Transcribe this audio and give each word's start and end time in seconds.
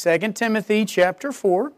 2 0.00 0.32
Timothy 0.32 0.86
chapter 0.86 1.30
4. 1.30 1.72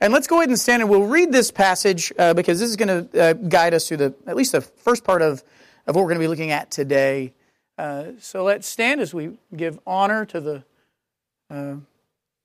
And 0.00 0.12
let's 0.12 0.26
go 0.26 0.38
ahead 0.38 0.48
and 0.48 0.58
stand 0.58 0.82
and 0.82 0.90
we'll 0.90 1.06
read 1.06 1.30
this 1.30 1.52
passage 1.52 2.12
uh, 2.18 2.34
because 2.34 2.58
this 2.58 2.68
is 2.68 2.74
going 2.74 3.08
to 3.08 3.22
uh, 3.22 3.32
guide 3.34 3.72
us 3.72 3.86
through 3.86 3.98
the 3.98 4.14
at 4.26 4.34
least 4.34 4.50
the 4.50 4.60
first 4.60 5.04
part 5.04 5.22
of, 5.22 5.44
of 5.86 5.94
what 5.94 6.02
we're 6.02 6.08
going 6.08 6.18
to 6.18 6.24
be 6.24 6.28
looking 6.28 6.50
at 6.50 6.72
today. 6.72 7.32
Uh, 7.78 8.06
so 8.18 8.42
let's 8.42 8.66
stand 8.66 9.00
as 9.00 9.14
we 9.14 9.38
give 9.54 9.78
honor 9.86 10.24
to 10.26 10.40
the 10.40 10.64
uh, 11.48 11.76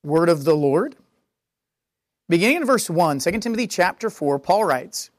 word 0.03 0.29
of 0.29 0.43
the 0.43 0.55
Lord. 0.55 0.95
Beginning 2.29 2.57
in 2.57 2.65
verse 2.65 2.87
1, 2.87 3.19
2 3.19 3.31
Timothy 3.39 3.65
chapter 3.65 4.11
4, 4.11 4.37
Paul 4.37 4.65
writes, 4.65 5.09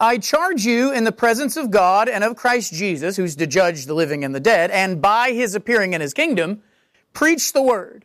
I 0.00 0.18
charge 0.18 0.66
you 0.66 0.92
in 0.92 1.04
the 1.04 1.12
presence 1.12 1.56
of 1.56 1.70
God 1.70 2.08
and 2.08 2.24
of 2.24 2.34
Christ 2.34 2.74
Jesus, 2.74 3.16
who's 3.16 3.36
to 3.36 3.46
judge 3.46 3.86
the 3.86 3.94
living 3.94 4.24
and 4.24 4.34
the 4.34 4.40
dead, 4.40 4.72
and 4.72 5.00
by 5.00 5.30
his 5.30 5.54
appearing 5.54 5.92
in 5.92 6.00
his 6.00 6.12
kingdom, 6.12 6.62
preach 7.12 7.52
the 7.52 7.62
word. 7.62 8.04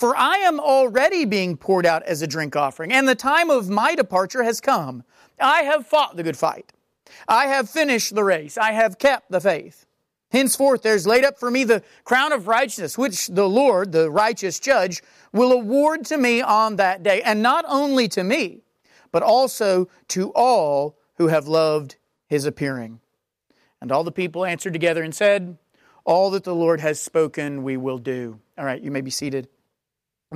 For 0.00 0.16
I 0.16 0.36
am 0.38 0.58
already 0.58 1.26
being 1.26 1.58
poured 1.58 1.84
out 1.84 2.02
as 2.04 2.22
a 2.22 2.26
drink 2.26 2.56
offering, 2.56 2.90
and 2.90 3.06
the 3.06 3.14
time 3.14 3.50
of 3.50 3.68
my 3.68 3.94
departure 3.94 4.42
has 4.42 4.58
come. 4.58 5.04
I 5.38 5.64
have 5.64 5.86
fought 5.86 6.16
the 6.16 6.22
good 6.22 6.38
fight. 6.38 6.72
I 7.28 7.48
have 7.48 7.68
finished 7.68 8.14
the 8.14 8.24
race. 8.24 8.56
I 8.56 8.72
have 8.72 8.98
kept 8.98 9.30
the 9.30 9.42
faith. 9.42 9.84
Henceforth, 10.30 10.80
there's 10.80 11.06
laid 11.06 11.22
up 11.22 11.38
for 11.38 11.50
me 11.50 11.64
the 11.64 11.82
crown 12.04 12.32
of 12.32 12.48
righteousness, 12.48 12.96
which 12.96 13.26
the 13.26 13.46
Lord, 13.46 13.92
the 13.92 14.10
righteous 14.10 14.58
judge, 14.58 15.02
will 15.34 15.52
award 15.52 16.06
to 16.06 16.16
me 16.16 16.40
on 16.40 16.76
that 16.76 17.02
day. 17.02 17.20
And 17.20 17.42
not 17.42 17.66
only 17.68 18.08
to 18.08 18.24
me, 18.24 18.62
but 19.12 19.22
also 19.22 19.86
to 20.08 20.32
all 20.34 20.96
who 21.16 21.26
have 21.26 21.46
loved 21.46 21.96
his 22.26 22.46
appearing. 22.46 23.00
And 23.82 23.92
all 23.92 24.04
the 24.04 24.12
people 24.12 24.46
answered 24.46 24.72
together 24.72 25.02
and 25.02 25.14
said, 25.14 25.58
All 26.06 26.30
that 26.30 26.44
the 26.44 26.54
Lord 26.54 26.80
has 26.80 26.98
spoken, 26.98 27.62
we 27.62 27.76
will 27.76 27.98
do. 27.98 28.40
All 28.56 28.64
right, 28.64 28.80
you 28.80 28.90
may 28.90 29.02
be 29.02 29.10
seated. 29.10 29.46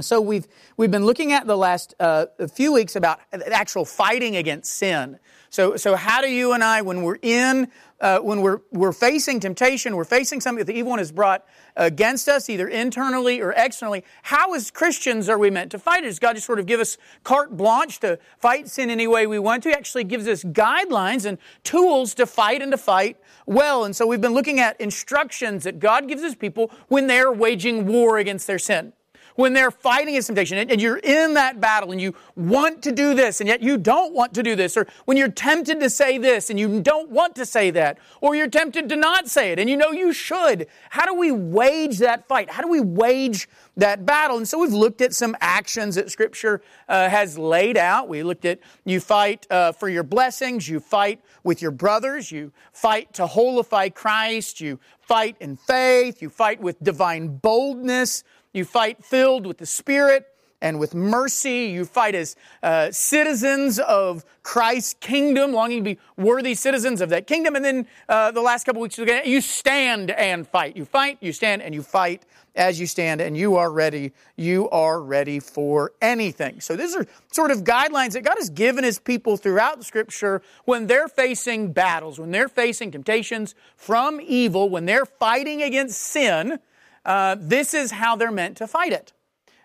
So 0.01 0.21
we've 0.21 0.49
we've 0.77 0.91
been 0.91 1.07
looking 1.07 1.31
at 1.31 1.47
the 1.47 1.57
last 1.57 1.95
uh, 2.01 2.27
few 2.53 2.73
weeks 2.73 2.97
about 2.97 3.21
actual 3.33 3.85
fighting 3.85 4.35
against 4.35 4.73
sin. 4.73 5.21
So 5.51 5.77
so 5.77 5.95
how 5.95 6.21
do 6.21 6.29
you 6.29 6.53
and 6.53 6.65
I, 6.65 6.83
when 6.83 7.03
we're 7.05 7.21
in, 7.23 7.71
uh, 8.01 8.19
when 8.19 8.41
we're 8.41 8.59
we're 8.73 8.91
facing 8.91 9.39
temptation, 9.39 9.95
we're 9.95 10.03
facing 10.03 10.41
something 10.41 10.59
that 10.59 10.73
the 10.73 10.77
evil 10.77 10.91
one 10.91 10.99
has 10.99 11.13
brought 11.13 11.47
against 11.77 12.29
us, 12.29 12.51
either 12.51 12.67
internally 12.67 13.41
or 13.41 13.55
externally. 13.57 14.03
How, 14.25 14.53
as 14.55 14.73
Christians, 14.73 15.29
are 15.29 15.39
we 15.39 15.49
meant 15.49 15.71
to 15.71 15.79
fight 15.79 16.03
it? 16.03 16.09
Does 16.09 16.19
God 16.19 16.35
just 16.35 16.47
sort 16.47 16.59
of 16.59 16.67
give 16.67 16.81
us 16.81 16.99
carte 17.23 17.57
blanche 17.57 18.01
to 18.01 18.19
fight 18.37 18.67
sin 18.67 18.91
any 18.91 19.07
way 19.07 19.29
we 19.29 19.39
want 19.39 19.63
to? 19.63 19.69
He 19.69 19.77
actually 19.77 20.03
gives 20.03 20.27
us 20.27 20.43
guidelines 20.43 21.25
and 21.25 21.39
tools 21.63 22.15
to 22.15 22.27
fight 22.27 22.63
and 22.63 22.73
to 22.73 22.79
fight 22.79 23.17
well. 23.47 23.85
And 23.85 23.95
so 23.95 24.09
we've 24.09 24.21
been 24.21 24.35
looking 24.35 24.59
at 24.59 24.81
instructions 24.81 25.63
that 25.63 25.79
God 25.79 26.09
gives 26.09 26.21
His 26.21 26.35
people 26.35 26.73
when 26.89 27.07
they're 27.07 27.31
waging 27.31 27.87
war 27.87 28.19
against 28.19 28.49
their 28.49 28.59
sin 28.59 28.93
when 29.35 29.53
they're 29.53 29.71
fighting 29.71 30.11
against 30.11 30.29
temptation 30.29 30.59
and, 30.59 30.81
you're 30.81 30.99
in 30.99 31.35
that 31.35 31.61
battle 31.61 31.93
and 31.93 32.01
you 32.01 32.15
want 32.37 32.83
to 32.83 32.93
do 32.93 33.15
this 33.15 33.41
and 33.41 33.49
yet 33.49 33.63
you 33.63 33.79
don't 33.79 34.13
want 34.13 34.35
to 34.35 34.43
do 34.43 34.55
this, 34.55 34.77
or 34.77 34.87
when 35.07 35.17
you're 35.17 35.29
tempted 35.29 35.81
to 35.81 35.89
say 35.89 36.19
this 36.19 36.51
and 36.51 36.61
you 36.61 36.81
don't 36.81 37.11
want 37.11 37.35
to 37.37 37.47
say 37.47 37.71
that, 37.71 37.99
or 38.21 38.35
you're 38.35 38.49
tempted 38.49 38.89
to 38.89 38.97
not 38.97 39.29
say 39.29 39.53
it 39.53 39.59
and 39.59 39.71
you 39.71 39.77
know 39.77 39.93
you 39.93 40.13
should, 40.13 40.67
how 40.91 41.07
do 41.07 41.15
we 41.15 41.31
wage 41.31 41.99
that 41.99 42.29
fight? 42.29 42.51
How 42.51 42.63
do 42.63 42.69
we 42.69 42.81
wage 42.81 43.49
that 43.77 44.05
battle? 44.05 44.37
And 44.37 44.47
so 44.47 44.59
we've 44.59 44.73
looked 44.73 45.01
at 45.01 45.15
some 45.15 45.37
actions 45.41 45.95
that 45.95 46.11
Scripture 46.11 46.61
uh, 46.89 47.09
has 47.09 47.39
laid 47.39 47.77
out. 47.77 48.09
We 48.09 48.23
looked 48.23 48.45
at 48.45 48.61
you 48.85 49.01
fight 49.01 49.47
uh, 49.51 49.73
for 49.73 49.89
your 49.89 50.03
blessings, 50.03 50.69
you 50.69 50.81
fight 50.81 51.21
with 51.43 51.61
your 51.63 51.71
brothers, 51.71 52.31
you 52.31 52.53
fight 52.73 53.13
to 53.15 53.27
holify 53.27 53.93
Christ, 53.93 54.61
you 54.61 54.79
fight 55.01 55.37
in 55.41 55.57
faith, 55.57 56.23
you 56.23 56.31
fight 56.31 56.61
with 56.61 56.83
divine 56.83 57.37
boldness. 57.37 58.25
You 58.55 58.65
fight 58.65 59.05
filled 59.05 59.47
with 59.47 59.59
the 59.59 59.67
Spirit 59.67 60.27
and 60.63 60.79
with 60.79 60.95
mercy. 60.95 61.67
You 61.67 61.85
fight 61.85 62.15
as 62.15 62.37
uh, 62.63 62.91
citizens 62.93 63.79
of 63.81 64.25
Christ's 64.43 64.95
kingdom, 64.95 65.53
longing 65.53 65.85
to 65.85 65.95
be 65.95 66.01
worthy 66.17 66.55
citizens 66.55 67.01
of 67.01 67.11
that 67.11 67.27
kingdom. 67.27 67.57
And 67.57 67.65
then 67.65 67.87
uh, 68.09 68.31
the 68.31 68.41
last 68.41 68.65
couple 68.65 68.81
weeks, 68.81 68.97
you 68.97 69.41
stand 69.41 70.11
and 70.13 70.47
fight. 70.49 70.77
You 70.77 70.85
fight, 70.85 71.19
you 71.21 71.33
stand, 71.33 71.63
and 71.63 71.75
you 71.75 71.83
fight 71.83 72.25
as 72.55 72.79
you 72.79 72.87
stand, 72.87 73.21
and 73.21 73.37
you 73.37 73.57
are 73.57 73.73
ready. 73.73 74.13
You 74.37 74.71
are 74.71 75.03
ready 75.03 75.41
for 75.41 75.93
anything. 76.01 76.61
So 76.61 76.77
these 76.77 76.95
are 76.95 77.05
sort 77.33 77.51
of 77.51 77.65
guidelines 77.65 78.13
that 78.13 78.23
God 78.23 78.37
has 78.39 78.51
given 78.51 78.85
His 78.85 79.01
people 79.01 79.37
throughout 79.37 79.79
the 79.79 79.85
Scripture 79.85 80.41
when 80.65 80.87
they're 80.87 81.09
facing 81.09 81.73
battles, 81.73 82.21
when 82.21 82.31
they're 82.31 82.49
facing 82.49 82.93
temptations 82.93 83.57
from 83.77 84.21
evil, 84.21 84.71
when 84.71 84.87
they're 84.87 85.07
fighting 85.07 85.63
against 85.63 86.01
sin 86.01 86.61
uh, 87.05 87.37
this 87.39 87.75
is 87.75 87.93
how 87.93 88.17
they're 88.17 88.31
meant 88.31 88.57
to 88.59 88.67
fight 88.67 88.93
it. 88.93 89.13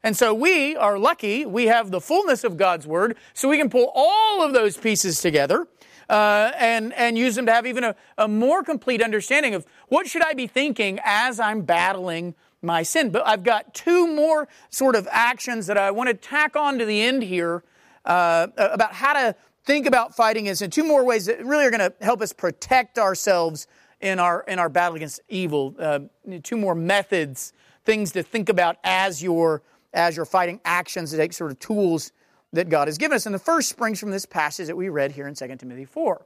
And 0.04 0.16
so 0.16 0.34
we 0.34 0.76
are 0.76 0.98
lucky, 0.98 1.46
we 1.46 1.66
have 1.66 1.92
the 1.92 2.00
fullness 2.00 2.44
of 2.44 2.58
God's 2.58 2.88
Word, 2.88 3.18
so 3.34 3.50
we 3.50 3.58
can 3.58 3.70
pull 3.70 3.92
all 3.94 4.42
of 4.42 4.54
those 4.54 4.78
pieces 4.78 5.22
together 5.22 5.68
uh, 6.10 6.52
and, 6.58 6.94
and 6.94 7.18
use 7.18 7.36
them 7.36 7.46
to 7.46 7.52
have 7.52 7.66
even 7.66 7.84
a, 7.84 7.96
a 8.18 8.28
more 8.28 8.64
complete 8.64 9.02
understanding 9.02 9.54
of 9.54 9.66
what 9.90 10.08
should 10.08 10.24
I 10.24 10.34
be 10.34 10.48
thinking 10.48 11.00
as 11.04 11.40
I'm 11.40 11.62
battling 11.62 12.36
my 12.62 12.84
sin. 12.84 13.10
But 13.10 13.28
I've 13.28 13.44
got 13.44 13.74
two 13.74 14.08
more 14.08 14.48
sort 14.70 14.96
of 14.96 15.08
actions 15.12 15.68
that 15.68 15.78
I 15.78 15.92
want 15.92 16.08
to 16.08 16.14
tack 16.14 16.56
on 16.56 16.80
to 16.80 16.86
the 16.86 17.02
end 17.02 17.24
here 17.24 17.64
uh, 18.06 18.48
about 18.58 18.94
how 18.94 19.14
to 19.14 19.36
think 19.66 19.86
about 19.86 20.16
fighting 20.16 20.48
is 20.48 20.62
in 20.62 20.72
two 20.72 20.84
more 20.84 21.04
ways 21.04 21.26
that 21.28 21.46
really 21.46 21.66
are 21.66 21.72
going 21.72 21.80
to 21.80 21.94
help 22.02 22.22
us 22.22 22.34
protect 22.34 22.98
ourselves 22.98 23.68
in 24.02 24.20
our 24.20 24.44
in 24.48 24.60
our 24.60 24.70
battle 24.70 24.96
against 24.96 25.22
evil. 25.30 25.76
Uh, 25.80 26.00
two 26.44 26.58
more 26.58 26.76
methods, 26.76 27.54
things 27.84 28.12
to 28.14 28.24
think 28.24 28.50
about 28.50 28.78
as 28.84 29.22
you're 29.22 29.62
as 29.94 30.16
you're 30.16 30.26
fighting 30.26 30.60
actions 30.66 31.12
to 31.12 31.18
take 31.18 31.34
sort 31.34 31.52
of 31.52 31.60
tools 31.60 32.12
that 32.54 32.70
God 32.70 32.88
has 32.88 32.98
given 32.98 33.16
us. 33.16 33.26
And 33.26 33.36
the 33.36 33.40
first 33.40 33.70
springs 33.70 34.00
from 34.00 34.12
this 34.12 34.26
passage 34.26 34.68
that 34.68 34.78
we 34.78 34.90
read 34.90 35.12
here 35.12 35.28
in 35.28 35.36
2 35.36 35.56
Timothy 35.58 35.86
4. 35.86 36.26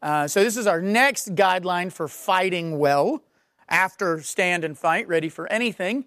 Uh, 0.00 0.28
so 0.28 0.42
this 0.42 0.56
is 0.56 0.66
our 0.66 0.80
next 0.80 1.34
guideline 1.34 1.92
for 1.92 2.06
fighting 2.06 2.78
well 2.78 3.22
after 3.68 4.20
stand 4.22 4.64
and 4.64 4.78
fight, 4.78 5.08
ready 5.08 5.28
for 5.28 5.46
anything. 5.48 6.04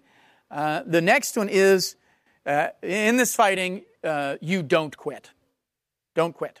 Uh, 0.50 0.82
the 0.86 1.00
next 1.00 1.36
one 1.36 1.48
is 1.48 1.96
uh, 2.46 2.68
in 2.82 3.16
this 3.16 3.34
fighting, 3.34 3.82
uh, 4.02 4.36
you 4.40 4.62
don't 4.62 4.96
quit. 4.96 5.30
Don't 6.14 6.34
quit. 6.34 6.60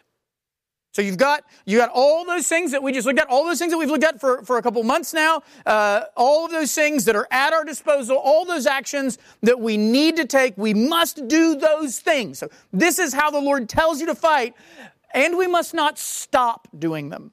So 0.92 1.00
you've 1.00 1.16
got 1.16 1.44
you 1.64 1.78
got 1.78 1.90
all 1.92 2.26
those 2.26 2.46
things 2.46 2.70
that 2.72 2.82
we 2.82 2.92
just 2.92 3.06
looked 3.06 3.18
at, 3.18 3.28
all 3.28 3.46
those 3.46 3.58
things 3.58 3.72
that 3.72 3.78
we've 3.78 3.90
looked 3.90 4.04
at 4.04 4.20
for, 4.20 4.42
for 4.44 4.58
a 4.58 4.62
couple 4.62 4.82
months 4.82 5.14
now, 5.14 5.42
uh, 5.64 6.02
all 6.16 6.44
of 6.44 6.50
those 6.50 6.74
things 6.74 7.06
that 7.06 7.16
are 7.16 7.26
at 7.30 7.54
our 7.54 7.64
disposal, 7.64 8.18
all 8.18 8.44
those 8.44 8.66
actions 8.66 9.18
that 9.40 9.58
we 9.58 9.78
need 9.78 10.16
to 10.16 10.26
take. 10.26 10.56
We 10.58 10.74
must 10.74 11.26
do 11.28 11.56
those 11.56 11.98
things. 11.98 12.38
So 12.38 12.50
this 12.74 12.98
is 12.98 13.14
how 13.14 13.30
the 13.30 13.40
Lord 13.40 13.70
tells 13.70 14.00
you 14.00 14.06
to 14.06 14.14
fight, 14.14 14.54
and 15.14 15.38
we 15.38 15.46
must 15.46 15.72
not 15.72 15.98
stop 15.98 16.68
doing 16.78 17.08
them. 17.08 17.30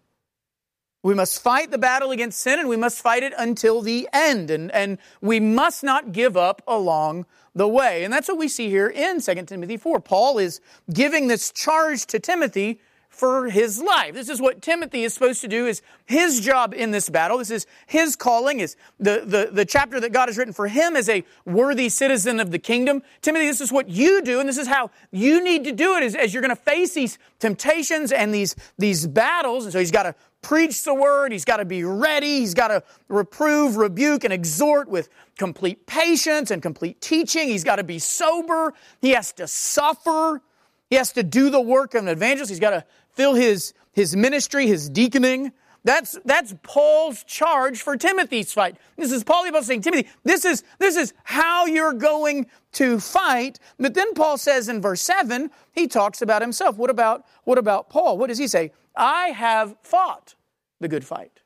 We 1.04 1.14
must 1.14 1.42
fight 1.42 1.70
the 1.70 1.78
battle 1.78 2.12
against 2.12 2.40
sin, 2.40 2.60
and 2.60 2.70
we 2.70 2.78
must 2.78 3.02
fight 3.02 3.24
it 3.24 3.34
until 3.38 3.82
the 3.82 4.08
end, 4.14 4.50
and 4.52 4.72
and 4.72 4.98
we 5.22 5.42
must 5.42 5.84
not 5.84 6.14
give 6.14 6.38
up 6.38 6.62
along 6.66 7.26
the 7.54 7.68
way. 7.68 8.06
And 8.06 8.14
that's 8.14 8.30
what 8.30 8.38
we 8.38 8.48
see 8.48 8.70
here 8.70 8.88
in 8.88 9.20
2 9.20 9.36
Timothy 9.44 9.76
4. 9.76 10.00
Paul 10.00 10.38
is 10.38 10.62
giving 10.94 11.28
this 11.28 11.52
charge 11.52 12.06
to 12.08 12.20
Timothy 12.20 12.80
for 13.20 13.50
his 13.50 13.82
life. 13.82 14.14
This 14.14 14.30
is 14.30 14.40
what 14.40 14.62
Timothy 14.62 15.04
is 15.04 15.14
supposed 15.14 15.42
to 15.42 15.50
do 15.50 15.68
is 15.68 15.82
his 16.06 16.40
job 16.40 16.74
in 16.74 16.92
this 16.92 17.10
battle. 17.10 17.38
This 17.38 17.52
is 17.52 17.68
his 17.86 18.16
calling, 18.16 18.62
is 18.62 18.78
the, 18.98 19.24
the, 19.26 19.50
the 19.52 19.66
chapter 19.66 20.00
that 20.00 20.14
God 20.14 20.30
has 20.30 20.38
written 20.38 20.54
for 20.54 20.70
him 20.70 20.96
as 20.96 21.10
a 21.10 21.26
worthy 21.44 21.90
citizen 21.90 22.40
of 22.40 22.52
the 22.52 22.60
kingdom. 22.60 23.04
Timothy, 23.22 23.46
this 23.46 23.60
is 23.60 23.74
what 23.74 23.90
you 23.90 24.22
do, 24.22 24.40
and 24.40 24.48
this 24.48 24.58
is 24.58 24.68
how 24.68 24.90
you 25.12 25.44
need 25.44 25.66
to 25.66 25.74
do 25.74 25.98
it 25.98 26.04
as, 26.04 26.16
as 26.16 26.34
you're 26.34 26.42
going 26.42 26.56
to 26.56 26.62
face 26.62 26.94
these 26.94 27.20
temptations 27.40 28.14
and 28.14 28.34
these, 28.34 28.56
these 28.78 29.06
battles. 29.06 29.66
And 29.66 29.74
so 29.74 29.80
he's 29.80 29.92
got 29.92 30.04
to 30.04 30.16
preach 30.42 30.86
the 30.86 30.94
word. 30.94 31.34
He's 31.34 31.44
got 31.44 31.58
to 31.58 31.66
be 31.66 31.84
ready. 31.84 32.40
He's 32.40 32.54
got 32.54 32.70
to 32.70 32.82
reprove, 33.10 33.76
rebuke, 33.76 34.24
and 34.24 34.32
exhort 34.32 34.88
with 34.88 35.10
complete 35.38 35.86
patience 35.86 36.52
and 36.52 36.62
complete 36.62 37.02
teaching. 37.02 37.50
He's 37.50 37.66
got 37.66 37.76
to 37.76 37.84
be 37.84 38.00
sober. 38.00 38.74
He 39.02 39.10
has 39.10 39.34
to 39.34 39.46
suffer. 39.46 40.42
He 40.90 40.96
has 40.96 41.12
to 41.14 41.24
do 41.24 41.50
the 41.50 41.62
work 41.62 41.94
of 41.94 42.04
an 42.04 42.08
evangelist. 42.08 42.50
He's 42.50 42.60
got 42.60 42.72
to 42.72 42.86
fill 43.20 43.34
his, 43.34 43.74
his 43.92 44.16
ministry, 44.16 44.66
his 44.66 44.90
deaconing 44.90 45.52
That's, 45.84 46.18
that's 46.24 46.56
Paul's 46.64 47.26
charge 47.26 47.82
for 47.82 47.98
Timothy's 47.98 48.54
fight. 48.54 48.78
This 48.96 49.12
is 49.12 49.26
Paul 49.26 49.46
about 49.46 49.66
saying, 49.66 49.82
Timothy, 49.82 50.08
this 50.24 50.46
is, 50.46 50.64
this 50.78 50.96
is 50.96 51.14
how 51.26 51.66
you're 51.66 51.94
going 51.94 52.48
to 52.74 53.00
fight. 53.02 53.60
But 53.78 53.94
then 53.94 54.14
Paul 54.14 54.38
says 54.38 54.70
in 54.70 54.82
verse 54.82 55.02
7, 55.02 55.50
he 55.74 55.86
talks 55.88 56.22
about 56.22 56.42
himself. 56.42 56.78
What 56.78 56.90
about, 56.90 57.26
what 57.44 57.58
about 57.58 57.90
Paul? 57.90 58.18
What 58.18 58.28
does 58.28 58.38
he 58.38 58.48
say? 58.48 58.72
I 58.96 59.30
have 59.30 59.76
fought 59.82 60.36
the 60.80 60.88
good 60.88 61.04
fight. 61.04 61.42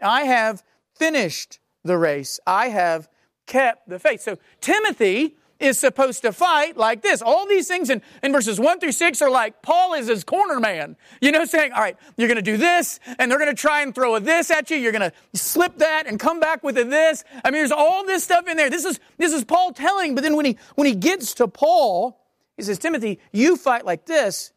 I 0.00 0.22
have 0.22 0.62
finished 0.94 1.58
the 1.82 1.98
race. 1.98 2.38
I 2.46 2.68
have 2.68 3.08
kept 3.46 3.88
the 3.88 3.98
faith. 3.98 4.20
So 4.20 4.38
Timothy 4.60 5.36
is 5.58 5.78
supposed 5.78 6.22
to 6.22 6.32
fight 6.32 6.76
like 6.76 7.02
this. 7.02 7.22
All 7.22 7.46
these 7.46 7.66
things 7.66 7.88
in, 7.88 8.02
in 8.22 8.32
verses 8.32 8.60
1 8.60 8.80
through 8.80 8.92
6 8.92 9.22
are 9.22 9.30
like 9.30 9.62
Paul 9.62 9.94
is 9.94 10.08
his 10.08 10.24
corner 10.24 10.60
man. 10.60 10.96
You 11.20 11.32
know, 11.32 11.44
saying, 11.44 11.72
all 11.72 11.80
right, 11.80 11.96
you're 12.16 12.28
going 12.28 12.36
to 12.36 12.42
do 12.42 12.56
this, 12.56 13.00
and 13.18 13.30
they're 13.30 13.38
going 13.38 13.54
to 13.54 13.60
try 13.60 13.82
and 13.82 13.94
throw 13.94 14.14
a 14.16 14.20
this 14.20 14.50
at 14.50 14.70
you. 14.70 14.76
You're 14.76 14.92
going 14.92 15.10
to 15.10 15.38
slip 15.38 15.78
that 15.78 16.06
and 16.06 16.20
come 16.20 16.40
back 16.40 16.62
with 16.62 16.76
a 16.78 16.84
this. 16.84 17.24
I 17.44 17.50
mean, 17.50 17.60
there's 17.60 17.72
all 17.72 18.04
this 18.04 18.24
stuff 18.24 18.46
in 18.48 18.56
there. 18.56 18.70
This 18.70 18.84
is, 18.84 19.00
this 19.18 19.32
is 19.32 19.44
Paul 19.44 19.72
telling, 19.72 20.14
but 20.14 20.22
then 20.22 20.36
when 20.36 20.44
he, 20.44 20.58
when 20.74 20.86
he 20.86 20.94
gets 20.94 21.34
to 21.34 21.48
Paul, 21.48 22.20
he 22.56 22.62
says, 22.62 22.78
Timothy, 22.78 23.18
you 23.32 23.56
fight 23.56 23.84
like 23.84 24.06
this, 24.06 24.52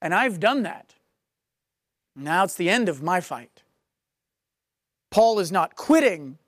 and 0.00 0.14
I've 0.14 0.40
done 0.40 0.64
that. 0.64 0.94
Now 2.14 2.44
it's 2.44 2.54
the 2.54 2.68
end 2.68 2.88
of 2.88 3.02
my 3.02 3.20
fight. 3.20 3.62
Paul 5.10 5.38
is 5.38 5.52
not 5.52 5.76
quitting 5.76 6.38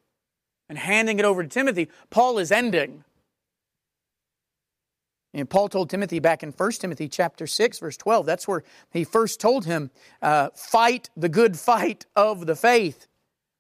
and 0.69 0.79
handing 0.79 1.19
it 1.19 1.25
over 1.25 1.43
to 1.43 1.49
Timothy. 1.49 1.89
Paul 2.11 2.39
is 2.39 2.51
ending. 2.51 3.05
And 5.35 5.51
Paul 5.51 5.69
told 5.69 5.91
Timothy 5.91 6.21
back 6.21 6.45
in 6.45 6.53
1 6.53 6.73
Timothy 6.73 7.09
chapter 7.09 7.49
6, 7.49 7.81
verse 7.81 7.97
12, 7.97 8.25
that's 8.25 8.47
where 8.47 8.63
he 8.93 9.03
first 9.03 9.41
told 9.41 9.65
him, 9.65 9.91
uh, 10.23 10.51
fight 10.55 11.11
the 11.17 11.29
good 11.29 11.59
fight 11.59 12.07
of 12.15 12.47
the 12.47 12.55
faith, 12.55 13.09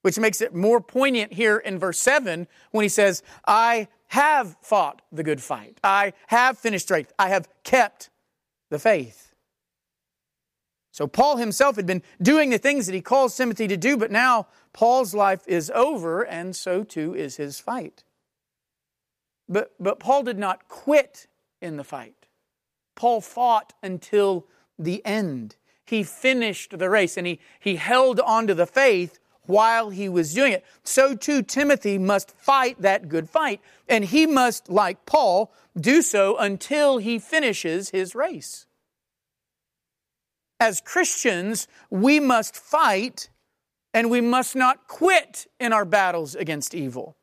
which 0.02 0.16
makes 0.16 0.40
it 0.40 0.54
more 0.54 0.80
poignant 0.80 1.32
here 1.32 1.58
in 1.58 1.80
verse 1.80 1.98
7 1.98 2.46
when 2.70 2.84
he 2.84 2.88
says, 2.88 3.24
I 3.44 3.88
have 4.08 4.56
fought 4.62 5.02
the 5.10 5.24
good 5.24 5.42
fight. 5.42 5.80
I 5.82 6.12
have 6.28 6.58
finished 6.58 6.86
straight. 6.86 7.08
I 7.18 7.30
have 7.30 7.48
kept 7.64 8.08
the 8.70 8.78
faith. 8.78 9.34
So 10.92 11.08
Paul 11.08 11.38
himself 11.38 11.74
had 11.74 11.86
been 11.86 12.04
doing 12.22 12.50
the 12.50 12.58
things 12.58 12.86
that 12.86 12.94
he 12.94 13.00
calls 13.00 13.36
Timothy 13.36 13.66
to 13.66 13.76
do, 13.76 13.96
but 13.96 14.12
now 14.12 14.46
Paul's 14.72 15.12
life 15.12 15.42
is 15.48 15.72
over, 15.74 16.22
and 16.22 16.54
so 16.54 16.84
too 16.84 17.16
is 17.16 17.36
his 17.36 17.58
fight. 17.58 18.04
But, 19.48 19.72
but 19.80 19.98
Paul 19.98 20.22
did 20.22 20.38
not 20.38 20.68
quit 20.68 21.26
in 21.64 21.76
the 21.76 21.84
fight. 21.84 22.26
Paul 22.94 23.20
fought 23.20 23.72
until 23.82 24.46
the 24.78 25.04
end. 25.04 25.56
He 25.84 26.02
finished 26.02 26.78
the 26.78 26.88
race 26.90 27.16
and 27.16 27.26
he, 27.26 27.40
he 27.58 27.76
held 27.76 28.20
on 28.20 28.46
to 28.46 28.54
the 28.54 28.66
faith 28.66 29.18
while 29.46 29.90
he 29.90 30.08
was 30.08 30.32
doing 30.32 30.52
it. 30.52 30.64
So 30.84 31.14
too, 31.14 31.42
Timothy 31.42 31.98
must 31.98 32.30
fight 32.30 32.80
that 32.80 33.08
good 33.08 33.28
fight. 33.28 33.60
And 33.88 34.04
he 34.04 34.26
must, 34.26 34.70
like 34.70 35.04
Paul, 35.06 35.52
do 35.78 36.02
so 36.02 36.36
until 36.36 36.98
he 36.98 37.18
finishes 37.18 37.90
his 37.90 38.14
race. 38.14 38.66
As 40.60 40.80
Christians, 40.80 41.68
we 41.90 42.20
must 42.20 42.56
fight 42.56 43.28
and 43.92 44.10
we 44.10 44.20
must 44.20 44.56
not 44.56 44.88
quit 44.88 45.46
in 45.60 45.72
our 45.72 45.84
battles 45.84 46.34
against 46.34 46.74
evil. 46.74 47.16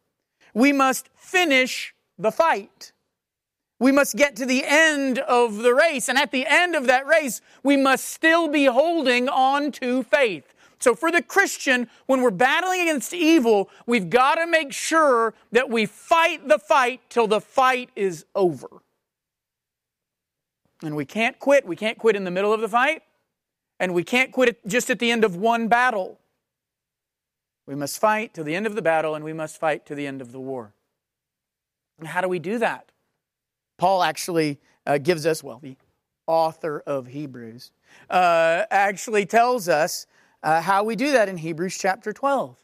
We 0.54 0.72
must 0.72 1.10
finish 1.16 1.96
the 2.18 2.32
fight. 2.32 2.92
We 3.82 3.92
must 3.92 4.16
get 4.16 4.36
to 4.36 4.46
the 4.46 4.64
end 4.64 5.18
of 5.18 5.58
the 5.58 5.74
race. 5.74 6.08
And 6.08 6.16
at 6.16 6.30
the 6.30 6.46
end 6.46 6.76
of 6.76 6.86
that 6.86 7.08
race, 7.08 7.42
we 7.64 7.76
must 7.76 8.06
still 8.06 8.48
be 8.48 8.66
holding 8.66 9.28
on 9.28 9.72
to 9.72 10.04
faith. 10.04 10.54
So 10.78 10.94
for 10.94 11.12
the 11.12 11.24
Christian, 11.24 11.90
when 12.06 12.22
we're 12.22 12.30
battling 12.30 12.82
against 12.82 13.12
evil, 13.12 13.72
we've 13.88 14.12
got 14.12 14.36
to 14.36 14.46
make 14.46 14.72
sure 14.72 15.34
that 15.52 15.72
we 15.72 15.88
fight 15.88 16.48
the 16.48 16.60
fight 16.60 17.02
till 17.10 17.26
the 17.26 17.42
fight 17.42 17.90
is 17.96 18.24
over. 18.36 18.68
And 20.84 20.96
we 20.96 21.04
can't 21.04 21.40
quit. 21.40 21.66
We 21.66 21.76
can't 21.76 21.98
quit 21.98 22.16
in 22.16 22.24
the 22.24 22.30
middle 22.30 22.54
of 22.54 22.62
the 22.62 22.70
fight. 22.70 23.02
And 23.80 23.96
we 23.96 24.04
can't 24.04 24.32
quit 24.32 24.60
just 24.68 24.92
at 24.92 25.00
the 25.00 25.10
end 25.10 25.24
of 25.24 25.36
one 25.36 25.68
battle. 25.68 26.20
We 27.66 27.74
must 27.74 28.00
fight 28.00 28.36
till 28.36 28.44
the 28.44 28.54
end 28.54 28.68
of 28.68 28.76
the 28.76 28.84
battle 28.84 29.16
and 29.16 29.26
we 29.26 29.34
must 29.34 29.60
fight 29.60 29.88
to 29.88 29.96
the 29.96 30.06
end 30.06 30.22
of 30.22 30.34
the 30.34 30.40
war. 30.40 30.72
And 31.98 32.10
how 32.10 32.22
do 32.22 32.28
we 32.28 32.38
do 32.38 32.60
that? 32.60 32.91
Paul 33.82 34.04
actually 34.04 34.60
uh, 34.86 35.00
gives 35.00 35.26
us, 35.26 35.44
well, 35.44 35.58
the 35.58 35.76
author 36.28 36.84
of 36.86 37.08
Hebrews, 37.08 37.72
uh, 38.12 38.66
actually 38.70 39.26
tells 39.26 39.68
us 39.68 40.06
uh, 40.44 40.62
how 40.62 40.84
we 40.84 40.96
do 40.96 41.14
that 41.14 41.28
in 41.28 41.38
Hebrews 41.38 41.80
chapter 41.80 42.14
12. 42.14 42.56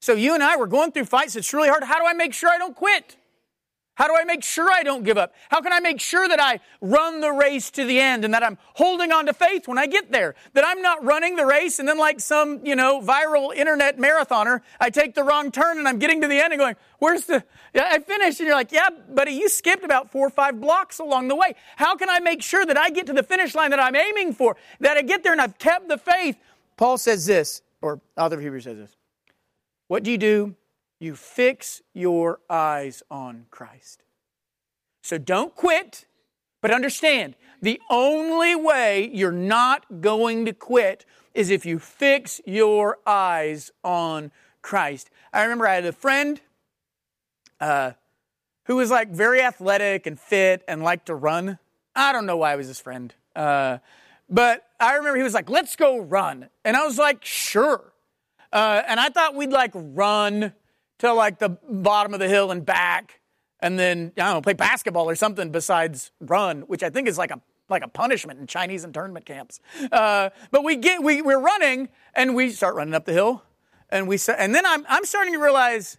So 0.00 0.14
you 0.14 0.32
and 0.32 0.42
I, 0.42 0.56
we're 0.56 0.68
going 0.68 0.90
through 0.90 1.04
fights. 1.04 1.36
It's 1.36 1.52
really 1.52 1.68
hard. 1.68 1.84
How 1.84 1.98
do 1.98 2.06
I 2.06 2.14
make 2.14 2.32
sure 2.32 2.48
I 2.48 2.56
don't 2.56 2.74
quit? 2.74 3.18
How 3.94 4.06
do 4.06 4.14
I 4.16 4.24
make 4.24 4.42
sure 4.42 4.70
I 4.72 4.82
don't 4.82 5.04
give 5.04 5.18
up? 5.18 5.34
How 5.50 5.60
can 5.60 5.70
I 5.70 5.78
make 5.78 6.00
sure 6.00 6.26
that 6.26 6.40
I 6.40 6.60
run 6.80 7.20
the 7.20 7.30
race 7.30 7.70
to 7.72 7.84
the 7.84 8.00
end 8.00 8.24
and 8.24 8.32
that 8.32 8.42
I'm 8.42 8.56
holding 8.74 9.12
on 9.12 9.26
to 9.26 9.34
faith 9.34 9.68
when 9.68 9.76
I 9.76 9.86
get 9.86 10.10
there? 10.10 10.34
That 10.54 10.64
I'm 10.66 10.80
not 10.80 11.04
running 11.04 11.36
the 11.36 11.44
race 11.44 11.78
and 11.78 11.86
then 11.86 11.98
like 11.98 12.18
some, 12.18 12.64
you 12.64 12.74
know, 12.74 13.02
viral 13.02 13.54
internet 13.54 13.98
marathoner, 13.98 14.62
I 14.80 14.88
take 14.88 15.14
the 15.14 15.22
wrong 15.22 15.50
turn 15.50 15.78
and 15.78 15.86
I'm 15.86 15.98
getting 15.98 16.22
to 16.22 16.28
the 16.28 16.38
end 16.38 16.54
and 16.54 16.60
going, 16.60 16.76
where's 17.00 17.26
the, 17.26 17.44
I 17.74 17.98
finished. 17.98 18.40
And 18.40 18.46
you're 18.46 18.56
like, 18.56 18.72
yeah, 18.72 18.88
buddy, 19.10 19.32
you 19.32 19.50
skipped 19.50 19.84
about 19.84 20.10
four 20.10 20.26
or 20.26 20.30
five 20.30 20.58
blocks 20.58 20.98
along 20.98 21.28
the 21.28 21.36
way. 21.36 21.54
How 21.76 21.94
can 21.94 22.08
I 22.08 22.18
make 22.18 22.42
sure 22.42 22.64
that 22.64 22.78
I 22.78 22.88
get 22.88 23.06
to 23.08 23.12
the 23.12 23.22
finish 23.22 23.54
line 23.54 23.70
that 23.70 23.80
I'm 23.80 23.94
aiming 23.94 24.32
for? 24.32 24.56
That 24.80 24.96
I 24.96 25.02
get 25.02 25.22
there 25.22 25.32
and 25.32 25.40
I've 25.40 25.58
kept 25.58 25.88
the 25.88 25.98
faith? 25.98 26.38
Paul 26.78 26.96
says 26.96 27.26
this, 27.26 27.60
or 27.82 28.00
author 28.16 28.36
of 28.36 28.40
Hebrews 28.40 28.64
says 28.64 28.78
this. 28.78 28.96
What 29.88 30.02
do 30.02 30.10
you 30.10 30.18
do? 30.18 30.56
You 31.02 31.16
fix 31.16 31.82
your 31.92 32.40
eyes 32.48 33.02
on 33.10 33.46
Christ. 33.50 34.04
So 35.02 35.18
don't 35.18 35.54
quit, 35.54 36.06
but 36.60 36.70
understand 36.70 37.34
the 37.60 37.80
only 37.90 38.54
way 38.54 39.10
you're 39.12 39.32
not 39.32 40.00
going 40.00 40.44
to 40.46 40.52
quit 40.52 41.04
is 41.34 41.50
if 41.50 41.66
you 41.66 41.78
fix 41.78 42.40
your 42.46 42.98
eyes 43.06 43.70
on 43.82 44.30
Christ. 44.62 45.10
I 45.32 45.42
remember 45.42 45.66
I 45.66 45.74
had 45.74 45.86
a 45.86 45.92
friend 45.92 46.40
uh, 47.60 47.92
who 48.66 48.76
was 48.76 48.90
like 48.90 49.10
very 49.10 49.40
athletic 49.40 50.06
and 50.06 50.18
fit 50.18 50.62
and 50.68 50.82
liked 50.82 51.06
to 51.06 51.14
run. 51.14 51.58
I 51.96 52.12
don't 52.12 52.26
know 52.26 52.36
why 52.36 52.52
I 52.52 52.56
was 52.56 52.68
his 52.68 52.80
friend. 52.80 53.12
Uh, 53.34 53.78
but 54.28 54.66
I 54.78 54.94
remember 54.94 55.16
he 55.16 55.22
was 55.22 55.34
like, 55.34 55.50
let's 55.50 55.74
go 55.76 55.98
run. 55.98 56.48
And 56.64 56.76
I 56.76 56.84
was 56.84 56.96
like, 56.96 57.24
sure. 57.24 57.92
Uh, 58.52 58.82
and 58.86 59.00
I 59.00 59.08
thought 59.08 59.34
we'd 59.34 59.50
like 59.50 59.72
run 59.74 60.52
to 61.02 61.12
like 61.12 61.40
the 61.40 61.48
bottom 61.68 62.14
of 62.14 62.20
the 62.20 62.28
hill 62.28 62.52
and 62.52 62.64
back, 62.64 63.20
and 63.58 63.76
then 63.76 64.12
I 64.16 64.20
don't 64.22 64.34
know, 64.34 64.40
play 64.40 64.52
basketball 64.52 65.10
or 65.10 65.16
something 65.16 65.50
besides 65.50 66.12
run, 66.20 66.62
which 66.62 66.84
I 66.84 66.90
think 66.90 67.08
is 67.08 67.18
like 67.18 67.32
a 67.32 67.40
like 67.68 67.82
a 67.82 67.88
punishment 67.88 68.38
in 68.38 68.46
Chinese 68.46 68.84
internment 68.84 69.26
camps. 69.26 69.58
Uh, 69.90 70.30
but 70.52 70.62
we 70.62 70.76
get 70.76 71.02
we 71.02 71.20
we're 71.20 71.40
running 71.40 71.88
and 72.14 72.36
we 72.36 72.50
start 72.50 72.76
running 72.76 72.94
up 72.94 73.04
the 73.04 73.12
hill, 73.12 73.42
and 73.90 74.06
we 74.06 74.16
and 74.38 74.54
then 74.54 74.64
I'm 74.64 74.86
I'm 74.88 75.04
starting 75.04 75.32
to 75.34 75.40
realize 75.40 75.98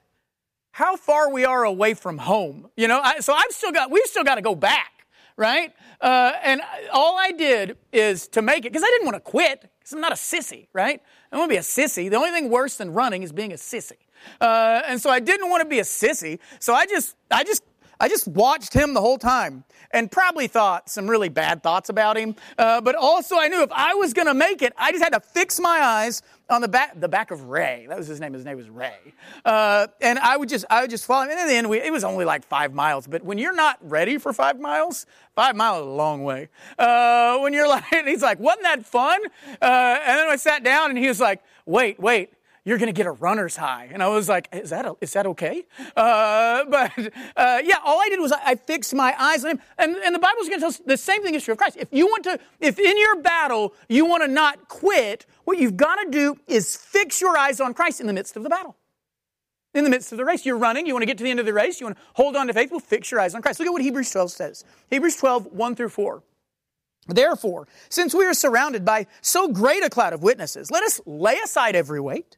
how 0.71 0.95
far 0.95 1.29
we 1.29 1.43
are 1.43 1.65
away 1.65 1.93
from 1.95 2.19
home. 2.19 2.69
You 2.77 2.87
know, 2.87 3.01
I, 3.03 3.19
so 3.19 3.33
I've 3.33 3.51
still 3.51 3.73
got 3.73 3.91
we've 3.91 4.05
still 4.05 4.23
got 4.23 4.35
to 4.35 4.41
go 4.41 4.55
back, 4.55 5.05
right? 5.35 5.73
Uh, 5.99 6.31
and 6.43 6.61
all 6.93 7.17
I 7.17 7.33
did 7.33 7.75
is 7.91 8.29
to 8.29 8.41
make 8.41 8.59
it 8.59 8.71
because 8.71 8.83
I 8.83 8.87
didn't 8.87 9.05
want 9.05 9.15
to 9.15 9.31
quit 9.31 9.69
because 9.79 9.91
I'm 9.91 9.99
not 9.99 10.13
a 10.13 10.15
sissy, 10.15 10.67
right? 10.71 11.01
I 11.29 11.37
want 11.37 11.49
to 11.49 11.53
be 11.53 11.57
a 11.57 11.61
sissy. 11.61 12.09
The 12.09 12.15
only 12.15 12.31
thing 12.31 12.49
worse 12.49 12.77
than 12.77 12.93
running 12.93 13.21
is 13.23 13.33
being 13.33 13.51
a 13.51 13.57
sissy. 13.57 13.97
Uh, 14.39 14.81
and 14.87 15.01
so 15.01 15.09
I 15.09 15.19
didn't 15.19 15.49
want 15.49 15.61
to 15.61 15.69
be 15.69 15.79
a 15.79 15.83
sissy. 15.83 16.39
So 16.59 16.73
I 16.73 16.85
just, 16.85 17.15
I 17.31 17.43
just, 17.43 17.63
I 17.99 18.09
just 18.09 18.27
watched 18.27 18.73
him 18.73 18.93
the 18.93 19.01
whole 19.01 19.17
time 19.17 19.63
and 19.91 20.11
probably 20.11 20.47
thought 20.47 20.89
some 20.89 21.09
really 21.09 21.29
bad 21.29 21.63
thoughts 21.63 21.89
about 21.89 22.17
him. 22.17 22.35
Uh, 22.57 22.81
but 22.81 22.95
also 22.95 23.37
I 23.37 23.47
knew 23.47 23.61
if 23.61 23.71
I 23.71 23.93
was 23.93 24.13
going 24.13 24.27
to 24.27 24.33
make 24.33 24.61
it, 24.61 24.73
I 24.77 24.91
just 24.91 25.03
had 25.03 25.13
to 25.13 25.19
fix 25.19 25.59
my 25.59 25.79
eyes 25.79 26.21
on 26.49 26.61
the 26.61 26.67
back, 26.67 26.99
the 26.99 27.07
back 27.07 27.31
of 27.31 27.43
Ray. 27.43 27.85
That 27.87 27.97
was 27.97 28.07
his 28.07 28.19
name. 28.19 28.33
His 28.33 28.43
name 28.43 28.57
was 28.57 28.69
Ray. 28.69 29.13
Uh, 29.45 29.87
and 30.01 30.19
I 30.19 30.35
would 30.35 30.49
just, 30.49 30.65
I 30.69 30.81
would 30.81 30.89
just 30.89 31.05
follow 31.05 31.23
him. 31.23 31.31
And 31.31 31.39
in 31.39 31.47
the 31.47 31.53
end, 31.53 31.69
we, 31.69 31.79
it 31.79 31.91
was 31.91 32.03
only 32.03 32.25
like 32.25 32.43
five 32.43 32.73
miles. 32.73 33.07
But 33.07 33.23
when 33.23 33.37
you're 33.37 33.55
not 33.55 33.77
ready 33.81 34.17
for 34.17 34.33
five 34.33 34.59
miles, 34.59 35.05
five 35.35 35.55
miles 35.55 35.83
is 35.83 35.87
a 35.87 35.91
long 35.91 36.23
way. 36.23 36.49
Uh, 36.77 37.37
when 37.39 37.53
you're 37.53 37.67
like, 37.69 37.85
he's 38.05 38.21
like, 38.21 38.39
wasn't 38.39 38.63
that 38.63 38.85
fun? 38.85 39.21
Uh, 39.61 39.99
and 40.05 40.19
then 40.19 40.27
I 40.27 40.35
sat 40.35 40.63
down 40.63 40.89
and 40.89 40.99
he 40.99 41.07
was 41.07 41.19
like, 41.19 41.41
wait, 41.65 41.99
wait 41.99 42.33
you're 42.65 42.77
going 42.77 42.87
to 42.87 42.93
get 42.93 43.05
a 43.05 43.11
runner's 43.11 43.57
high. 43.57 43.89
And 43.91 44.01
I 44.01 44.07
was 44.07 44.29
like, 44.29 44.47
is 44.53 44.69
that, 44.69 44.85
a, 44.85 44.95
is 45.01 45.13
that 45.13 45.25
okay? 45.27 45.63
Uh, 45.95 46.65
but 46.69 46.91
uh, 47.35 47.61
yeah, 47.63 47.75
all 47.83 47.99
I 48.01 48.07
did 48.09 48.19
was 48.19 48.31
I, 48.31 48.39
I, 48.45 48.55
fixed 48.55 48.93
my 48.93 49.13
eyes 49.19 49.43
on 49.43 49.51
him. 49.51 49.59
And, 49.77 49.95
and 49.97 50.15
the 50.15 50.19
Bible's 50.19 50.47
going 50.47 50.59
to 50.59 50.61
tell 50.61 50.69
us 50.69 50.81
the 50.85 50.97
same 50.97 51.23
thing 51.23 51.35
is 51.35 51.43
true 51.43 51.53
of 51.53 51.57
Christ. 51.57 51.77
If 51.77 51.89
you 51.91 52.07
want 52.07 52.23
to, 52.23 52.39
if 52.59 52.79
in 52.79 52.97
your 52.97 53.21
battle 53.21 53.73
you 53.89 54.05
want 54.05 54.23
to 54.23 54.27
not 54.29 54.69
quit, 54.69 55.25
what 55.43 55.57
you've 55.57 55.77
got 55.77 55.95
to 55.95 56.09
do 56.09 56.37
is 56.47 56.75
fix 56.75 57.19
your 57.19 57.37
eyes 57.37 57.59
on 57.59 57.73
Christ 57.73 57.99
in 57.99 58.07
the 58.07 58.13
midst 58.13 58.37
of 58.37 58.43
the 58.43 58.49
battle. 58.49 58.77
In 59.73 59.83
the 59.83 59.89
midst 59.89 60.11
of 60.11 60.19
the 60.19 60.25
race, 60.25 60.45
you're 60.45 60.57
running, 60.57 60.85
you 60.85 60.93
want 60.93 61.01
to 61.01 61.07
get 61.07 61.17
to 61.17 61.23
the 61.23 61.31
end 61.31 61.39
of 61.39 61.47
the 61.47 61.53
race, 61.53 61.79
you 61.79 61.87
want 61.87 61.97
to 61.97 62.03
hold 62.13 62.35
on 62.35 62.45
to 62.45 62.53
faith, 62.53 62.69
well, 62.69 62.79
fix 62.79 63.09
your 63.09 63.19
eyes 63.19 63.33
on 63.33 63.41
Christ. 63.41 63.59
Look 63.59 63.67
at 63.67 63.71
what 63.71 63.81
Hebrews 63.81 64.11
12 64.11 64.29
says. 64.29 64.63
Hebrews 64.91 65.15
12, 65.15 65.47
1 65.47 65.75
through 65.75 65.89
4. 65.89 66.21
Therefore, 67.07 67.67
since 67.89 68.13
we 68.13 68.25
are 68.25 68.35
surrounded 68.35 68.85
by 68.85 69.07
so 69.21 69.47
great 69.47 69.83
a 69.83 69.89
cloud 69.89 70.13
of 70.13 70.21
witnesses, 70.21 70.69
let 70.69 70.83
us 70.83 71.01
lay 71.05 71.37
aside 71.39 71.75
every 71.75 71.99
weight 71.99 72.37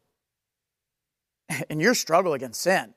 in 1.69 1.79
your 1.79 1.93
struggle 1.93 2.33
against 2.33 2.61
sin, 2.61 2.93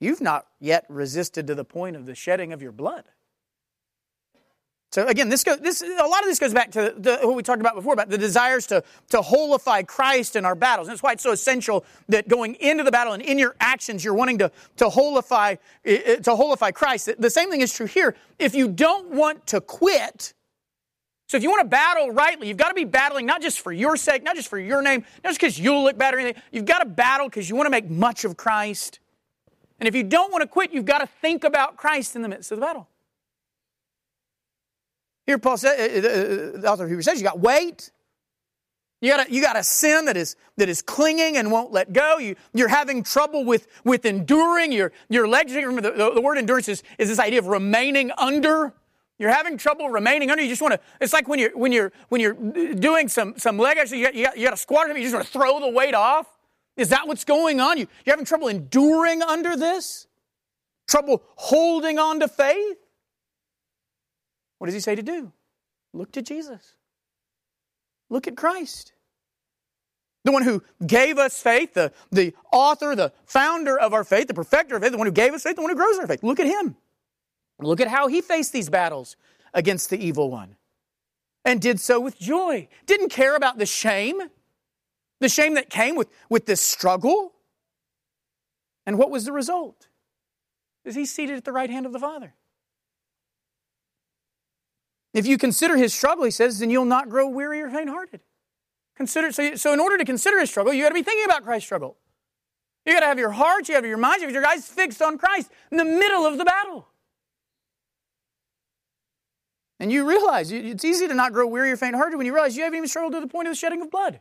you've 0.00 0.20
not 0.20 0.46
yet 0.60 0.84
resisted 0.88 1.46
to 1.46 1.54
the 1.54 1.64
point 1.64 1.96
of 1.96 2.06
the 2.06 2.14
shedding 2.14 2.52
of 2.52 2.62
your 2.62 2.72
blood. 2.72 3.04
So 4.90 5.06
again, 5.06 5.28
this 5.28 5.44
goes, 5.44 5.58
this, 5.60 5.82
a 5.82 6.06
lot 6.06 6.20
of 6.20 6.24
this 6.24 6.38
goes 6.38 6.54
back 6.54 6.70
to 6.70 6.94
the, 6.96 7.18
what 7.22 7.36
we 7.36 7.42
talked 7.42 7.60
about 7.60 7.74
before, 7.74 7.92
about 7.92 8.08
the 8.08 8.16
desires 8.16 8.66
to, 8.68 8.82
to 9.10 9.20
holify 9.20 9.86
Christ 9.86 10.34
in 10.34 10.46
our 10.46 10.54
battles. 10.54 10.88
And 10.88 10.94
that's 10.94 11.02
why 11.02 11.12
it's 11.12 11.22
so 11.22 11.32
essential 11.32 11.84
that 12.08 12.26
going 12.26 12.54
into 12.54 12.84
the 12.84 12.90
battle 12.90 13.12
and 13.12 13.22
in 13.22 13.38
your 13.38 13.54
actions, 13.60 14.02
you're 14.02 14.14
wanting 14.14 14.38
to, 14.38 14.50
to 14.78 14.86
holify, 14.86 15.58
eh, 15.84 16.00
eh, 16.04 16.16
to 16.16 16.30
holify 16.30 16.72
Christ. 16.72 17.10
The 17.18 17.28
same 17.28 17.50
thing 17.50 17.60
is 17.60 17.74
true 17.74 17.86
here. 17.86 18.16
If 18.38 18.54
you 18.54 18.66
don't 18.66 19.10
want 19.10 19.46
to 19.48 19.60
quit, 19.60 20.32
so 21.28 21.36
if 21.36 21.42
you 21.42 21.50
want 21.50 21.60
to 21.60 21.68
battle 21.68 22.10
rightly, 22.10 22.48
you've 22.48 22.56
got 22.56 22.68
to 22.68 22.74
be 22.74 22.84
battling 22.84 23.26
not 23.26 23.42
just 23.42 23.60
for 23.60 23.70
your 23.70 23.98
sake, 23.98 24.22
not 24.22 24.34
just 24.34 24.48
for 24.48 24.58
your 24.58 24.80
name, 24.80 25.04
not 25.22 25.30
just 25.30 25.38
because 25.38 25.58
you'll 25.58 25.84
look 25.84 25.98
better 25.98 26.18
anything. 26.18 26.42
You've 26.50 26.64
got 26.64 26.78
to 26.78 26.86
battle 26.86 27.28
because 27.28 27.50
you 27.50 27.54
want 27.54 27.66
to 27.66 27.70
make 27.70 27.88
much 27.90 28.24
of 28.24 28.38
Christ. 28.38 28.98
And 29.78 29.86
if 29.86 29.94
you 29.94 30.02
don't 30.02 30.32
want 30.32 30.40
to 30.40 30.48
quit, 30.48 30.72
you've 30.72 30.86
got 30.86 30.98
to 30.98 31.06
think 31.06 31.44
about 31.44 31.76
Christ 31.76 32.16
in 32.16 32.22
the 32.22 32.28
midst 32.28 32.50
of 32.50 32.58
the 32.58 32.64
battle. 32.64 32.88
Here, 35.26 35.38
Paul 35.38 35.58
says, 35.58 35.78
uh, 35.78 36.08
uh, 36.08 36.08
uh, 36.08 36.60
the 36.62 36.72
author 36.72 36.84
of 36.84 36.88
Hebrews 36.88 37.04
says, 37.04 37.18
you 37.18 37.24
got 37.24 37.38
weight. 37.38 37.90
You 39.02 39.12
got, 39.12 39.28
a, 39.28 39.32
you 39.32 39.42
got 39.42 39.56
a 39.56 39.62
sin 39.62 40.06
that 40.06 40.16
is, 40.16 40.34
that 40.56 40.70
is 40.70 40.80
clinging 40.80 41.36
and 41.36 41.52
won't 41.52 41.70
let 41.70 41.92
go. 41.92 42.16
You, 42.16 42.36
you're 42.54 42.68
having 42.68 43.02
trouble 43.02 43.44
with, 43.44 43.68
with 43.84 44.06
enduring. 44.06 44.72
Your, 44.72 44.92
your 45.10 45.28
legs, 45.28 45.54
remember 45.54 45.82
the, 45.82 45.90
the, 45.90 46.14
the 46.14 46.20
word 46.22 46.38
endurance 46.38 46.68
is, 46.68 46.82
is 46.96 47.08
this 47.08 47.18
idea 47.18 47.38
of 47.38 47.46
remaining 47.48 48.10
under. 48.16 48.72
You're 49.18 49.30
having 49.30 49.58
trouble 49.58 49.90
remaining 49.90 50.30
under. 50.30 50.42
You 50.42 50.48
just 50.48 50.62
want 50.62 50.74
to. 50.74 50.80
It's 51.00 51.12
like 51.12 51.26
when 51.26 51.38
you're 51.38 51.56
when 51.56 51.72
you're 51.72 51.92
when 52.08 52.20
you're 52.20 52.34
doing 52.34 53.08
some 53.08 53.36
some 53.36 53.58
leg 53.58 53.76
exercise. 53.76 54.14
You 54.14 54.24
got, 54.24 54.36
you 54.36 54.44
got, 54.44 54.54
a 54.54 54.56
squat. 54.56 54.88
You 54.96 55.02
just 55.02 55.14
want 55.14 55.26
to 55.26 55.32
throw 55.32 55.58
the 55.58 55.68
weight 55.68 55.94
off. 55.94 56.26
Is 56.76 56.90
that 56.90 57.08
what's 57.08 57.24
going 57.24 57.60
on? 57.60 57.78
You 57.78 57.88
you're 58.06 58.12
having 58.12 58.24
trouble 58.24 58.48
enduring 58.48 59.22
under 59.22 59.56
this. 59.56 60.06
Trouble 60.86 61.22
holding 61.34 61.98
on 61.98 62.20
to 62.20 62.28
faith. 62.28 62.78
What 64.58 64.66
does 64.66 64.74
he 64.74 64.80
say 64.80 64.94
to 64.94 65.02
do? 65.02 65.32
Look 65.92 66.12
to 66.12 66.22
Jesus. 66.22 66.74
Look 68.08 68.26
at 68.26 68.36
Christ. 68.36 68.92
The 70.24 70.32
one 70.32 70.42
who 70.42 70.62
gave 70.86 71.18
us 71.18 71.40
faith, 71.40 71.74
the, 71.74 71.92
the 72.10 72.34
author, 72.52 72.94
the 72.94 73.12
founder 73.24 73.78
of 73.78 73.94
our 73.94 74.04
faith, 74.04 74.28
the 74.28 74.34
perfecter 74.34 74.76
of 74.76 74.82
faith, 74.82 74.92
the 74.92 74.98
one 74.98 75.06
who 75.06 75.12
gave 75.12 75.32
us 75.32 75.42
faith, 75.42 75.56
the 75.56 75.62
one 75.62 75.70
who 75.70 75.76
grows 75.76 75.98
our 75.98 76.06
faith. 76.06 76.22
Look 76.22 76.40
at 76.40 76.46
him. 76.46 76.76
Look 77.60 77.80
at 77.80 77.88
how 77.88 78.06
he 78.06 78.20
faced 78.20 78.52
these 78.52 78.68
battles 78.70 79.16
against 79.52 79.90
the 79.90 79.98
evil 79.98 80.30
one 80.30 80.56
and 81.44 81.60
did 81.60 81.80
so 81.80 81.98
with 81.98 82.18
joy. 82.18 82.68
Didn't 82.86 83.08
care 83.08 83.34
about 83.34 83.58
the 83.58 83.66
shame, 83.66 84.20
the 85.20 85.28
shame 85.28 85.54
that 85.54 85.70
came 85.70 85.96
with, 85.96 86.08
with 86.28 86.46
this 86.46 86.60
struggle. 86.60 87.32
And 88.86 88.98
what 88.98 89.10
was 89.10 89.24
the 89.24 89.32
result? 89.32 89.88
Is 90.84 90.94
he 90.94 91.04
seated 91.04 91.36
at 91.36 91.44
the 91.44 91.52
right 91.52 91.68
hand 91.68 91.86
of 91.86 91.92
the 91.92 91.98
Father? 91.98 92.34
If 95.12 95.26
you 95.26 95.36
consider 95.38 95.76
his 95.76 95.92
struggle, 95.92 96.24
he 96.24 96.30
says, 96.30 96.60
then 96.60 96.70
you'll 96.70 96.84
not 96.84 97.08
grow 97.08 97.28
weary 97.28 97.60
or 97.60 97.70
faint 97.70 97.88
hearted. 97.88 98.20
Consider, 98.96 99.32
so, 99.32 99.54
so, 99.54 99.72
in 99.72 99.80
order 99.80 99.96
to 99.96 100.04
consider 100.04 100.40
his 100.40 100.50
struggle, 100.50 100.72
you 100.72 100.82
got 100.82 100.88
to 100.88 100.94
be 100.94 101.02
thinking 101.02 101.24
about 101.24 101.44
Christ's 101.44 101.66
struggle. 101.66 101.96
You 102.84 102.92
got 102.92 103.00
to 103.00 103.06
have 103.06 103.18
your 103.18 103.30
heart, 103.30 103.68
you 103.68 103.74
have 103.74 103.86
your 103.86 103.96
mind, 103.96 104.20
you 104.20 104.26
have 104.26 104.34
your 104.34 104.46
eyes 104.46 104.66
fixed 104.66 105.00
on 105.00 105.18
Christ 105.18 105.50
in 105.70 105.76
the 105.76 105.84
middle 105.84 106.26
of 106.26 106.36
the 106.36 106.44
battle. 106.44 106.88
And 109.80 109.92
you 109.92 110.08
realize 110.08 110.50
it's 110.50 110.84
easy 110.84 111.06
to 111.06 111.14
not 111.14 111.32
grow 111.32 111.46
weary 111.46 111.70
or 111.70 111.76
faint 111.76 111.94
hearted 111.94 112.16
when 112.16 112.26
you 112.26 112.34
realize 112.34 112.56
you 112.56 112.64
haven't 112.64 112.76
even 112.76 112.88
struggled 112.88 113.12
to 113.14 113.20
the 113.20 113.28
point 113.28 113.46
of 113.46 113.52
the 113.52 113.56
shedding 113.56 113.80
of 113.80 113.90
blood. 113.90 114.20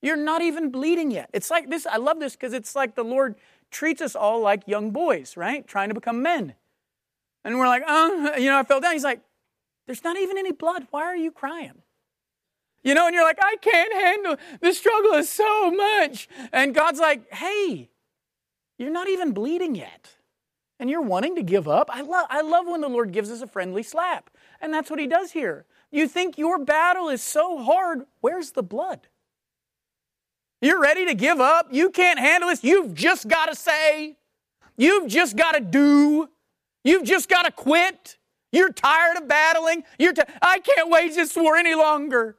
You're 0.00 0.16
not 0.16 0.42
even 0.42 0.70
bleeding 0.70 1.10
yet. 1.10 1.30
It's 1.32 1.50
like 1.50 1.68
this, 1.68 1.86
I 1.86 1.96
love 1.96 2.20
this 2.20 2.34
because 2.34 2.52
it's 2.52 2.76
like 2.76 2.94
the 2.94 3.02
Lord 3.02 3.34
treats 3.70 4.00
us 4.00 4.14
all 4.14 4.40
like 4.40 4.68
young 4.68 4.90
boys, 4.92 5.36
right? 5.36 5.66
Trying 5.66 5.88
to 5.88 5.94
become 5.94 6.22
men. 6.22 6.54
And 7.44 7.58
we're 7.58 7.66
like, 7.66 7.82
oh, 7.86 8.36
you 8.36 8.50
know, 8.50 8.58
I 8.58 8.62
fell 8.62 8.80
down. 8.80 8.92
He's 8.92 9.04
like, 9.04 9.20
there's 9.86 10.04
not 10.04 10.16
even 10.16 10.38
any 10.38 10.52
blood. 10.52 10.86
Why 10.90 11.02
are 11.02 11.16
you 11.16 11.30
crying? 11.30 11.82
You 12.84 12.94
know, 12.94 13.06
and 13.06 13.14
you're 13.14 13.24
like, 13.24 13.38
I 13.40 13.56
can't 13.56 13.92
handle 13.92 14.36
the 14.60 14.72
struggle 14.72 15.14
is 15.14 15.28
so 15.28 15.70
much. 15.72 16.28
And 16.52 16.72
God's 16.74 17.00
like, 17.00 17.32
hey, 17.32 17.90
you're 18.78 18.90
not 18.90 19.08
even 19.08 19.32
bleeding 19.32 19.74
yet. 19.74 20.10
And 20.78 20.90
you're 20.90 21.02
wanting 21.02 21.36
to 21.36 21.42
give 21.42 21.66
up. 21.66 21.88
I 21.92 22.02
love, 22.02 22.26
I 22.30 22.42
love 22.42 22.66
when 22.66 22.82
the 22.82 22.88
Lord 22.88 23.10
gives 23.10 23.30
us 23.30 23.40
a 23.40 23.46
friendly 23.46 23.82
slap. 23.82 24.30
And 24.60 24.72
that's 24.72 24.90
what 24.90 24.98
he 24.98 25.06
does 25.06 25.32
here. 25.32 25.64
You 25.90 26.08
think 26.08 26.38
your 26.38 26.58
battle 26.58 27.08
is 27.08 27.22
so 27.22 27.62
hard. 27.62 28.02
Where's 28.20 28.52
the 28.52 28.62
blood? 28.62 29.08
You're 30.60 30.80
ready 30.80 31.06
to 31.06 31.14
give 31.14 31.40
up. 31.40 31.68
You 31.70 31.90
can't 31.90 32.18
handle 32.18 32.48
this. 32.48 32.64
You've 32.64 32.94
just 32.94 33.28
got 33.28 33.46
to 33.46 33.54
say. 33.54 34.16
You've 34.76 35.08
just 35.08 35.36
got 35.36 35.52
to 35.52 35.60
do. 35.60 36.28
You've 36.84 37.04
just 37.04 37.28
got 37.28 37.44
to 37.44 37.52
quit. 37.52 38.16
You're 38.52 38.72
tired 38.72 39.18
of 39.18 39.28
battling. 39.28 39.84
You're 39.98 40.12
t- 40.12 40.22
I 40.40 40.60
can't 40.60 40.90
wage 40.90 41.14
this 41.14 41.36
war 41.36 41.56
any 41.56 41.74
longer. 41.74 42.36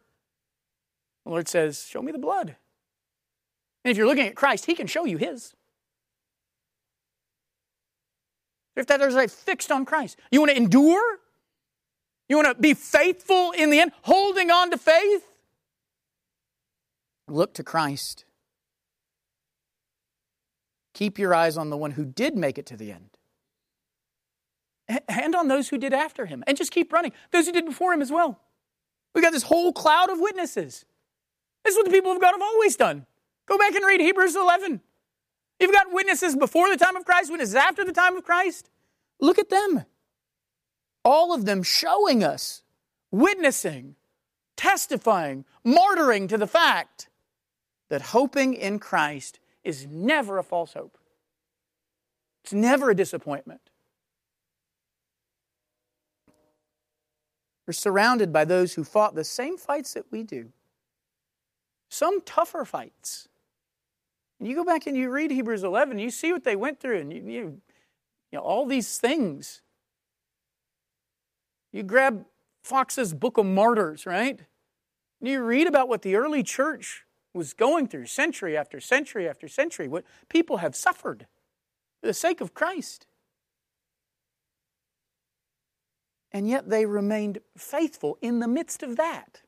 The 1.25 1.31
Lord 1.31 1.47
says, 1.47 1.85
Show 1.85 2.01
me 2.01 2.11
the 2.11 2.17
blood. 2.17 2.55
And 3.83 3.91
if 3.91 3.97
you're 3.97 4.07
looking 4.07 4.27
at 4.27 4.35
Christ, 4.35 4.65
He 4.65 4.73
can 4.73 4.87
show 4.87 5.05
you 5.05 5.17
His. 5.17 5.53
If 8.75 8.87
that 8.87 9.01
is 9.01 9.15
like 9.15 9.29
fixed 9.29 9.71
on 9.71 9.85
Christ, 9.85 10.19
you 10.31 10.39
want 10.39 10.51
to 10.51 10.57
endure? 10.57 11.19
You 12.29 12.35
want 12.35 12.47
to 12.49 12.61
be 12.61 12.73
faithful 12.73 13.51
in 13.51 13.69
the 13.69 13.79
end, 13.79 13.91
holding 14.01 14.51
on 14.51 14.71
to 14.71 14.77
faith? 14.77 15.25
Look 17.27 17.53
to 17.55 17.63
Christ. 17.63 18.25
Keep 20.93 21.19
your 21.19 21.33
eyes 21.33 21.57
on 21.57 21.69
the 21.69 21.77
one 21.77 21.91
who 21.91 22.05
did 22.05 22.35
make 22.35 22.57
it 22.57 22.65
to 22.67 22.77
the 22.77 22.91
end. 22.91 23.09
And 25.07 25.35
on 25.35 25.47
those 25.47 25.69
who 25.69 25.77
did 25.77 25.93
after 25.93 26.25
him. 26.25 26.43
And 26.47 26.57
just 26.57 26.71
keep 26.71 26.91
running. 26.93 27.11
Those 27.31 27.45
who 27.45 27.51
did 27.51 27.65
before 27.65 27.93
him 27.93 28.01
as 28.01 28.11
well. 28.11 28.39
We've 29.13 29.23
got 29.23 29.33
this 29.33 29.43
whole 29.43 29.73
cloud 29.73 30.09
of 30.09 30.19
witnesses. 30.19 30.85
This 31.63 31.73
is 31.73 31.77
what 31.77 31.85
the 31.85 31.91
people 31.91 32.11
of 32.11 32.21
God 32.21 32.31
have 32.31 32.41
always 32.41 32.75
done. 32.75 33.05
Go 33.45 33.57
back 33.57 33.75
and 33.75 33.85
read 33.85 33.99
Hebrews 33.99 34.35
11. 34.35 34.81
You've 35.59 35.73
got 35.73 35.91
witnesses 35.91 36.35
before 36.35 36.69
the 36.69 36.77
time 36.77 36.95
of 36.95 37.03
Christ, 37.03 37.31
witnesses 37.31 37.55
after 37.55 37.83
the 37.83 37.91
time 37.91 38.15
of 38.15 38.23
Christ. 38.23 38.69
Look 39.19 39.39
at 39.39 39.49
them 39.49 39.85
all 41.07 41.33
of 41.33 41.45
them 41.45 41.63
showing 41.63 42.21
us, 42.21 42.63
witnessing, 43.11 43.95
testifying, 44.57 45.45
martyring 45.65 46.27
to 46.27 46.37
the 46.37 46.45
fact 46.45 47.07
that 47.87 48.01
hoping 48.01 48.53
in 48.53 48.77
Christ 48.77 49.39
is 49.63 49.87
never 49.87 50.37
a 50.37 50.43
false 50.43 50.73
hope. 50.73 50.97
It's 52.43 52.51
never 52.51 52.89
a 52.89 52.95
disappointment. 52.95 53.61
We're 57.65 57.71
surrounded 57.71 58.33
by 58.33 58.43
those 58.43 58.73
who 58.73 58.83
fought 58.83 59.15
the 59.15 59.23
same 59.23 59.57
fights 59.57 59.93
that 59.93 60.11
we 60.11 60.23
do, 60.23 60.51
some 61.89 62.19
tougher 62.19 62.65
fights. 62.65 63.29
And 64.39 64.47
you 64.49 64.55
go 64.55 64.65
back 64.65 64.87
and 64.87 64.97
you 64.97 65.09
read 65.09 65.31
Hebrews 65.31 65.63
11, 65.63 65.99
you 65.99 66.11
see 66.11 66.33
what 66.33 66.43
they 66.43 66.57
went 66.57 66.81
through, 66.81 66.99
and 66.99 67.13
you, 67.13 67.21
you, 67.21 67.39
you 67.39 67.61
know, 68.33 68.41
all 68.41 68.65
these 68.65 68.97
things 68.97 69.61
you 71.71 71.83
grab 71.83 72.25
Foxe's 72.63 73.13
Book 73.13 73.37
of 73.37 73.45
Martyrs, 73.45 74.05
right? 74.05 74.39
And 75.19 75.29
you 75.29 75.41
read 75.41 75.67
about 75.67 75.87
what 75.87 76.01
the 76.01 76.15
early 76.15 76.43
church 76.43 77.05
was 77.33 77.53
going 77.53 77.87
through 77.87 78.07
century 78.07 78.57
after 78.57 78.79
century 78.79 79.27
after 79.27 79.47
century, 79.47 79.87
what 79.87 80.03
people 80.29 80.57
have 80.57 80.75
suffered 80.75 81.27
for 82.01 82.07
the 82.07 82.13
sake 82.13 82.41
of 82.41 82.53
Christ. 82.53 83.07
And 86.31 86.47
yet 86.47 86.69
they 86.69 86.85
remained 86.85 87.39
faithful 87.57 88.17
in 88.21 88.39
the 88.39 88.47
midst 88.47 88.83
of 88.83 88.97
that. 88.97 89.41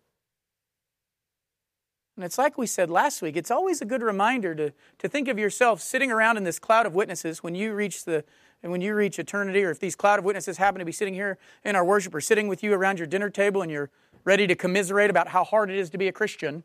And 2.16 2.26
it's 2.26 2.38
like 2.38 2.58
we 2.58 2.68
said 2.68 2.90
last 2.90 3.22
week, 3.22 3.38
it's 3.38 3.52
always 3.52 3.82
a 3.82 3.86
good 3.86 4.02
reminder 4.02 4.54
to, 4.54 4.74
to 4.98 5.08
think 5.08 5.30
of 5.30 5.40
yourself 5.40 5.82
sitting 5.82 6.12
around 6.12 6.36
in 6.36 6.44
this 6.44 6.60
cloud 6.60 6.86
of 6.86 6.94
witnesses 6.94 7.42
when 7.42 7.56
you 7.56 7.74
reach 7.74 8.04
the 8.04 8.26
and 8.62 8.72
when 8.72 8.82
you 8.82 8.94
reach 8.94 9.20
eternity, 9.20 9.64
or 9.64 9.72
if 9.72 9.80
these 9.80 9.96
cloud 9.96 10.20
of 10.20 10.26
witnesses 10.26 10.58
happen 10.58 10.80
to 10.80 10.86
be 10.86 10.92
sitting 10.92 11.14
here 11.14 11.38
in 11.64 11.76
our 11.76 11.86
worship 11.86 12.14
or 12.14 12.22
sitting 12.22 12.48
with 12.48 12.62
you 12.62 12.74
around 12.74 13.00
your 13.00 13.08
dinner 13.08 13.30
table 13.30 13.62
and 13.62 13.72
you're 13.72 13.90
ready 14.26 14.48
to 14.48 14.56
commiserate 14.56 15.10
about 15.10 15.30
how 15.30 15.44
hard 15.44 15.70
it 15.70 15.78
is 15.78 15.90
to 15.92 15.98
be 15.98 16.08
a 16.08 16.12
Christian. 16.12 16.64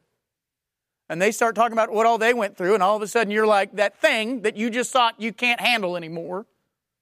And 1.09 1.21
they 1.21 1.31
start 1.31 1.55
talking 1.55 1.75
about 1.75 1.93
what 1.93 2.07
all 2.07 2.19
they 2.19 2.35
went 2.35 2.57
through, 2.57 2.75
and 2.75 2.83
all 2.83 2.97
of 2.97 3.03
a 3.03 3.07
sudden 3.07 3.31
you're 3.31 3.47
like, 3.47 3.77
that 3.77 4.01
thing 4.01 4.43
that 4.43 4.57
you 4.57 4.71
just 4.71 4.91
thought 4.91 5.21
you 5.21 5.33
can't 5.33 5.61
handle 5.61 5.97
anymore, 5.97 6.47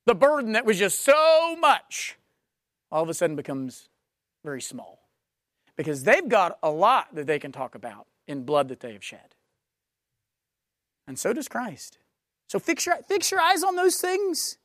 the 0.04 0.14
burden 0.14 0.52
that 0.52 0.64
was 0.64 0.78
just 0.78 1.00
so 1.00 1.56
much, 1.56 2.18
all 2.90 3.02
of 3.02 3.08
a 3.08 3.14
sudden 3.14 3.36
becomes 3.36 3.88
very 4.44 4.60
small. 4.60 4.98
Because 5.76 6.04
they've 6.04 6.28
got 6.28 6.58
a 6.62 6.70
lot 6.70 7.14
that 7.14 7.26
they 7.26 7.38
can 7.38 7.50
talk 7.52 7.74
about 7.74 8.06
in 8.26 8.44
blood 8.44 8.68
that 8.68 8.80
they 8.80 8.92
have 8.92 9.04
shed. 9.04 9.36
And 11.06 11.18
so 11.18 11.32
does 11.32 11.48
Christ. 11.48 11.98
So 12.48 12.58
fix 12.58 12.84
your, 12.84 12.96
fix 13.08 13.30
your 13.30 13.40
eyes 13.40 13.62
on 13.62 13.76
those 13.76 13.96
things. 13.96 14.58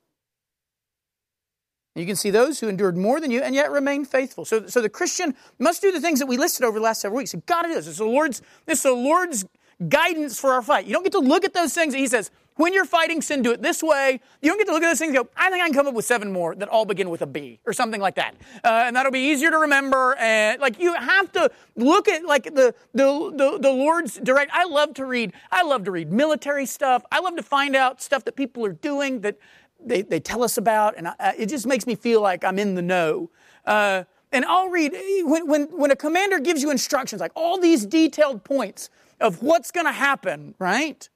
You 1.97 2.05
can 2.05 2.15
see 2.15 2.29
those 2.29 2.59
who 2.59 2.67
endured 2.67 2.97
more 2.97 3.19
than 3.19 3.31
you 3.31 3.41
and 3.41 3.55
yet 3.55 3.71
remain 3.71 4.05
faithful. 4.05 4.45
So, 4.45 4.67
so 4.67 4.81
the 4.81 4.89
Christian 4.89 5.35
must 5.59 5.81
do 5.81 5.91
the 5.91 6.01
things 6.01 6.19
that 6.19 6.27
we 6.27 6.37
listed 6.37 6.65
over 6.65 6.77
the 6.79 6.83
last 6.83 7.01
several 7.01 7.17
weeks. 7.17 7.33
You've 7.33 7.45
got 7.45 7.63
to 7.63 7.69
do 7.69 7.75
this. 7.75 7.87
It's 7.87 7.97
the 7.97 8.05
Lord's, 8.05 8.41
it's 8.67 8.83
the 8.83 8.93
Lord's 8.93 9.45
guidance 9.89 10.39
for 10.39 10.53
our 10.53 10.61
fight. 10.61 10.85
You 10.85 10.93
don't 10.93 11.03
get 11.03 11.11
to 11.13 11.19
look 11.19 11.43
at 11.43 11.53
those 11.53 11.73
things. 11.73 11.93
He 11.93 12.07
says, 12.07 12.31
when 12.55 12.73
you're 12.73 12.85
fighting 12.85 13.21
sin, 13.21 13.43
do 13.43 13.51
it 13.51 13.61
this 13.61 13.83
way. 13.83 14.19
You 14.41 14.49
don't 14.49 14.57
get 14.57 14.65
to 14.65 14.73
look 14.73 14.81
at 14.81 14.89
those 14.89 14.97
things 14.97 15.15
and 15.15 15.25
go, 15.25 15.29
I 15.37 15.51
think 15.51 15.61
I 15.61 15.67
can 15.67 15.75
come 15.75 15.87
up 15.87 15.93
with 15.93 16.05
seven 16.05 16.31
more 16.31 16.55
that 16.55 16.67
all 16.67 16.85
begin 16.85 17.11
with 17.11 17.21
a 17.21 17.27
B 17.27 17.59
or 17.65 17.73
something 17.73 18.01
like 18.01 18.15
that. 18.15 18.35
Uh, 18.63 18.83
and 18.85 18.95
that'll 18.95 19.11
be 19.11 19.29
easier 19.31 19.51
to 19.51 19.57
remember. 19.57 20.15
And 20.15 20.59
like 20.59 20.79
you 20.79 20.95
have 20.95 21.31
to 21.33 21.51
look 21.75 22.07
at 22.07 22.25
like 22.25 22.45
the, 22.45 22.73
the, 22.93 23.31
the, 23.35 23.59
the 23.61 23.69
Lord's 23.69 24.17
direct. 24.17 24.51
I 24.53 24.65
love 24.65 24.95
to 24.95 25.05
read, 25.05 25.33
I 25.51 25.61
love 25.61 25.83
to 25.83 25.91
read 25.91 26.11
military 26.11 26.65
stuff. 26.65 27.03
I 27.11 27.19
love 27.19 27.35
to 27.35 27.43
find 27.43 27.75
out 27.75 28.01
stuff 28.01 28.25
that 28.25 28.35
people 28.35 28.65
are 28.65 28.73
doing 28.73 29.21
that 29.21 29.37
they, 29.83 30.01
they 30.01 30.19
tell 30.19 30.43
us 30.43 30.57
about. 30.57 30.97
And 30.97 31.07
I, 31.07 31.35
it 31.37 31.47
just 31.47 31.67
makes 31.67 31.85
me 31.85 31.95
feel 31.95 32.21
like 32.21 32.43
I'm 32.43 32.59
in 32.59 32.75
the 32.75 32.81
know. 32.81 33.29
Uh, 33.65 34.03
and 34.31 34.45
I'll 34.45 34.69
read, 34.69 34.93
when, 35.23 35.47
when, 35.47 35.63
when 35.77 35.91
a 35.91 35.95
commander 35.95 36.39
gives 36.39 36.61
you 36.61 36.71
instructions, 36.71 37.21
like 37.21 37.31
all 37.35 37.59
these 37.59 37.85
detailed 37.85 38.43
points 38.43 38.89
of 39.19 39.41
what's 39.41 39.71
going 39.71 39.85
to 39.85 39.91
happen, 39.91 40.53
right? 40.59 41.07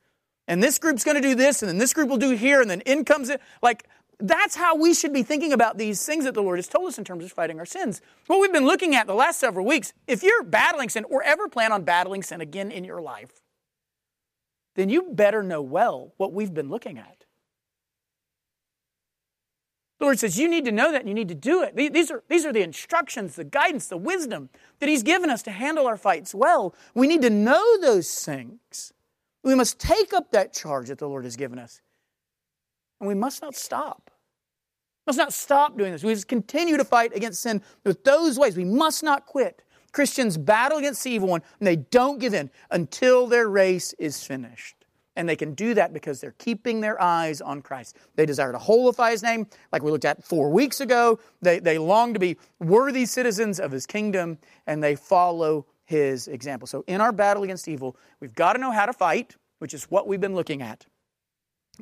and 0.51 0.61
this 0.61 0.79
group's 0.79 1.05
going 1.05 1.15
to 1.15 1.21
do 1.21 1.33
this, 1.33 1.61
and 1.61 1.69
then 1.69 1.77
this 1.77 1.93
group 1.93 2.09
will 2.09 2.17
do 2.17 2.31
here, 2.31 2.59
and 2.59 2.69
then 2.69 2.81
in 2.81 3.05
comes 3.05 3.29
it. 3.29 3.39
Like, 3.61 3.87
that's 4.19 4.53
how 4.53 4.75
we 4.75 4.93
should 4.93 5.13
be 5.13 5.23
thinking 5.23 5.53
about 5.53 5.77
these 5.77 6.05
things 6.05 6.25
that 6.25 6.33
the 6.33 6.43
Lord 6.43 6.57
has 6.57 6.67
told 6.67 6.89
us 6.89 6.97
in 6.97 7.05
terms 7.05 7.23
of 7.23 7.31
fighting 7.31 7.57
our 7.57 7.65
sins. 7.65 8.01
What 8.27 8.41
we've 8.41 8.51
been 8.51 8.65
looking 8.65 8.93
at 8.93 9.07
the 9.07 9.15
last 9.15 9.39
several 9.39 9.65
weeks, 9.65 9.93
if 10.07 10.23
you're 10.23 10.43
battling 10.43 10.89
sin 10.89 11.05
or 11.05 11.23
ever 11.23 11.47
plan 11.47 11.71
on 11.71 11.83
battling 11.83 12.21
sin 12.21 12.41
again 12.41 12.69
in 12.69 12.83
your 12.83 13.01
life, 13.01 13.41
then 14.75 14.89
you 14.89 15.09
better 15.13 15.41
know 15.41 15.61
well 15.61 16.13
what 16.17 16.33
we've 16.33 16.53
been 16.53 16.69
looking 16.69 16.97
at. 16.97 17.20
The 20.01 20.05
Lord 20.05 20.17
says 20.17 20.39
you 20.39 20.49
need 20.49 20.65
to 20.65 20.71
know 20.71 20.91
that 20.91 21.01
and 21.01 21.07
you 21.07 21.13
need 21.13 21.27
to 21.27 21.35
do 21.35 21.61
it. 21.61 21.75
These 21.75 22.09
are, 22.09 22.23
these 22.27 22.43
are 22.43 22.51
the 22.51 22.63
instructions, 22.63 23.35
the 23.35 23.43
guidance, 23.43 23.85
the 23.85 23.97
wisdom 23.97 24.49
that 24.79 24.89
He's 24.89 25.03
given 25.03 25.29
us 25.29 25.43
to 25.43 25.51
handle 25.51 25.85
our 25.85 25.95
fights 25.95 26.33
well. 26.33 26.73
We 26.95 27.05
need 27.05 27.21
to 27.21 27.29
know 27.29 27.79
those 27.79 28.11
things. 28.11 28.93
We 29.43 29.53
must 29.53 29.79
take 29.79 30.11
up 30.11 30.31
that 30.31 30.53
charge 30.53 30.87
that 30.87 30.97
the 30.97 31.07
Lord 31.07 31.23
has 31.23 31.35
given 31.35 31.59
us. 31.59 31.81
And 32.99 33.07
we 33.07 33.13
must 33.13 33.43
not 33.43 33.53
stop. 33.53 34.09
We 35.05 35.11
must 35.11 35.19
not 35.19 35.33
stop 35.33 35.77
doing 35.77 35.91
this. 35.91 36.03
We 36.03 36.13
must 36.13 36.27
continue 36.27 36.77
to 36.77 36.83
fight 36.83 37.15
against 37.15 37.39
sin 37.39 37.61
with 37.83 38.03
those 38.03 38.39
ways. 38.39 38.57
We 38.57 38.65
must 38.65 39.03
not 39.03 39.27
quit. 39.27 39.61
Christians 39.91 40.35
battle 40.35 40.79
against 40.79 41.03
the 41.03 41.11
evil 41.11 41.27
one 41.27 41.43
and 41.59 41.67
they 41.67 41.75
don't 41.75 42.17
give 42.17 42.33
in 42.33 42.49
until 42.71 43.27
their 43.27 43.47
race 43.47 43.93
is 43.99 44.23
finished. 44.23 44.80
And 45.15 45.27
they 45.27 45.35
can 45.35 45.53
do 45.53 45.73
that 45.73 45.91
because 45.91 46.21
they're 46.21 46.35
keeping 46.37 46.79
their 46.79 47.01
eyes 47.01 47.41
on 47.41 47.61
Christ. 47.61 47.97
They 48.15 48.25
desire 48.25 48.53
to 48.53 48.57
holify 48.57 49.11
his 49.11 49.21
name, 49.21 49.47
like 49.71 49.83
we 49.83 49.91
looked 49.91 50.05
at 50.05 50.23
four 50.23 50.49
weeks 50.49 50.79
ago. 50.79 51.19
They, 51.41 51.59
they 51.59 51.77
long 51.77 52.13
to 52.13 52.19
be 52.19 52.37
worthy 52.59 53.05
citizens 53.05 53.59
of 53.59 53.71
his 53.71 53.85
kingdom, 53.85 54.37
and 54.67 54.81
they 54.81 54.95
follow 54.95 55.65
his 55.83 56.29
example. 56.29 56.65
So, 56.65 56.85
in 56.87 57.01
our 57.01 57.11
battle 57.11 57.43
against 57.43 57.67
evil, 57.67 57.97
we've 58.21 58.33
got 58.33 58.53
to 58.53 58.59
know 58.59 58.71
how 58.71 58.85
to 58.85 58.93
fight, 58.93 59.35
which 59.59 59.73
is 59.73 59.83
what 59.85 60.07
we've 60.07 60.21
been 60.21 60.35
looking 60.35 60.61
at. 60.61 60.85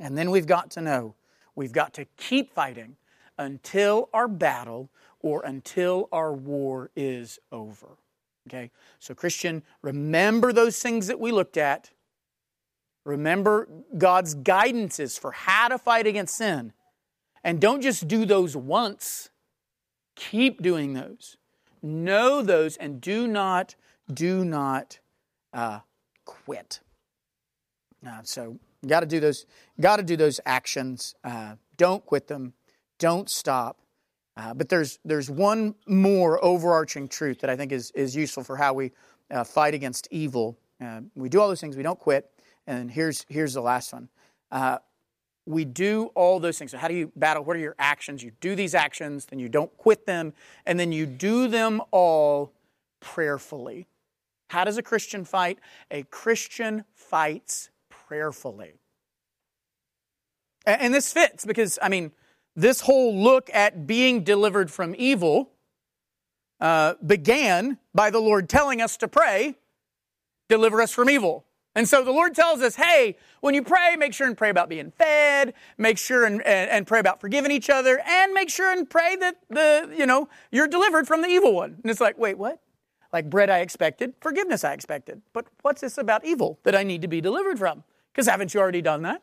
And 0.02 0.18
then 0.18 0.32
we've 0.32 0.48
got 0.48 0.72
to 0.72 0.82
know 0.82 1.16
we've 1.56 1.72
got 1.72 1.94
to 1.96 2.06
keep 2.18 2.52
fighting 2.52 2.96
until 3.38 4.10
our 4.14 4.28
battle 4.28 4.90
or 5.20 5.44
until 5.46 6.10
our 6.12 6.34
war 6.34 6.90
is 6.96 7.40
over. 7.52 7.98
Okay? 8.48 8.72
So, 9.00 9.14
Christian, 9.14 9.64
remember 9.82 10.52
those 10.52 10.82
things 10.82 11.08
that 11.08 11.20
we 11.20 11.32
looked 11.32 11.58
at. 11.58 11.92
Remember 13.06 13.68
God's 13.98 14.36
guidances 14.36 15.20
for 15.20 15.32
how 15.32 15.68
to 15.70 15.78
fight 15.78 16.06
against 16.06 16.36
sin. 16.36 16.74
And 17.44 17.62
don't 17.62 17.82
just 17.82 18.08
do 18.08 18.26
those 18.26 18.56
once, 18.56 19.30
keep 20.16 20.62
doing 20.62 20.94
those. 20.94 21.38
Know 21.82 22.42
those 22.42 22.76
and 22.78 23.00
do 23.00 23.28
not 23.28 23.76
do 24.12 24.44
not 24.44 25.00
uh, 25.54 25.80
quit. 26.26 26.80
Uh, 28.06 28.20
so 28.24 28.60
got 28.86 29.02
to 29.02 29.06
do 29.06 29.20
those. 29.20 29.46
Got 29.80 29.98
to 29.98 30.04
do 30.04 30.18
those 30.18 30.40
actions. 30.46 31.16
Uh, 31.24 31.56
don't 31.78 32.06
quit 32.06 32.28
them. 32.28 32.54
Don't 32.98 33.30
stop. 33.30 33.80
Uh, 34.36 34.54
but 34.54 34.70
there's 34.70 35.00
there's 35.06 35.30
one 35.30 35.76
more 35.88 36.44
overarching 36.44 37.08
truth 37.08 37.40
that 37.42 37.50
I 37.50 37.56
think 37.56 37.72
is 37.72 37.92
is 37.92 38.16
useful 38.16 38.44
for 38.44 38.58
how 38.58 38.74
we 38.74 38.92
uh, 39.32 39.44
fight 39.44 39.74
against 39.74 40.08
evil. 40.12 40.58
Uh, 40.82 41.02
we 41.16 41.30
do 41.30 41.42
all 41.42 41.48
those 41.48 41.62
things. 41.62 41.76
We 41.76 41.84
don't 41.84 42.00
quit. 42.00 42.32
And 42.70 42.92
here's 42.92 43.26
here's 43.30 43.56
the 43.56 43.62
last 43.62 43.92
one. 43.94 44.10
we 45.48 45.66
do 45.66 46.12
all 46.14 46.40
those 46.40 46.60
things. 46.60 46.70
So 46.70 46.78
how 46.78 46.88
do 46.88 46.94
you 46.94 47.12
battle? 47.16 47.44
What 47.44 47.56
are 47.56 47.60
your 47.60 47.76
actions? 47.80 48.22
You 48.22 48.32
do 48.40 48.56
these 48.56 48.76
actions, 48.76 49.26
then 49.26 49.40
you 49.40 49.50
don't 49.50 49.76
quit 49.78 50.06
them, 50.06 50.34
and 50.68 50.80
then 50.80 50.92
you 50.92 51.08
do 51.08 51.48
them 51.48 51.82
all 51.90 52.54
prayerfully. 53.00 53.88
How 54.52 54.64
does 54.64 54.78
a 54.78 54.84
Christian 54.84 55.26
fight? 55.26 55.58
A 55.90 56.04
Christian 56.04 56.86
fights 56.94 57.72
prayerfully. 57.90 58.74
And 60.68 60.94
this 60.94 61.12
fits 61.12 61.46
because, 61.46 61.80
I 61.82 61.90
mean, 61.90 62.12
this 62.56 62.82
whole 62.82 63.18
look 63.18 63.50
at 63.52 63.88
being 63.88 64.24
delivered 64.24 64.70
from 64.70 64.94
evil 64.96 65.54
uh, 66.62 66.94
began 67.04 67.80
by 67.96 68.12
the 68.12 68.20
Lord 68.20 68.48
telling 68.48 68.80
us 68.80 68.98
to 68.98 69.08
pray, 69.08 69.56
deliver 70.48 70.82
us 70.84 70.92
from 70.92 71.10
evil. 71.10 71.46
And 71.80 71.88
so 71.88 72.04
the 72.04 72.12
Lord 72.12 72.36
tells 72.36 72.60
us, 72.60 72.76
hey, 72.76 73.16
when 73.40 73.56
you 73.56 73.64
pray, 73.64 73.96
make 73.96 74.14
sure 74.14 74.28
and 74.28 74.38
pray 74.38 74.50
about 74.50 74.68
being 74.68 74.92
fed, 74.92 75.54
make 75.78 75.98
sure 75.98 76.26
and, 76.26 76.46
and, 76.46 76.70
and, 76.70 76.86
pray 76.86 77.00
about 77.00 77.22
forgiving 77.22 77.52
each 77.52 77.70
other, 77.70 78.02
and 78.06 78.34
make 78.34 78.50
sure 78.50 78.70
and 78.70 78.90
pray 78.90 79.16
that 79.16 79.38
the, 79.50 79.90
you 79.98 80.06
know, 80.06 80.28
you're 80.52 80.68
delivered 80.68 81.08
from 81.08 81.22
the 81.22 81.30
evil 81.30 81.54
one. 81.54 81.78
And 81.82 81.90
it's 81.90 82.02
like, 82.02 82.18
wait, 82.18 82.38
what? 82.38 82.60
Like 83.14 83.30
bread 83.30 83.50
I 83.50 83.60
expected, 83.60 84.14
forgiveness 84.20 84.66
I 84.66 84.74
expected. 84.74 85.22
But 85.32 85.46
what's 85.62 85.80
this 85.80 85.98
about 85.98 86.26
evil 86.26 86.60
that 86.64 86.76
I 86.76 86.84
need 86.84 87.02
to 87.02 87.08
be 87.08 87.22
delivered 87.22 87.58
from? 87.58 87.86
Because 88.12 88.28
haven't 88.28 88.54
you 88.54 88.60
already 88.60 88.82
done 88.82 89.04
that? 89.04 89.22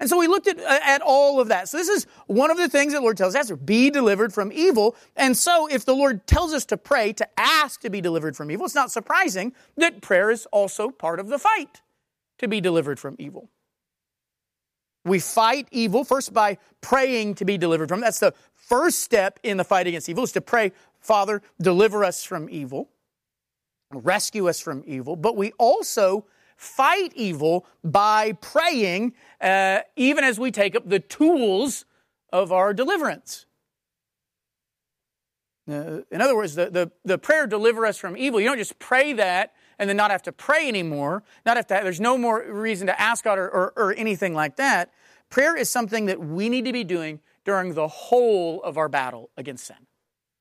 And 0.00 0.08
so 0.08 0.18
we 0.18 0.26
looked 0.26 0.48
at, 0.48 0.58
uh, 0.58 0.80
at 0.82 1.00
all 1.00 1.38
of 1.38 1.46
that. 1.46 1.68
So 1.68 1.76
this 1.76 1.88
is 1.88 2.08
one 2.26 2.50
of 2.50 2.56
the 2.56 2.68
things 2.68 2.92
that 2.92 2.98
the 2.98 3.02
Lord 3.02 3.16
tells 3.16 3.36
us 3.36 3.52
be 3.52 3.88
delivered 3.88 4.34
from 4.34 4.50
evil. 4.52 4.96
And 5.14 5.36
so 5.36 5.68
if 5.68 5.84
the 5.84 5.94
Lord 5.94 6.26
tells 6.26 6.52
us 6.52 6.64
to 6.66 6.76
pray, 6.76 7.12
to 7.12 7.28
ask 7.38 7.80
to 7.82 7.90
be 7.90 8.00
delivered 8.00 8.36
from 8.36 8.50
evil, 8.50 8.66
it's 8.66 8.74
not 8.74 8.90
surprising 8.90 9.52
that 9.76 10.02
prayer 10.02 10.32
is 10.32 10.46
also 10.46 10.90
part 10.90 11.20
of 11.20 11.28
the 11.28 11.38
fight 11.38 11.82
to 12.44 12.48
be 12.48 12.60
delivered 12.60 13.00
from 13.00 13.16
evil. 13.18 13.50
We 15.04 15.18
fight 15.18 15.68
evil 15.70 16.04
first 16.04 16.32
by 16.32 16.58
praying 16.80 17.34
to 17.36 17.44
be 17.44 17.58
delivered 17.58 17.88
from. 17.88 18.00
That's 18.00 18.20
the 18.20 18.32
first 18.54 19.00
step 19.00 19.38
in 19.42 19.58
the 19.58 19.64
fight 19.64 19.86
against 19.86 20.08
evil 20.08 20.24
is 20.24 20.32
to 20.32 20.40
pray, 20.40 20.72
Father, 20.98 21.42
deliver 21.60 22.04
us 22.04 22.24
from 22.24 22.48
evil, 22.48 22.88
rescue 23.92 24.48
us 24.48 24.60
from 24.60 24.82
evil. 24.86 25.16
But 25.16 25.36
we 25.36 25.52
also 25.58 26.24
fight 26.56 27.12
evil 27.14 27.66
by 27.82 28.32
praying, 28.32 29.12
uh, 29.40 29.80
even 29.96 30.24
as 30.24 30.38
we 30.38 30.50
take 30.50 30.74
up 30.74 30.88
the 30.88 31.00
tools 31.00 31.84
of 32.32 32.52
our 32.52 32.72
deliverance. 32.72 33.44
Uh, 35.68 36.00
in 36.10 36.20
other 36.20 36.36
words, 36.36 36.54
the, 36.54 36.70
the, 36.70 36.90
the 37.04 37.18
prayer 37.18 37.46
deliver 37.46 37.84
us 37.86 37.98
from 37.98 38.16
evil. 38.16 38.40
You 38.40 38.48
don't 38.48 38.58
just 38.58 38.78
pray 38.78 39.12
that 39.14 39.54
and 39.78 39.88
then 39.88 39.96
not 39.96 40.10
have 40.10 40.22
to 40.22 40.32
pray 40.32 40.68
anymore. 40.68 41.22
Not 41.44 41.56
have 41.56 41.66
to. 41.68 41.80
There's 41.82 42.00
no 42.00 42.16
more 42.16 42.44
reason 42.46 42.86
to 42.86 43.00
ask 43.00 43.24
God 43.24 43.38
or, 43.38 43.48
or, 43.48 43.72
or 43.76 43.94
anything 43.94 44.34
like 44.34 44.56
that. 44.56 44.92
Prayer 45.30 45.56
is 45.56 45.68
something 45.68 46.06
that 46.06 46.20
we 46.20 46.48
need 46.48 46.64
to 46.64 46.72
be 46.72 46.84
doing 46.84 47.20
during 47.44 47.74
the 47.74 47.88
whole 47.88 48.62
of 48.62 48.78
our 48.78 48.88
battle 48.88 49.30
against 49.36 49.66
sin. 49.66 49.86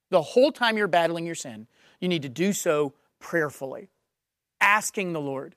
The 0.09 0.21
whole 0.21 0.51
time 0.51 0.77
you're 0.77 0.87
battling 0.87 1.25
your 1.25 1.35
sin, 1.35 1.67
you 1.99 2.07
need 2.07 2.21
to 2.21 2.29
do 2.29 2.53
so 2.53 2.93
prayerfully, 3.19 3.89
asking 4.61 5.13
the 5.13 5.21
Lord 5.21 5.55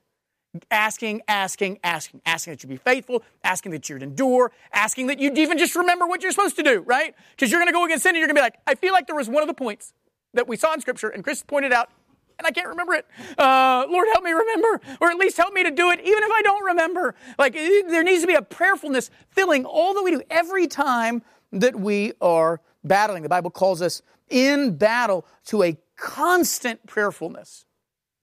asking, 0.71 1.23
asking, 1.29 1.79
asking, 1.83 2.21
asking 2.25 2.53
that 2.53 2.63
you 2.63 2.69
be 2.69 2.77
faithful, 2.77 3.23
asking 3.45 3.73
that 3.73 3.89
you'd 3.89 4.03
endure, 4.03 4.53
asking 4.73 5.09
that 5.09 5.19
you'd 5.19 5.37
even 5.39 5.59
just 5.59 5.75
remember 5.77 6.07
what 6.07 6.23
you're 6.23 6.33
supposed 6.33 6.57
to 6.57 6.63
do, 6.63 6.81
right? 6.81 7.15
Because 7.31 7.51
you're 7.51 7.61
going 7.61 7.69
to 7.69 7.73
go 7.73 7.85
against 7.85 8.05
sin 8.05 8.11
and 8.11 8.19
you're 8.19 8.29
going 8.29 8.37
to 8.37 8.41
be 8.41 8.45
like, 8.45 8.59
I 8.67 8.75
feel 8.75 8.93
like 8.93 9.07
there 9.07 9.17
was 9.17 9.29
one 9.29 9.43
of 9.43 9.49
the 9.49 9.55
points 9.55 9.93
that 10.35 10.49
we 10.49 10.57
saw 10.57 10.75
in 10.75 10.81
Scripture, 10.81 11.09
and 11.09 11.25
Chris 11.25 11.43
pointed 11.43 11.73
out, 11.73 11.91
and 12.39 12.47
I 12.47 12.51
can't 12.51 12.69
remember 12.69 12.95
it. 12.95 13.07
Uh, 13.39 13.87
Lord, 13.89 14.09
help 14.13 14.25
me 14.25 14.33
remember, 14.33 14.81
or 15.01 15.11
at 15.11 15.17
least 15.17 15.37
help 15.37 15.55
me 15.55 15.63
to 15.63 15.71
do 15.71 15.91
it, 15.91 16.01
even 16.01 16.23
if 16.23 16.31
I 16.31 16.43
don't 16.43 16.65
remember. 16.65 17.15
Like, 17.39 17.55
there 17.55 18.03
needs 18.03 18.23
to 18.23 18.27
be 18.27 18.35
a 18.35 18.43
prayerfulness 18.43 19.11
filling 19.31 19.65
all 19.65 19.95
that 19.95 20.03
we 20.03 20.11
do 20.11 20.23
every 20.31 20.67
time 20.67 21.23
that 21.53 21.77
we 21.77 22.13
are 22.21 22.61
battling. 22.85 23.23
The 23.23 23.29
Bible 23.29 23.51
calls 23.51 23.81
us 23.81 24.03
in 24.29 24.77
battle 24.77 25.27
to 25.47 25.63
a 25.63 25.77
constant 25.97 26.87
prayerfulness. 26.87 27.65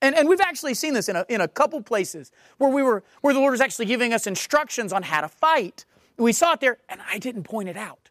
And, 0.02 0.16
and 0.16 0.28
we've 0.28 0.42
actually 0.42 0.74
seen 0.74 0.94
this 0.94 1.08
in 1.08 1.16
a, 1.16 1.26
in 1.30 1.42
a 1.42 1.48
couple 1.48 1.82
places 1.82 2.32
where 2.58 2.70
we 2.70 2.84
were 2.84 3.04
where 3.22 3.34
the 3.34 3.40
Lord 3.40 3.52
was 3.52 3.62
actually 3.62 3.86
giving 3.86 4.14
us 4.14 4.28
instructions 4.28 4.92
on 4.92 5.02
how 5.02 5.22
to 5.22 5.30
fight. 5.30 5.86
We 6.18 6.34
saw 6.34 6.54
it 6.54 6.60
there, 6.60 6.78
and 6.90 7.02
I 7.10 7.18
didn't 7.20 7.44
point 7.44 7.70
it 7.70 7.78
out 7.78 8.03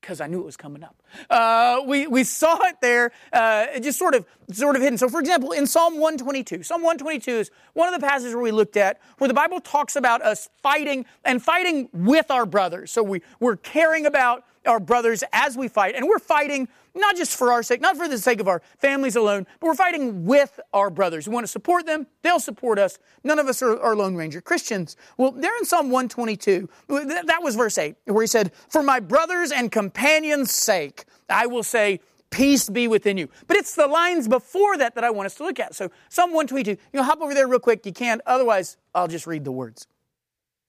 because 0.00 0.20
I 0.20 0.26
knew 0.26 0.40
it 0.40 0.46
was 0.46 0.56
coming 0.56 0.82
up. 0.82 1.02
Uh, 1.28 1.82
we, 1.86 2.06
we 2.06 2.24
saw 2.24 2.64
it 2.64 2.76
there, 2.80 3.12
uh, 3.32 3.78
just 3.80 3.98
sort 3.98 4.14
of, 4.14 4.24
sort 4.52 4.76
of 4.76 4.82
hidden. 4.82 4.98
So, 4.98 5.08
for 5.08 5.20
example, 5.20 5.52
in 5.52 5.66
Psalm 5.66 5.94
122, 5.94 6.62
Psalm 6.62 6.82
122 6.82 7.30
is 7.30 7.50
one 7.74 7.92
of 7.92 8.00
the 8.00 8.06
passages 8.06 8.34
where 8.34 8.42
we 8.42 8.50
looked 8.50 8.76
at 8.76 9.00
where 9.18 9.28
the 9.28 9.34
Bible 9.34 9.60
talks 9.60 9.96
about 9.96 10.22
us 10.22 10.48
fighting 10.62 11.04
and 11.24 11.42
fighting 11.42 11.88
with 11.92 12.30
our 12.30 12.46
brothers. 12.46 12.90
So 12.90 13.02
we, 13.02 13.22
we're 13.38 13.56
caring 13.56 14.06
about 14.06 14.44
our 14.66 14.80
brothers 14.80 15.24
as 15.32 15.56
we 15.56 15.68
fight, 15.68 15.94
and 15.94 16.06
we're 16.06 16.18
fighting 16.18 16.68
not 16.94 17.16
just 17.16 17.36
for 17.36 17.52
our 17.52 17.62
sake, 17.62 17.80
not 17.80 17.96
for 17.96 18.08
the 18.08 18.18
sake 18.18 18.40
of 18.40 18.48
our 18.48 18.62
families 18.78 19.16
alone, 19.16 19.46
but 19.60 19.66
we're 19.66 19.74
fighting 19.74 20.24
with 20.24 20.58
our 20.72 20.90
brothers. 20.90 21.28
We 21.28 21.34
want 21.34 21.44
to 21.44 21.52
support 21.52 21.86
them, 21.86 22.06
they'll 22.22 22.40
support 22.40 22.78
us. 22.78 22.98
None 23.24 23.38
of 23.38 23.46
us 23.46 23.62
are, 23.62 23.78
are 23.80 23.96
Lone 23.96 24.14
Ranger 24.14 24.40
Christians. 24.40 24.96
Well, 25.16 25.32
there 25.32 25.56
in 25.58 25.64
Psalm 25.64 25.90
122, 25.90 26.68
that 26.88 27.40
was 27.42 27.56
verse 27.56 27.78
8, 27.78 27.96
where 28.04 28.22
he 28.22 28.26
said, 28.26 28.52
For 28.68 28.82
my 28.82 29.00
brothers 29.00 29.52
and 29.52 29.70
companions' 29.70 30.52
sake, 30.52 31.04
I 31.28 31.46
will 31.46 31.62
say, 31.62 32.00
Peace 32.30 32.70
be 32.70 32.86
within 32.86 33.18
you. 33.18 33.28
But 33.48 33.56
it's 33.56 33.74
the 33.74 33.88
lines 33.88 34.28
before 34.28 34.76
that 34.78 34.94
that 34.94 35.02
I 35.02 35.10
want 35.10 35.26
us 35.26 35.34
to 35.36 35.44
look 35.44 35.58
at. 35.58 35.74
So, 35.74 35.90
Psalm 36.08 36.30
122, 36.30 36.70
you 36.70 36.78
know, 36.92 37.02
hop 37.02 37.20
over 37.20 37.34
there 37.34 37.48
real 37.48 37.58
quick. 37.58 37.84
You 37.84 37.92
can. 37.92 38.22
Otherwise, 38.24 38.76
I'll 38.94 39.08
just 39.08 39.26
read 39.26 39.44
the 39.44 39.50
words. 39.50 39.88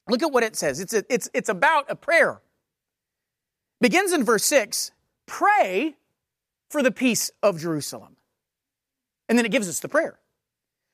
Look 0.09 0.23
at 0.23 0.31
what 0.31 0.43
it 0.43 0.55
says. 0.55 0.79
It's, 0.79 0.93
a, 0.93 1.03
it's, 1.07 1.29
it's 1.35 1.49
about 1.49 1.85
a 1.87 1.95
prayer. 1.95 2.41
Begins 3.79 4.11
in 4.11 4.23
verse 4.23 4.43
6 4.45 4.91
Pray 5.25 5.95
for 6.71 6.81
the 6.81 6.91
peace 6.91 7.31
of 7.43 7.59
Jerusalem. 7.59 8.15
And 9.27 9.37
then 9.37 9.45
it 9.45 9.51
gives 9.51 9.67
us 9.67 9.79
the 9.79 9.89
prayer. 9.89 10.19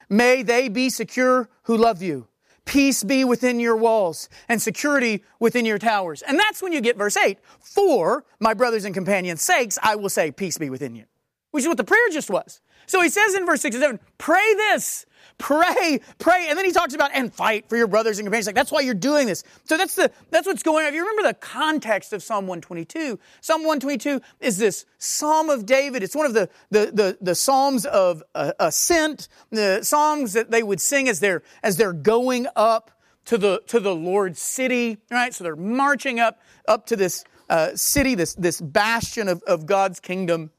May 0.09 0.41
they 0.41 0.69
be 0.69 0.89
secure 0.89 1.49
who 1.63 1.77
love 1.77 2.01
you. 2.01 2.27
Peace 2.65 3.03
be 3.03 3.23
within 3.23 3.59
your 3.59 3.77
walls 3.77 4.27
and 4.49 4.61
security 4.61 5.23
within 5.39 5.65
your 5.65 5.77
towers. 5.77 6.21
And 6.21 6.37
that's 6.37 6.61
when 6.61 6.73
you 6.73 6.81
get 6.81 6.97
verse 6.97 7.15
8. 7.15 7.37
For 7.59 8.25
my 8.39 8.53
brothers 8.53 8.83
and 8.83 8.93
companions' 8.93 9.41
sakes, 9.41 9.79
I 9.81 9.95
will 9.95 10.09
say, 10.09 10.31
Peace 10.31 10.57
be 10.57 10.69
within 10.69 10.95
you. 10.95 11.05
Which 11.51 11.63
is 11.63 11.67
what 11.67 11.77
the 11.77 11.83
prayer 11.83 12.09
just 12.11 12.29
was. 12.29 12.59
So 12.87 13.01
he 13.01 13.09
says 13.09 13.35
in 13.35 13.45
verse 13.45 13.61
6 13.61 13.75
and 13.75 13.83
7, 13.83 13.99
Pray 14.17 14.53
this 14.55 15.05
Pray, 15.37 15.99
pray. 16.17 16.47
And 16.49 16.57
then 16.57 16.65
he 16.65 16.71
talks 16.71 16.95
about 16.95 17.11
and 17.13 17.31
fight 17.31 17.69
for 17.69 17.77
your 17.77 17.87
brothers 17.87 18.17
and 18.17 18.25
companions. 18.25 18.47
Like 18.47 18.55
that's 18.55 18.71
why 18.71 18.81
you're 18.81 18.95
doing 18.95 19.27
this. 19.27 19.43
So 19.65 19.77
that's 19.77 19.95
the 19.95 20.11
that's 20.31 20.47
what's 20.47 20.63
going 20.63 20.83
on. 20.83 20.89
If 20.89 20.95
you 20.95 21.01
remember 21.01 21.29
the 21.29 21.35
context 21.35 22.11
of 22.11 22.23
Psalm 22.23 22.47
122, 22.47 23.19
Psalm 23.41 23.61
122 23.61 24.19
is 24.39 24.57
this 24.57 24.85
Psalm 24.97 25.49
of 25.49 25.65
David. 25.65 26.01
It's 26.01 26.15
one 26.15 26.25
of 26.25 26.33
the 26.33 26.49
the 26.71 26.91
the, 26.91 27.17
the 27.21 27.35
Psalms 27.35 27.85
of 27.85 28.23
uh, 28.33 28.53
ascent, 28.59 29.27
the 29.51 29.83
songs 29.83 30.33
that 30.33 30.49
they 30.49 30.63
would 30.63 30.81
sing 30.81 31.07
as 31.07 31.19
they're 31.19 31.43
as 31.61 31.77
they're 31.77 31.93
going 31.93 32.47
up 32.55 32.91
to 33.25 33.37
the 33.37 33.61
to 33.67 33.79
the 33.79 33.93
Lord's 33.93 34.41
city. 34.41 34.97
Right? 35.11 35.33
So 35.35 35.43
they're 35.43 35.55
marching 35.55 36.19
up 36.19 36.41
up 36.67 36.87
to 36.87 36.95
this 36.95 37.23
uh, 37.47 37.75
city, 37.75 38.15
this 38.15 38.33
this 38.33 38.59
bastion 38.59 39.27
of, 39.27 39.43
of 39.43 39.67
God's 39.67 39.99
kingdom 39.99 40.49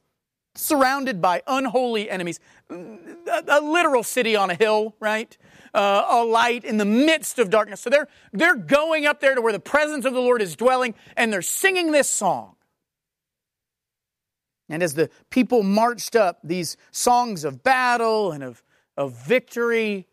surrounded 0.59 1.23
by 1.23 1.42
unholy 1.47 2.11
enemies. 2.11 2.40
A, 2.68 3.44
a 3.49 3.61
literal 3.61 4.03
city 4.03 4.35
on 4.37 4.51
a 4.51 4.55
hill, 4.55 4.94
right? 5.01 5.37
Uh, 5.73 6.05
a 6.09 6.25
light 6.25 6.64
in 6.64 6.77
the 6.77 6.85
midst 6.85 7.38
of 7.38 7.51
darkness. 7.51 7.81
So 7.81 7.90
they're, 7.90 8.09
they're 8.33 8.57
going 8.57 9.07
up 9.07 9.21
there 9.21 9.35
to 9.35 9.40
where 9.40 9.53
the 9.53 9.61
presence 9.61 10.05
of 10.05 10.14
the 10.14 10.21
Lord 10.21 10.42
is 10.42 10.57
dwelling, 10.57 10.94
and 11.16 11.33
they're 11.33 11.42
singing 11.42 11.92
this 11.92 12.09
song. 12.09 12.57
And 14.68 14.83
as 14.83 14.94
the 14.94 15.09
people 15.31 15.62
marched 15.62 16.16
up, 16.16 16.40
these 16.42 16.77
songs 16.90 17.44
of 17.44 17.62
battle 17.62 18.33
and 18.33 18.42
of, 18.42 18.62
of 18.97 19.14
victory, 19.14 20.09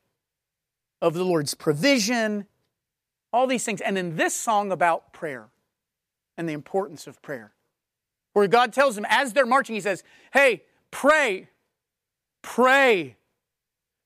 of 1.01 1.13
the 1.13 1.25
Lord's 1.25 1.53
provision, 1.55 2.45
all 3.33 3.47
these 3.47 3.65
things. 3.65 3.81
And 3.81 3.97
then 3.97 4.15
this 4.15 4.33
song 4.33 4.71
about 4.71 5.11
prayer 5.11 5.49
and 6.37 6.47
the 6.47 6.53
importance 6.53 7.07
of 7.07 7.21
prayer 7.21 7.54
where 8.35 8.47
God 8.49 8.73
tells 8.73 8.95
them 8.95 9.05
as 9.09 9.31
they're 9.31 9.45
marching, 9.45 9.75
He 9.75 9.81
says, 9.81 10.03
Hey, 10.33 10.63
pray, 10.91 11.47
pray, 12.41 13.15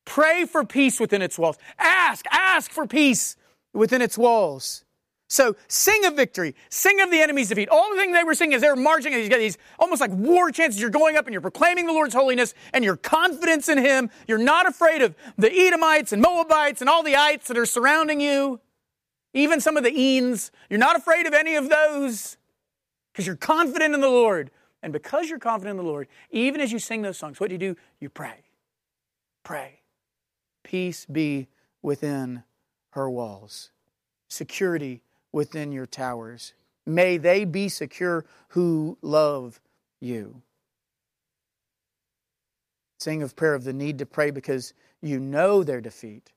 pray 0.05 0.45
for 0.45 0.63
peace 0.63 0.99
within 0.99 1.23
its 1.23 1.39
walls. 1.39 1.57
Ask, 1.79 2.25
ask 2.31 2.69
for 2.69 2.85
peace 2.85 3.35
within 3.73 4.03
its 4.03 4.19
walls. 4.19 4.85
So 5.29 5.55
sing 5.67 6.05
of 6.05 6.15
victory, 6.15 6.55
sing 6.69 7.01
of 7.01 7.09
the 7.09 7.19
enemy's 7.21 7.49
defeat. 7.49 7.69
All 7.69 7.89
the 7.89 7.97
things 7.97 8.15
they 8.15 8.23
were 8.23 8.35
singing 8.35 8.53
as 8.53 8.61
they 8.61 8.69
were 8.69 8.75
marching, 8.75 9.15
and 9.15 9.23
you 9.23 9.29
got 9.29 9.39
these 9.39 9.57
almost 9.79 9.99
like 9.99 10.11
war 10.11 10.51
chances. 10.51 10.79
You're 10.79 10.91
going 10.91 11.17
up 11.17 11.25
and 11.25 11.33
you're 11.33 11.41
proclaiming 11.41 11.87
the 11.87 11.93
Lord's 11.93 12.13
holiness 12.13 12.53
and 12.71 12.83
your 12.83 12.97
confidence 12.97 13.67
in 13.67 13.79
Him. 13.79 14.11
You're 14.27 14.37
not 14.37 14.67
afraid 14.67 15.01
of 15.01 15.15
the 15.37 15.51
Edomites 15.51 16.13
and 16.13 16.21
Moabites 16.21 16.81
and 16.81 16.89
all 16.89 17.01
the 17.01 17.15
ites 17.15 17.47
that 17.47 17.57
are 17.57 17.65
surrounding 17.65 18.21
you, 18.21 18.59
even 19.33 19.59
some 19.59 19.75
of 19.75 19.83
the 19.83 19.91
Eans. 19.91 20.51
You're 20.69 20.79
not 20.79 20.95
afraid 20.95 21.25
of 21.25 21.33
any 21.33 21.55
of 21.55 21.69
those 21.69 22.37
because 23.11 23.27
you're 23.27 23.35
confident 23.35 23.93
in 23.93 24.01
the 24.01 24.09
Lord. 24.09 24.51
And 24.81 24.93
because 24.93 25.29
you're 25.29 25.39
confident 25.39 25.77
in 25.77 25.85
the 25.85 25.91
Lord, 25.91 26.07
even 26.29 26.61
as 26.61 26.71
you 26.71 26.79
sing 26.79 27.01
those 27.01 27.17
songs, 27.17 27.39
what 27.39 27.49
do 27.49 27.55
you 27.55 27.59
do? 27.59 27.75
You 27.99 28.09
pray. 28.09 28.45
Pray. 29.43 29.81
Peace 30.63 31.05
be 31.05 31.47
within 31.81 32.43
her 32.91 33.09
walls, 33.09 33.71
security 34.29 35.01
within 35.31 35.71
your 35.71 35.85
towers. 35.85 36.53
May 36.85 37.17
they 37.17 37.45
be 37.45 37.67
secure 37.67 38.25
who 38.49 38.97
love 39.01 39.59
you. 39.99 40.41
Sing 42.99 43.21
of 43.21 43.35
prayer 43.35 43.53
of 43.53 43.63
the 43.63 43.73
need 43.73 43.99
to 43.99 44.05
pray 44.05 44.31
because 44.31 44.73
you 45.01 45.19
know 45.19 45.63
their 45.63 45.81
defeat 45.81 46.31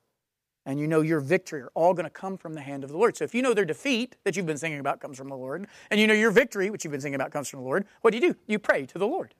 and 0.65 0.79
you 0.79 0.87
know 0.87 1.01
your 1.01 1.19
victory 1.19 1.61
are 1.61 1.71
all 1.73 1.93
going 1.93 2.05
to 2.05 2.09
come 2.09 2.37
from 2.37 2.53
the 2.53 2.61
hand 2.61 2.83
of 2.83 2.89
the 2.89 2.97
Lord. 2.97 3.17
So 3.17 3.23
if 3.23 3.35
you 3.35 3.41
know 3.41 3.53
their 3.53 3.65
defeat 3.65 4.15
that 4.23 4.35
you've 4.35 4.45
been 4.45 4.57
singing 4.57 4.79
about 4.79 4.99
comes 4.99 5.17
from 5.17 5.29
the 5.29 5.35
Lord, 5.35 5.67
and 5.91 5.99
you 5.99 6.07
know 6.07 6.13
your 6.13 6.31
victory, 6.31 6.69
which 6.69 6.83
you've 6.83 6.91
been 6.91 7.01
singing 7.01 7.15
about 7.15 7.31
comes 7.31 7.49
from 7.49 7.59
the 7.59 7.65
Lord, 7.65 7.85
what 8.01 8.11
do 8.11 8.17
you 8.17 8.33
do? 8.33 8.39
You 8.47 8.59
pray 8.59 8.85
to 8.85 8.97
the 8.97 9.07
Lord. 9.07 9.33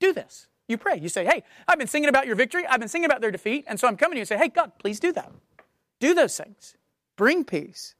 Do 0.00 0.12
this. 0.12 0.48
You 0.68 0.78
pray. 0.78 0.98
You 0.98 1.08
say, 1.08 1.24
hey, 1.24 1.42
I've 1.66 1.78
been 1.78 1.88
singing 1.88 2.08
about 2.08 2.26
your 2.26 2.36
victory. 2.36 2.66
I've 2.66 2.80
been 2.80 2.88
singing 2.88 3.06
about 3.06 3.20
their 3.20 3.30
defeat. 3.30 3.64
And 3.66 3.78
so 3.78 3.88
I'm 3.88 3.96
coming 3.96 4.14
to 4.14 4.18
you 4.18 4.22
and 4.22 4.28
say, 4.28 4.38
hey, 4.38 4.48
God, 4.48 4.72
please 4.78 5.00
do 5.00 5.12
that. 5.12 5.32
Do 5.98 6.14
those 6.14 6.36
things. 6.36 6.76
Bring 7.16 7.44
peace. 7.44 7.94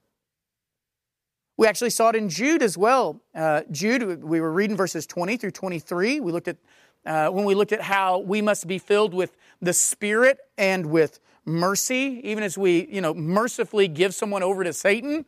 We 1.57 1.67
actually 1.67 1.91
saw 1.91 2.09
it 2.09 2.17
in 2.17 2.31
Jude 2.31 2.63
as 2.63 2.79
well. 2.79 3.21
Uh, 3.35 3.63
Jude, 3.71 4.23
we 4.23 4.41
were 4.41 4.51
reading 4.53 4.77
verses 4.77 5.07
20 5.07 5.37
through 5.37 5.51
23. 5.51 6.21
We 6.21 6.33
looked 6.33 6.49
at, 6.49 6.57
uh, 7.05 7.29
when 7.29 7.45
we 7.45 7.55
looked 7.55 7.73
at 7.73 7.83
how 7.83 8.21
we 8.21 8.41
must 8.41 8.67
be 8.67 8.79
filled 8.79 9.13
with 9.13 9.37
the 9.61 9.75
Spirit 9.75 10.39
and 10.57 10.87
with 10.87 11.21
mercy, 11.45 12.21
even 12.25 12.43
as 12.43 12.57
we, 12.57 12.87
you 12.91 13.01
know, 13.01 13.15
mercifully 13.15 13.89
give 13.89 14.15
someone 14.15 14.43
over 14.43 14.65
to 14.65 14.73
Satan. 14.73 15.25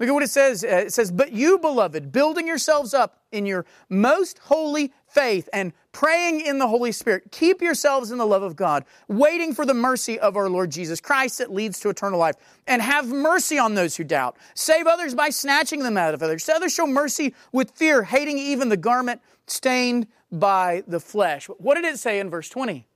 Look 0.00 0.08
at 0.08 0.12
what 0.12 0.24
it 0.24 0.30
says. 0.30 0.64
Uh, 0.64 0.84
it 0.86 0.92
says, 0.92 1.12
But 1.12 1.32
you, 1.32 1.58
beloved, 1.58 2.10
building 2.10 2.48
yourselves 2.48 2.94
up 2.94 3.22
in 3.30 3.46
your 3.46 3.64
most 3.88 4.38
holy 4.38 4.92
faith 5.06 5.48
and 5.52 5.72
praying 5.92 6.40
in 6.40 6.58
the 6.58 6.66
Holy 6.66 6.90
Spirit, 6.90 7.30
keep 7.30 7.62
yourselves 7.62 8.10
in 8.10 8.18
the 8.18 8.26
love 8.26 8.42
of 8.42 8.56
God, 8.56 8.84
waiting 9.06 9.54
for 9.54 9.64
the 9.64 9.74
mercy 9.74 10.18
of 10.18 10.36
our 10.36 10.48
Lord 10.48 10.70
Jesus 10.70 11.00
Christ 11.00 11.38
that 11.38 11.52
leads 11.52 11.78
to 11.80 11.90
eternal 11.90 12.18
life. 12.18 12.34
And 12.66 12.82
have 12.82 13.06
mercy 13.06 13.56
on 13.56 13.74
those 13.74 13.96
who 13.96 14.02
doubt. 14.02 14.36
Save 14.54 14.88
others 14.88 15.14
by 15.14 15.30
snatching 15.30 15.84
them 15.84 15.96
out 15.96 16.12
of 16.12 16.22
others. 16.22 16.44
To 16.46 16.54
others, 16.54 16.74
show 16.74 16.86
mercy 16.86 17.32
with 17.52 17.70
fear, 17.70 18.02
hating 18.02 18.38
even 18.38 18.70
the 18.70 18.76
garment 18.76 19.20
stained 19.46 20.08
by 20.32 20.82
the 20.88 20.98
flesh. 20.98 21.46
What 21.46 21.76
did 21.76 21.84
it 21.84 21.98
say 21.98 22.18
in 22.18 22.30
verse 22.30 22.48
20? 22.48 22.88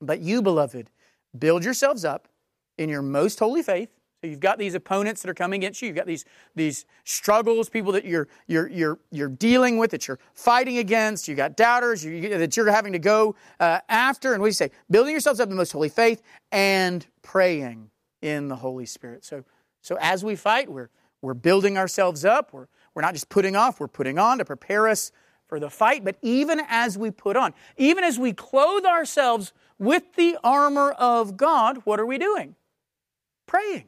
But 0.00 0.20
you, 0.20 0.42
beloved, 0.42 0.90
build 1.38 1.64
yourselves 1.64 2.04
up 2.04 2.28
in 2.78 2.88
your 2.88 3.02
most 3.02 3.38
holy 3.38 3.62
faith. 3.62 3.90
So 4.20 4.26
you've 4.26 4.40
got 4.40 4.58
these 4.58 4.74
opponents 4.74 5.22
that 5.22 5.30
are 5.30 5.34
coming 5.34 5.60
against 5.60 5.80
you. 5.80 5.88
You've 5.88 5.96
got 5.96 6.06
these, 6.06 6.26
these 6.54 6.84
struggles, 7.04 7.70
people 7.70 7.92
that 7.92 8.04
you're, 8.04 8.28
you're, 8.46 8.68
you're, 8.68 8.98
you're 9.10 9.28
dealing 9.30 9.78
with, 9.78 9.90
that 9.92 10.06
you're 10.06 10.18
fighting 10.34 10.76
against. 10.76 11.26
You've 11.26 11.38
got 11.38 11.56
doubters 11.56 12.04
you, 12.04 12.28
that 12.36 12.54
you're 12.54 12.70
having 12.70 12.92
to 12.92 12.98
go 12.98 13.34
uh, 13.60 13.80
after. 13.88 14.34
And 14.34 14.44
you 14.44 14.52
say? 14.52 14.70
Building 14.90 15.12
yourselves 15.12 15.40
up 15.40 15.46
in 15.46 15.50
the 15.50 15.56
most 15.56 15.72
holy 15.72 15.88
faith 15.88 16.22
and 16.52 17.06
praying 17.22 17.90
in 18.20 18.48
the 18.48 18.56
Holy 18.56 18.84
Spirit. 18.84 19.24
So, 19.24 19.42
so 19.80 19.96
as 20.00 20.22
we 20.22 20.36
fight, 20.36 20.70
we're, 20.70 20.90
we're 21.22 21.32
building 21.32 21.78
ourselves 21.78 22.24
up. 22.24 22.52
We're, 22.52 22.66
we're 22.94 23.02
not 23.02 23.14
just 23.14 23.30
putting 23.30 23.56
off, 23.56 23.80
we're 23.80 23.88
putting 23.88 24.18
on 24.18 24.36
to 24.38 24.44
prepare 24.44 24.88
us 24.88 25.12
for 25.46 25.58
the 25.58 25.70
fight. 25.70 26.04
But 26.04 26.16
even 26.20 26.60
as 26.68 26.98
we 26.98 27.10
put 27.10 27.36
on, 27.36 27.54
even 27.78 28.04
as 28.04 28.18
we 28.18 28.34
clothe 28.34 28.84
ourselves 28.84 29.54
with 29.80 30.14
the 30.14 30.36
armor 30.44 30.90
of 30.92 31.36
God, 31.36 31.78
what 31.84 31.98
are 31.98 32.06
we 32.06 32.18
doing? 32.18 32.54
Praying. 33.46 33.84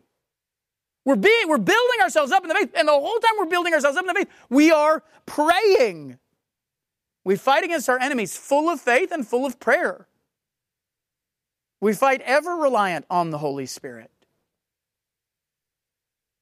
We're, 1.05 1.17
being, 1.17 1.49
we're 1.49 1.59
building 1.59 2.01
ourselves 2.01 2.33
up 2.33 2.43
in 2.43 2.49
the 2.49 2.55
faith, 2.55 2.73
and 2.75 2.89
the 2.89 2.93
whole 2.93 3.19
time 3.19 3.33
we're 3.39 3.47
building 3.47 3.75
ourselves 3.75 3.97
up 3.97 4.03
in 4.03 4.09
the 4.09 4.15
faith, 4.15 4.29
we 4.49 4.73
are 4.73 5.03
praying. 5.27 6.19
We 7.25 7.37
fight 7.37 7.63
against 7.63 7.89
our 7.89 8.01
enemies 8.01 8.37
full 8.37 8.71
of 8.71 8.81
faith 8.81 9.13
and 9.13 9.27
full 9.27 9.45
of 9.45 9.61
prayer. 9.61 10.09
We 11.81 11.93
fight 11.93 12.23
ever 12.23 12.57
reliant 12.57 13.05
on 13.11 13.31
the 13.31 13.39
Holy 13.39 13.67
Spirit. 13.67 14.11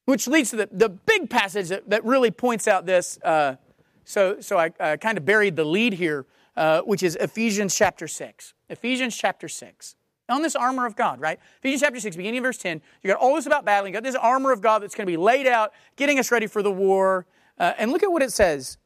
Which 0.05 0.27
leads 0.27 0.51
to 0.51 0.55
the, 0.55 0.69
the 0.71 0.89
big 0.89 1.29
passage 1.29 1.67
that, 1.69 1.89
that 1.89 2.05
really 2.05 2.31
points 2.31 2.67
out 2.67 2.85
this. 2.85 3.19
Uh, 3.21 3.55
so 4.05 4.39
so 4.39 4.57
I, 4.57 4.71
I 4.79 4.97
kind 4.97 5.17
of 5.17 5.25
buried 5.25 5.55
the 5.55 5.63
lead 5.65 5.93
here 5.93 6.25
uh, 6.55 6.81
which 6.81 7.03
is 7.03 7.15
Ephesians 7.19 7.75
chapter 7.75 8.07
6. 8.07 8.53
Ephesians 8.71 9.15
chapter 9.15 9.47
6. 9.47 9.95
On 10.29 10.41
this 10.41 10.55
armor 10.55 10.85
of 10.85 10.95
God, 10.95 11.19
right? 11.19 11.39
Ephesians 11.59 11.81
chapter 11.81 11.99
6, 11.99 12.15
beginning 12.15 12.39
of 12.39 12.43
verse 12.43 12.57
10, 12.57 12.81
you 13.03 13.09
got 13.09 13.19
all 13.19 13.35
this 13.35 13.45
about 13.45 13.65
battling. 13.65 13.93
You 13.93 13.97
got 13.99 14.03
this 14.03 14.15
armor 14.15 14.51
of 14.51 14.61
God 14.61 14.81
that's 14.81 14.95
going 14.95 15.05
to 15.05 15.11
be 15.11 15.17
laid 15.17 15.45
out, 15.45 15.73
getting 15.97 16.17
us 16.19 16.31
ready 16.31 16.47
for 16.47 16.63
the 16.63 16.71
war. 16.71 17.25
Uh, 17.59 17.73
and 17.77 17.91
look 17.91 18.01
at 18.01 18.11
what 18.11 18.23
it 18.23 18.31
says 18.31 18.77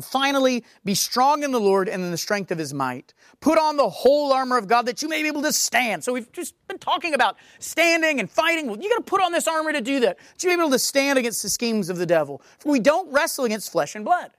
Finally, 0.00 0.62
be 0.84 0.94
strong 0.94 1.42
in 1.42 1.50
the 1.50 1.58
Lord 1.58 1.88
and 1.88 2.04
in 2.04 2.12
the 2.12 2.16
strength 2.16 2.52
of 2.52 2.58
his 2.58 2.72
might. 2.72 3.12
Put 3.40 3.58
on 3.58 3.76
the 3.76 3.88
whole 3.88 4.32
armor 4.32 4.56
of 4.56 4.68
God 4.68 4.86
that 4.86 5.02
you 5.02 5.08
may 5.08 5.20
be 5.20 5.26
able 5.26 5.42
to 5.42 5.52
stand. 5.52 6.04
So 6.04 6.12
we've 6.12 6.30
just 6.30 6.54
been 6.68 6.78
talking 6.78 7.12
about 7.12 7.36
standing 7.58 8.20
and 8.20 8.30
fighting. 8.30 8.68
Well, 8.68 8.78
you 8.80 8.88
got 8.88 8.98
to 8.98 9.10
put 9.10 9.20
on 9.20 9.32
this 9.32 9.48
armor 9.48 9.72
to 9.72 9.80
do 9.80 9.98
that. 10.00 10.18
To 10.38 10.46
be 10.46 10.52
able 10.52 10.70
to 10.70 10.78
stand 10.78 11.18
against 11.18 11.42
the 11.42 11.48
schemes 11.48 11.88
of 11.88 11.96
the 11.96 12.06
devil. 12.06 12.40
For 12.60 12.70
we 12.70 12.78
don't 12.78 13.12
wrestle 13.12 13.46
against 13.46 13.72
flesh 13.72 13.96
and 13.96 14.04
blood, 14.04 14.30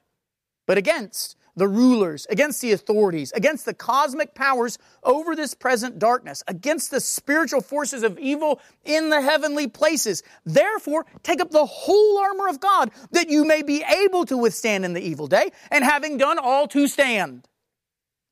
but 0.67 0.77
against 0.77 1.35
the 1.55 1.67
rulers, 1.67 2.25
against 2.29 2.61
the 2.61 2.71
authorities, 2.71 3.31
against 3.33 3.65
the 3.65 3.73
cosmic 3.73 4.33
powers 4.35 4.77
over 5.03 5.35
this 5.35 5.53
present 5.53 5.99
darkness, 5.99 6.43
against 6.47 6.91
the 6.91 6.99
spiritual 6.99 7.61
forces 7.61 8.03
of 8.03 8.17
evil 8.19 8.59
in 8.85 9.09
the 9.09 9.21
heavenly 9.21 9.67
places. 9.67 10.23
Therefore, 10.45 11.05
take 11.23 11.41
up 11.41 11.51
the 11.51 11.65
whole 11.65 12.17
armor 12.19 12.47
of 12.47 12.59
God 12.59 12.91
that 13.11 13.29
you 13.29 13.45
may 13.45 13.61
be 13.61 13.83
able 13.83 14.25
to 14.25 14.37
withstand 14.37 14.85
in 14.85 14.93
the 14.93 15.01
evil 15.01 15.27
day, 15.27 15.51
and 15.69 15.83
having 15.83 16.17
done 16.17 16.39
all 16.39 16.67
to 16.69 16.87
stand. 16.87 17.47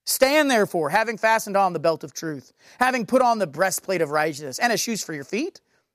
Stand 0.06 0.50
therefore, 0.50 0.90
having 0.90 1.18
fastened 1.18 1.56
on 1.56 1.74
the 1.74 1.80
belt 1.80 2.04
of 2.04 2.14
truth, 2.14 2.52
having 2.80 3.06
put 3.06 3.22
on 3.22 3.38
the 3.38 3.46
breastplate 3.46 4.02
of 4.02 4.10
righteousness, 4.10 4.58
and 4.58 4.74
as 4.74 4.80
shoes 4.80 5.04
for 5.04 5.14
your 5.14 5.24
feet 5.24 5.62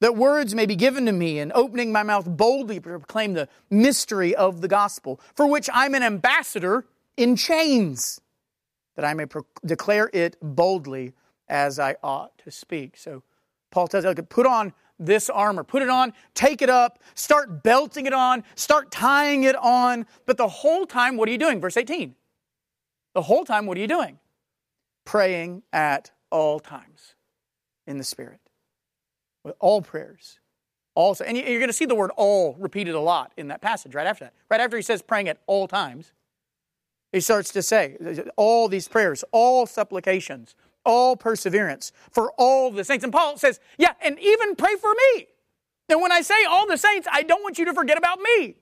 that 0.00 0.16
words 0.16 0.54
may 0.54 0.66
be 0.66 0.76
given 0.76 1.06
to 1.06 1.12
me 1.12 1.38
and 1.38 1.52
opening 1.54 1.92
my 1.92 2.02
mouth 2.02 2.26
boldly 2.26 2.76
to 2.76 2.80
proclaim 2.80 3.34
the 3.34 3.48
mystery 3.70 4.34
of 4.34 4.60
the 4.60 4.68
gospel, 4.68 5.20
for 5.34 5.46
which 5.46 5.68
I'm 5.72 5.94
an 5.94 6.02
ambassador 6.02 6.84
in 7.16 7.36
chains, 7.36 8.20
that 8.96 9.04
I 9.04 9.14
may 9.14 9.26
pro- 9.26 9.46
declare 9.64 10.10
it 10.12 10.36
boldly 10.42 11.14
as 11.48 11.78
I 11.78 11.96
ought 12.02 12.36
to 12.38 12.50
speak. 12.50 12.96
So 12.96 13.22
Paul 13.70 13.88
tells 13.88 14.04
us, 14.04 14.14
put 14.28 14.46
on 14.46 14.72
this 14.98 15.30
armor, 15.30 15.64
put 15.64 15.82
it 15.82 15.88
on, 15.88 16.12
take 16.34 16.62
it 16.62 16.70
up, 16.70 17.02
start 17.14 17.62
belting 17.62 18.06
it 18.06 18.12
on, 18.12 18.44
start 18.54 18.90
tying 18.90 19.44
it 19.44 19.56
on. 19.56 20.06
But 20.26 20.36
the 20.36 20.48
whole 20.48 20.86
time, 20.86 21.16
what 21.16 21.28
are 21.28 21.32
you 21.32 21.38
doing? 21.38 21.60
Verse 21.60 21.76
18. 21.76 22.14
The 23.14 23.22
whole 23.22 23.44
time, 23.44 23.66
what 23.66 23.78
are 23.78 23.80
you 23.80 23.88
doing? 23.88 24.18
Praying 25.04 25.62
at 25.72 26.10
all 26.30 26.60
times 26.60 27.14
in 27.86 27.98
the 27.98 28.04
Spirit 28.04 28.40
with 29.46 29.54
all 29.60 29.80
prayers. 29.80 30.40
Also, 30.94 31.24
and 31.24 31.36
you're 31.36 31.60
going 31.60 31.68
to 31.68 31.72
see 31.72 31.84
the 31.84 31.94
word 31.94 32.10
all 32.16 32.56
repeated 32.58 32.94
a 32.94 33.00
lot 33.00 33.32
in 33.36 33.48
that 33.48 33.60
passage 33.60 33.94
right 33.94 34.06
after 34.06 34.24
that. 34.24 34.34
Right 34.50 34.60
after 34.60 34.76
he 34.76 34.82
says 34.82 35.02
praying 35.02 35.28
at 35.28 35.38
all 35.46 35.68
times, 35.68 36.12
he 37.12 37.20
starts 37.20 37.52
to 37.52 37.62
say 37.62 37.96
all 38.36 38.68
these 38.68 38.88
prayers, 38.88 39.22
all 39.30 39.66
supplications, 39.66 40.54
all 40.84 41.16
perseverance 41.16 41.92
for 42.10 42.32
all 42.36 42.70
the 42.70 42.82
saints. 42.82 43.04
And 43.04 43.12
Paul 43.12 43.36
says, 43.36 43.60
yeah, 43.78 43.92
and 44.02 44.18
even 44.18 44.56
pray 44.56 44.74
for 44.76 44.90
me. 44.90 45.26
And 45.88 46.02
when 46.02 46.12
I 46.12 46.22
say 46.22 46.44
all 46.44 46.66
the 46.66 46.78
saints, 46.78 47.06
I 47.12 47.22
don't 47.22 47.42
want 47.42 47.58
you 47.58 47.66
to 47.66 47.74
forget 47.74 47.98
about 47.98 48.18
me. 48.18 48.56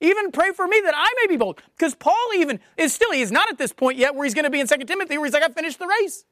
Even 0.00 0.30
pray 0.30 0.52
for 0.52 0.66
me 0.66 0.80
that 0.84 0.94
I 0.96 1.12
may 1.20 1.26
be 1.26 1.36
bold. 1.36 1.60
Because 1.76 1.94
Paul 1.94 2.14
even 2.36 2.60
is 2.76 2.94
still, 2.94 3.10
he's 3.10 3.32
not 3.32 3.50
at 3.50 3.58
this 3.58 3.72
point 3.72 3.98
yet 3.98 4.14
where 4.14 4.24
he's 4.24 4.34
going 4.34 4.44
to 4.44 4.50
be 4.50 4.60
in 4.60 4.66
2 4.66 4.76
Timothy 4.84 5.18
where 5.18 5.26
he's 5.26 5.34
like, 5.34 5.42
I 5.42 5.48
finished 5.48 5.80
the 5.80 5.88
race. 6.00 6.24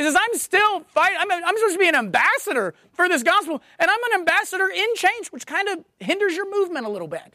He 0.00 0.06
says, 0.06 0.16
I'm 0.18 0.38
still 0.38 0.80
fighting. 0.94 1.18
I'm, 1.20 1.30
I'm 1.30 1.56
supposed 1.58 1.74
to 1.74 1.78
be 1.78 1.86
an 1.86 1.94
ambassador 1.94 2.72
for 2.94 3.06
this 3.06 3.22
gospel, 3.22 3.60
and 3.78 3.90
I'm 3.90 4.02
an 4.14 4.20
ambassador 4.20 4.66
in 4.66 4.86
change, 4.94 5.26
which 5.28 5.46
kind 5.46 5.68
of 5.68 5.84
hinders 5.98 6.34
your 6.34 6.50
movement 6.50 6.86
a 6.86 6.88
little 6.88 7.06
bit. 7.06 7.34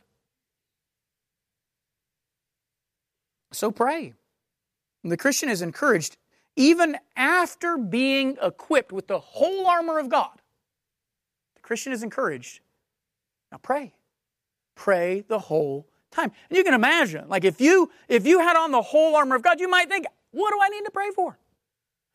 So 3.51 3.69
pray. 3.69 4.13
The 5.03 5.15
Christian 5.15 5.47
is 5.47 5.61
encouraged, 5.61 6.17
even 6.55 6.97
after 7.15 7.77
being 7.77 8.35
equipped 8.41 8.91
with 8.91 9.05
the 9.05 9.19
whole 9.19 9.67
armor 9.67 9.99
of 9.99 10.09
God, 10.09 10.41
the 11.53 11.61
Christian 11.61 11.93
is 11.93 12.01
encouraged. 12.01 12.61
Now 13.51 13.59
pray. 13.61 13.93
Pray 14.73 15.23
the 15.27 15.37
whole 15.37 15.85
time. 16.09 16.31
And 16.49 16.57
you 16.57 16.63
can 16.63 16.73
imagine, 16.73 17.29
like 17.29 17.43
if 17.43 17.61
you 17.61 17.91
if 18.07 18.25
you 18.25 18.39
had 18.39 18.57
on 18.57 18.71
the 18.71 18.81
whole 18.81 19.15
armor 19.15 19.35
of 19.35 19.43
God, 19.43 19.59
you 19.59 19.69
might 19.69 19.87
think, 19.87 20.07
what 20.31 20.49
do 20.49 20.57
I 20.59 20.69
need 20.69 20.85
to 20.85 20.91
pray 20.91 21.11
for? 21.15 21.37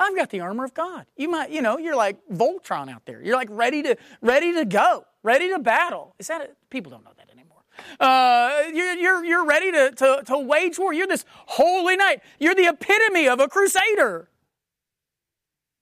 I've 0.01 0.17
got 0.17 0.31
the 0.31 0.41
armor 0.41 0.65
of 0.65 0.73
God. 0.75 1.07
You 1.17 1.29
might, 1.29 1.51
you 1.51 1.61
know, 1.61 1.79
you're 1.79 1.95
like 1.95 2.17
Voltron 2.33 2.91
out 2.91 3.05
there. 3.05 3.23
You're 3.23 3.37
like 3.37 3.51
ready 3.51 3.83
to 3.83 3.97
ready 4.23 4.55
to 4.55 4.65
go, 4.65 5.05
ready 5.23 5.51
to 5.51 5.59
battle. 5.59 6.15
Is 6.19 6.29
that 6.29 6.41
a, 6.41 6.49
people 6.71 6.91
don't 6.91 7.05
know 7.05 7.13
that 7.19 7.29
anymore? 7.31 7.59
Uh, 8.01 8.71
you're, 8.73 8.95
you're, 8.95 9.25
you're 9.25 9.47
ready 9.47 9.71
to, 9.71 9.91
to, 9.93 10.23
to 10.27 10.39
wage 10.39 10.79
war. 10.79 10.93
You're 10.93 11.07
this 11.07 11.25
holy 11.29 11.97
knight. 11.97 12.23
You're 12.39 12.55
the 12.55 12.67
epitome 12.69 13.29
of 13.29 13.41
a 13.41 13.49
crusader. 13.49 14.31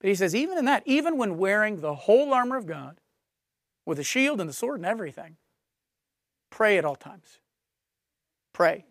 But 0.01 0.09
he 0.09 0.15
says, 0.15 0.35
even 0.35 0.57
in 0.57 0.65
that, 0.65 0.83
even 0.85 1.17
when 1.17 1.37
wearing 1.37 1.79
the 1.79 1.95
whole 1.95 2.33
armor 2.33 2.57
of 2.57 2.65
God, 2.65 2.99
with 3.85 3.97
a 3.99 4.03
shield 4.03 4.39
and 4.39 4.47
the 4.47 4.53
sword 4.53 4.77
and 4.77 4.85
everything, 4.85 5.37
pray 6.51 6.77
at 6.77 6.85
all 6.85 6.95
times. 6.95 7.39
Pray. 8.53 8.85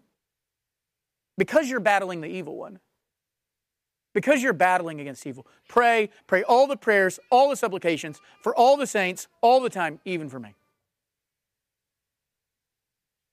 Because 1.36 1.70
you're 1.70 1.78
battling 1.78 2.20
the 2.20 2.26
evil 2.26 2.56
one, 2.56 2.80
because 4.12 4.42
you're 4.42 4.52
battling 4.52 5.00
against 5.00 5.26
evil. 5.26 5.46
Pray, 5.68 6.10
pray 6.26 6.42
all 6.42 6.66
the 6.66 6.76
prayers, 6.76 7.20
all 7.30 7.50
the 7.50 7.56
supplications 7.56 8.20
for 8.42 8.54
all 8.54 8.76
the 8.76 8.86
saints, 8.86 9.28
all 9.40 9.60
the 9.60 9.70
time, 9.70 10.00
even 10.04 10.28
for 10.28 10.40
me. 10.40 10.54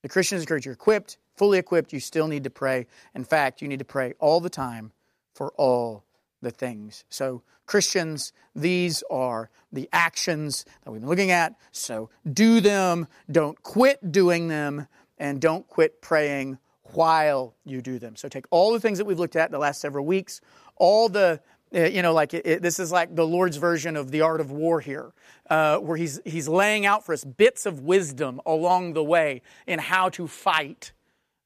The 0.04 0.10
Christian 0.10 0.38
is 0.38 0.44
encouraged. 0.44 0.66
You're 0.66 0.74
equipped, 0.74 1.18
fully 1.36 1.58
equipped. 1.58 1.92
You 1.92 2.00
still 2.00 2.28
need 2.28 2.44
to 2.44 2.50
pray. 2.50 2.86
In 3.16 3.24
fact, 3.24 3.62
you 3.62 3.68
need 3.68 3.80
to 3.80 3.86
pray 3.86 4.14
all 4.20 4.40
the 4.40 4.50
time 4.50 4.92
for 5.34 5.52
all 5.58 6.04
the 6.42 6.52
things. 6.52 7.06
So, 7.10 7.42
Christians, 7.66 8.32
these 8.56 9.04
are 9.10 9.50
the 9.72 9.90
actions 9.92 10.64
that 10.84 10.92
we've 10.92 11.02
been 11.02 11.10
looking 11.10 11.32
at. 11.32 11.56
So, 11.72 12.12
do 12.32 12.62
them. 12.62 13.08
Don't 13.32 13.62
quit 13.64 14.12
doing 14.12 14.48
them. 14.48 14.88
And 15.18 15.42
don't 15.42 15.68
quit 15.68 16.02
praying 16.02 16.60
while 16.96 17.56
you 17.66 17.82
do 17.82 18.00
them. 18.00 18.16
So, 18.16 18.28
take 18.28 18.46
all 18.52 18.74
the 18.74 18.80
things 18.80 18.98
that 18.98 19.06
we've 19.06 19.20
looked 19.20 19.36
at 19.36 19.48
in 19.48 19.52
the 19.52 19.60
last 19.60 19.82
several 19.82 20.06
weeks, 20.06 20.42
all 20.78 21.10
the 21.10 21.42
uh, 21.76 21.86
you 21.86 22.02
know, 22.02 22.14
like 22.14 22.34
it, 22.34 22.46
it, 22.46 22.62
this 22.62 22.80
is 22.80 22.92
like 22.92 23.16
the 23.16 23.26
Lord's 23.26 23.58
version 23.58 23.98
of 23.98 24.12
the 24.12 24.22
art 24.22 24.40
of 24.40 24.52
war 24.52 24.80
here, 24.80 25.12
uh, 25.50 25.78
where 25.78 25.98
he's 25.98 26.22
he's 26.24 26.48
laying 26.48 26.86
out 26.86 27.06
for 27.06 27.14
us 27.14 27.24
bits 27.24 27.66
of 27.66 27.82
wisdom 27.82 28.40
along 28.46 28.94
the 28.94 29.04
way 29.04 29.42
in 29.68 29.80
how 29.80 30.10
to 30.10 30.28
fight. 30.28 30.94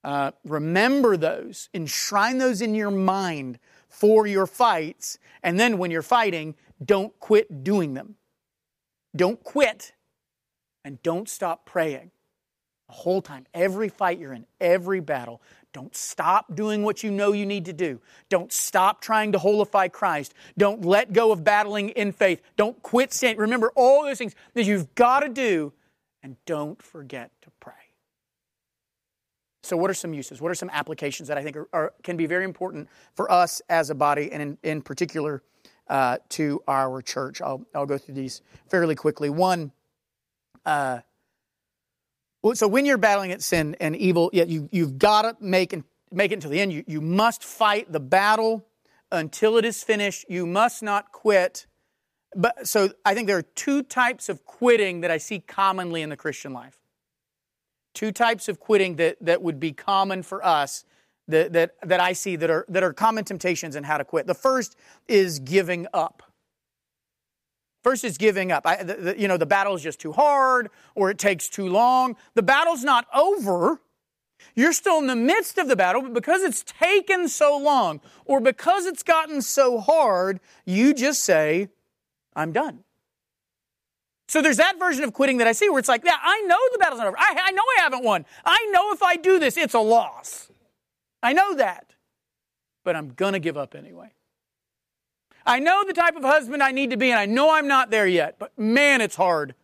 Uh, 0.03 0.31
remember 0.45 1.17
those, 1.17 1.69
enshrine 1.73 2.37
those 2.37 2.61
in 2.61 2.75
your 2.75 2.91
mind 2.91 3.59
for 3.87 4.27
your 4.27 4.45
fights, 4.45 5.17
and 5.41 5.59
then 5.59 5.77
when 5.77 5.89
you're 5.89 6.01
fighting, 6.01 6.55
don't 6.83 7.17
quit 7.19 7.63
doing 7.63 7.95
them. 7.95 8.15
Don't 9.15 9.43
quit, 9.43 9.93
and 10.85 11.01
don't 11.01 11.27
stop 11.27 11.65
praying 11.65 12.11
the 12.89 12.95
whole 12.95 13.21
time. 13.21 13.45
Every 13.53 13.87
fight 13.87 14.19
you're 14.19 14.33
in, 14.33 14.47
every 14.59 14.99
battle, 14.99 15.41
don't 15.73 15.95
stop 15.95 16.55
doing 16.55 16.81
what 16.83 17.03
you 17.03 17.11
know 17.11 17.31
you 17.31 17.45
need 17.45 17.65
to 17.65 17.73
do. 17.73 18.01
Don't 18.29 18.51
stop 18.51 18.99
trying 18.99 19.31
to 19.33 19.37
holify 19.37 19.91
Christ. 19.91 20.33
Don't 20.57 20.83
let 20.83 21.13
go 21.13 21.31
of 21.31 21.43
battling 21.43 21.89
in 21.89 22.11
faith. 22.11 22.41
Don't 22.57 22.81
quit 22.81 23.13
saying, 23.13 23.37
remember 23.37 23.71
all 23.75 24.03
those 24.03 24.17
things 24.17 24.33
that 24.55 24.63
you've 24.63 24.95
got 24.95 25.19
to 25.19 25.29
do, 25.29 25.71
and 26.23 26.35
don't 26.47 26.81
forget 26.81 27.31
to 27.43 27.51
pray. 27.59 27.73
So, 29.61 29.77
what 29.77 29.91
are 29.91 29.95
some 29.95 30.15
uses? 30.15 30.41
What 30.41 30.51
are 30.51 30.55
some 30.55 30.71
applications 30.73 31.27
that 31.27 31.37
I 31.37 31.43
think 31.43 31.57
are, 31.57 31.67
are, 31.71 31.93
can 32.01 32.17
be 32.17 32.25
very 32.25 32.43
important 32.43 32.89
for 33.13 33.31
us 33.31 33.61
as 33.69 33.91
a 33.91 33.95
body, 33.95 34.31
and 34.31 34.41
in, 34.41 34.57
in 34.63 34.81
particular 34.81 35.43
uh, 35.87 36.17
to 36.29 36.63
our 36.67 37.03
church? 37.03 37.39
I'll, 37.39 37.63
I'll 37.75 37.85
go 37.85 37.99
through 37.99 38.15
these 38.15 38.41
fairly 38.67 38.95
quickly. 38.95 39.29
One, 39.29 39.71
uh, 40.65 41.01
so 42.53 42.67
when 42.67 42.85
you're 42.85 42.97
battling 42.97 43.31
at 43.31 43.41
sin 43.41 43.75
and 43.79 43.95
evil, 43.95 44.29
yeah, 44.33 44.45
you, 44.45 44.69
you've 44.71 44.97
got 44.97 45.23
to 45.23 45.35
make, 45.39 45.75
make 46.11 46.31
it 46.31 46.35
until 46.35 46.51
the 46.51 46.59
end. 46.59 46.71
You, 46.71 46.83
you 46.87 47.01
must 47.01 47.43
fight 47.43 47.91
the 47.91 47.99
battle 47.99 48.65
until 49.11 49.57
it 49.57 49.65
is 49.65 49.83
finished. 49.83 50.25
You 50.29 50.45
must 50.45 50.81
not 50.81 51.11
quit. 51.11 51.65
But 52.35 52.67
so 52.67 52.89
I 53.05 53.13
think 53.13 53.27
there 53.27 53.37
are 53.37 53.41
two 53.41 53.83
types 53.83 54.29
of 54.29 54.45
quitting 54.45 55.01
that 55.01 55.11
I 55.11 55.17
see 55.17 55.39
commonly 55.39 56.01
in 56.01 56.09
the 56.09 56.17
Christian 56.17 56.53
life. 56.53 56.77
Two 57.93 58.11
types 58.11 58.47
of 58.47 58.59
quitting 58.59 58.95
that, 58.97 59.17
that 59.19 59.41
would 59.41 59.59
be 59.59 59.73
common 59.73 60.23
for 60.23 60.45
us 60.45 60.85
that, 61.27 61.53
that, 61.53 61.75
that 61.83 61.99
I 61.99 62.13
see 62.13 62.35
that 62.35 62.49
are, 62.49 62.65
that 62.69 62.83
are 62.83 62.93
common 62.93 63.23
temptations 63.23 63.75
and 63.75 63.85
how 63.85 63.97
to 63.97 64.05
quit. 64.05 64.27
The 64.27 64.33
first 64.33 64.75
is 65.07 65.39
giving 65.39 65.87
up. 65.93 66.23
First 67.83 68.03
is 68.03 68.17
giving 68.17 68.51
up. 68.51 68.65
I, 68.65 68.83
the, 68.83 68.93
the, 68.95 69.19
you 69.19 69.27
know, 69.27 69.37
the 69.37 69.45
battle 69.45 69.73
is 69.73 69.81
just 69.81 69.99
too 69.99 70.11
hard 70.11 70.69
or 70.95 71.09
it 71.09 71.17
takes 71.17 71.47
too 71.47 71.67
long. 71.67 72.15
The 72.33 72.43
battle's 72.43 72.83
not 72.83 73.07
over. 73.13 73.79
You're 74.55 74.73
still 74.73 74.99
in 74.99 75.07
the 75.07 75.15
midst 75.15 75.57
of 75.57 75.67
the 75.67 75.75
battle, 75.75 76.01
but 76.01 76.13
because 76.13 76.41
it's 76.41 76.63
taken 76.63 77.27
so 77.27 77.57
long 77.57 78.01
or 78.25 78.39
because 78.39 78.85
it's 78.85 79.03
gotten 79.03 79.41
so 79.41 79.79
hard, 79.79 80.39
you 80.65 80.93
just 80.93 81.23
say, 81.23 81.69
I'm 82.35 82.51
done. 82.51 82.83
So 84.27 84.41
there's 84.41 84.57
that 84.57 84.77
version 84.77 85.03
of 85.03 85.13
quitting 85.13 85.37
that 85.37 85.47
I 85.47 85.53
see 85.53 85.69
where 85.69 85.79
it's 85.79 85.89
like, 85.89 86.03
yeah, 86.05 86.17
I 86.21 86.41
know 86.41 86.59
the 86.71 86.77
battle's 86.77 86.99
not 86.99 87.07
over. 87.07 87.17
I, 87.17 87.35
I 87.45 87.51
know 87.51 87.63
I 87.79 87.81
haven't 87.81 88.03
won. 88.03 88.25
I 88.45 88.69
know 88.71 88.91
if 88.91 89.01
I 89.01 89.15
do 89.15 89.39
this, 89.39 89.57
it's 89.57 89.73
a 89.73 89.79
loss. 89.79 90.51
I 91.23 91.33
know 91.33 91.55
that. 91.55 91.95
But 92.83 92.95
I'm 92.95 93.09
going 93.09 93.33
to 93.33 93.39
give 93.39 93.57
up 93.57 93.73
anyway. 93.73 94.11
I 95.45 95.59
know 95.59 95.83
the 95.85 95.93
type 95.93 96.15
of 96.15 96.23
husband 96.23 96.61
I 96.61 96.71
need 96.71 96.91
to 96.91 96.97
be, 96.97 97.11
and 97.11 97.19
I 97.19 97.25
know 97.25 97.51
I'm 97.53 97.67
not 97.67 97.91
there 97.91 98.07
yet, 98.07 98.37
but 98.39 98.57
man, 98.57 99.01
it's 99.01 99.15
hard. 99.15 99.55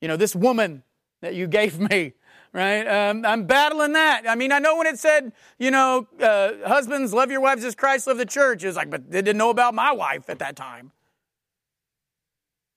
You 0.00 0.08
know, 0.08 0.16
this 0.16 0.34
woman 0.34 0.82
that 1.20 1.34
you 1.34 1.46
gave 1.46 1.78
me, 1.90 2.14
right? 2.52 2.86
Um, 2.86 3.24
I'm 3.24 3.44
battling 3.44 3.92
that. 3.92 4.22
I 4.28 4.34
mean, 4.34 4.52
I 4.52 4.58
know 4.58 4.76
when 4.76 4.86
it 4.86 4.98
said, 4.98 5.32
you 5.58 5.70
know, 5.70 6.06
uh, 6.20 6.66
husbands, 6.66 7.12
love 7.12 7.30
your 7.30 7.40
wives 7.40 7.64
as 7.64 7.74
Christ 7.74 8.06
loved 8.06 8.20
the 8.20 8.26
church. 8.26 8.64
It 8.64 8.68
was 8.68 8.76
like, 8.76 8.90
but 8.90 9.10
they 9.10 9.22
didn't 9.22 9.38
know 9.38 9.50
about 9.50 9.74
my 9.74 9.92
wife 9.92 10.28
at 10.28 10.38
that 10.38 10.56
time 10.56 10.92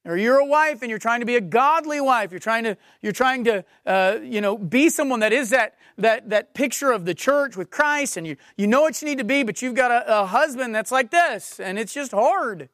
or 0.03 0.17
you're 0.17 0.37
a 0.37 0.45
wife 0.45 0.81
and 0.81 0.89
you're 0.89 0.99
trying 0.99 1.19
to 1.19 1.25
be 1.25 1.35
a 1.35 1.41
godly 1.41 2.01
wife. 2.01 2.31
You're 2.31 2.39
trying 2.39 2.63
to 2.63 2.77
you're 3.01 3.11
trying 3.11 3.43
to 3.45 3.63
uh, 3.85 4.17
you 4.21 4.41
know 4.41 4.57
be 4.57 4.89
someone 4.89 5.19
that 5.19 5.33
is 5.33 5.51
that 5.51 5.75
that 5.97 6.29
that 6.29 6.53
picture 6.53 6.91
of 6.91 7.05
the 7.05 7.13
church 7.13 7.55
with 7.55 7.69
christ 7.69 8.17
and 8.17 8.25
you 8.25 8.37
you 8.57 8.65
know 8.65 8.81
what 8.81 9.01
you 9.01 9.07
need 9.07 9.17
to 9.17 9.23
be 9.23 9.43
but 9.43 9.61
you've 9.61 9.75
got 9.75 9.91
a, 9.91 10.21
a 10.21 10.25
husband 10.25 10.73
that's 10.73 10.91
like 10.91 11.11
this 11.11 11.59
and 11.59 11.77
it's 11.77 11.93
just 11.93 12.11
hard. 12.11 12.69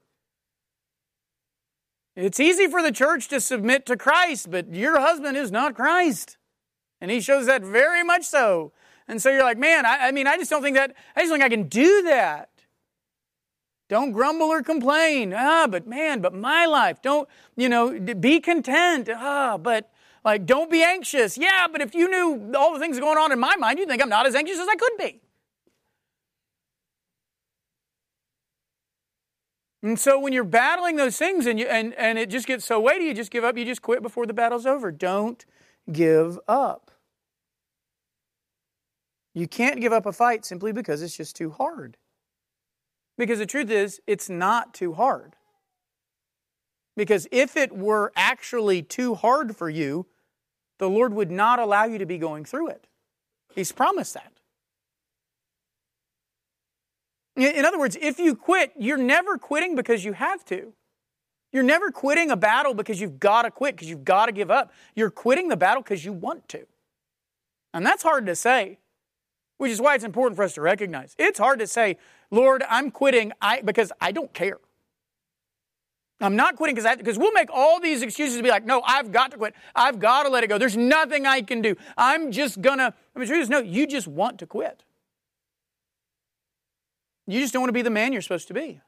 It's 2.15 2.39
easy 2.39 2.67
for 2.67 2.81
the 2.81 2.91
church 2.91 3.27
to 3.29 3.41
submit 3.41 3.85
to 3.87 3.97
christ 3.97 4.49
but 4.49 4.73
your 4.73 4.99
husband 4.99 5.35
is 5.37 5.51
not 5.51 5.75
christ. 5.75 6.37
And 6.99 7.11
he 7.11 7.21
shows 7.21 7.45
that 7.45 7.61
very 7.61 8.03
much 8.03 8.23
so. 8.23 8.71
And 9.07 9.21
so 9.21 9.29
you're 9.29 9.43
like 9.43 9.57
man 9.57 9.85
i, 9.85 10.07
I 10.07 10.11
mean 10.11 10.27
i 10.27 10.37
just 10.37 10.49
don't 10.49 10.61
think 10.61 10.77
that 10.77 10.95
i 11.15 11.21
just 11.21 11.31
think 11.31 11.43
i 11.43 11.49
can 11.49 11.63
do 11.63 12.03
that 12.03 12.49
don't 13.89 14.12
grumble 14.12 14.47
or 14.47 14.62
complain. 14.62 15.34
Ah, 15.36 15.67
but 15.67 15.88
man, 15.88 16.21
but 16.21 16.34
my 16.34 16.65
life. 16.65 17.02
Don't, 17.02 17.28
you 17.56 17.69
know, 17.69 18.00
be 18.00 18.39
content. 18.39 19.10
Ah, 19.13 19.58
but 19.58 19.91
like, 20.26 20.45
don't 20.45 20.69
be 20.69 20.84
anxious. 20.84 21.38
Yeah, 21.38 21.67
but 21.71 21.82
if 21.82 21.95
you 21.95 22.10
knew 22.10 22.54
all 22.58 22.73
the 22.73 22.80
things 22.80 23.00
going 23.00 23.17
on 23.17 23.32
in 23.32 23.39
my 23.39 23.56
mind, 23.56 23.80
you'd 23.80 23.88
think 23.88 24.02
I'm 24.02 24.10
not 24.10 24.26
as 24.26 24.36
anxious 24.36 24.60
as 24.60 24.67
I 24.67 24.76
could 24.76 24.97
be. 24.97 25.21
And 29.84 29.97
so 29.97 30.19
when 30.19 30.34
you're 30.34 30.43
battling 30.43 30.95
those 30.95 31.17
things 31.17 31.45
and, 31.45 31.60
you, 31.60 31.67
and, 31.67 31.93
and 31.93 32.17
it 32.17 32.30
just 32.30 32.47
gets 32.47 32.65
so 32.65 32.80
weighty, 32.80 33.06
you 33.06 33.13
just 33.13 33.32
give 33.32 33.43
up, 33.43 33.58
you 33.58 33.63
just 33.63 33.82
quit 33.82 34.02
before 34.02 34.26
the 34.26 34.34
battle's 34.34 34.65
over. 34.65 34.91
Don't 34.91 35.45
give 35.91 36.39
up. 36.47 36.91
You 39.34 39.47
can't 39.47 39.80
give 39.80 39.93
up 39.93 40.06
a 40.08 40.12
fight 40.12 40.45
simply 40.45 40.73
because 40.73 41.02
it's 41.02 41.15
just 41.15 41.36
too 41.36 41.52
hard. 41.52 41.95
Because 43.17 43.39
the 43.39 43.45
truth 43.45 43.69
is, 43.69 43.99
it's 44.06 44.30
not 44.30 44.73
too 44.73 44.93
hard. 44.93 45.36
Because 46.95 47.27
if 47.32 47.58
it 47.58 47.75
were 47.75 48.12
actually 48.15 48.82
too 48.82 49.15
hard 49.15 49.56
for 49.56 49.69
you, 49.69 50.08
the 50.80 50.89
Lord 50.89 51.13
would 51.13 51.32
not 51.32 51.60
allow 51.60 51.86
you 51.86 51.97
to 51.97 52.06
be 52.06 52.17
going 52.17 52.45
through 52.45 52.69
it. 52.69 52.88
He's 53.56 53.71
promised 53.71 54.13
that. 54.13 54.34
In 57.36 57.65
other 57.65 57.77
words, 57.77 57.97
if 58.01 58.17
you 58.17 58.36
quit, 58.36 58.73
you're 58.77 58.97
never 58.97 59.38
quitting 59.38 59.75
because 59.75 60.03
you 60.03 60.13
have 60.13 60.43
to. 60.45 60.73
You're 61.51 61.63
never 61.63 61.91
quitting 61.91 62.32
a 62.32 62.36
battle 62.36 62.73
because 62.73 62.99
you've 62.99 63.19
got 63.19 63.43
to 63.43 63.51
quit, 63.51 63.75
because 63.75 63.89
you've 63.89 64.03
got 64.03 64.25
to 64.25 64.32
give 64.32 64.51
up. 64.51 64.71
You're 64.95 65.12
quitting 65.12 65.47
the 65.47 65.56
battle 65.56 65.84
because 65.84 66.03
you 66.03 66.13
want 66.13 66.49
to. 66.49 66.65
And 67.73 67.86
that's 67.86 68.01
hard 68.01 68.25
to 68.25 68.36
say, 68.36 68.80
which 69.58 69.71
is 69.71 69.80
why 69.80 69.93
it's 69.93 70.03
important 70.03 70.36
for 70.36 70.43
us 70.43 70.56
to 70.56 70.62
recognize. 70.62 71.15
It's 71.19 71.38
hard 71.38 71.60
to 71.60 71.67
say, 71.67 71.97
Lord, 72.31 72.63
I'm 72.69 72.91
quitting 72.91 73.31
I, 73.41 73.61
because 73.61 73.91
I 74.01 74.11
don't 74.11 74.33
care. 74.33 74.59
I'm 76.19 76.35
not 76.35 76.55
quitting 76.55 76.75
because 76.75 76.97
because 76.97 77.17
we'll 77.17 77.31
make 77.33 77.49
all 77.53 77.79
these 77.79 78.01
excuses 78.01 78.37
to 78.37 78.43
be 78.43 78.49
like, 78.49 78.65
no, 78.65 78.81
I've 78.81 79.11
got 79.11 79.31
to 79.31 79.37
quit. 79.37 79.53
I've 79.75 79.99
got 79.99 80.23
to 80.23 80.29
let 80.29 80.43
it 80.43 80.47
go. 80.47 80.57
There's 80.57 80.75
nothing 80.75 81.27
I 81.27 81.41
can 81.41 81.61
do. 81.61 81.75
I'm 81.95 82.31
just 82.31 82.59
gonna. 82.61 82.93
I 83.15 83.19
mean, 83.19 83.27
truth 83.27 83.49
no, 83.49 83.59
you 83.59 83.85
just 83.85 84.07
want 84.07 84.39
to 84.39 84.47
quit. 84.47 84.83
You 87.27 87.39
just 87.39 87.53
don't 87.53 87.61
want 87.61 87.69
to 87.69 87.73
be 87.73 87.83
the 87.83 87.91
man 87.91 88.13
you're 88.13 88.21
supposed 88.23 88.47
to 88.47 88.53
be. 88.53 88.81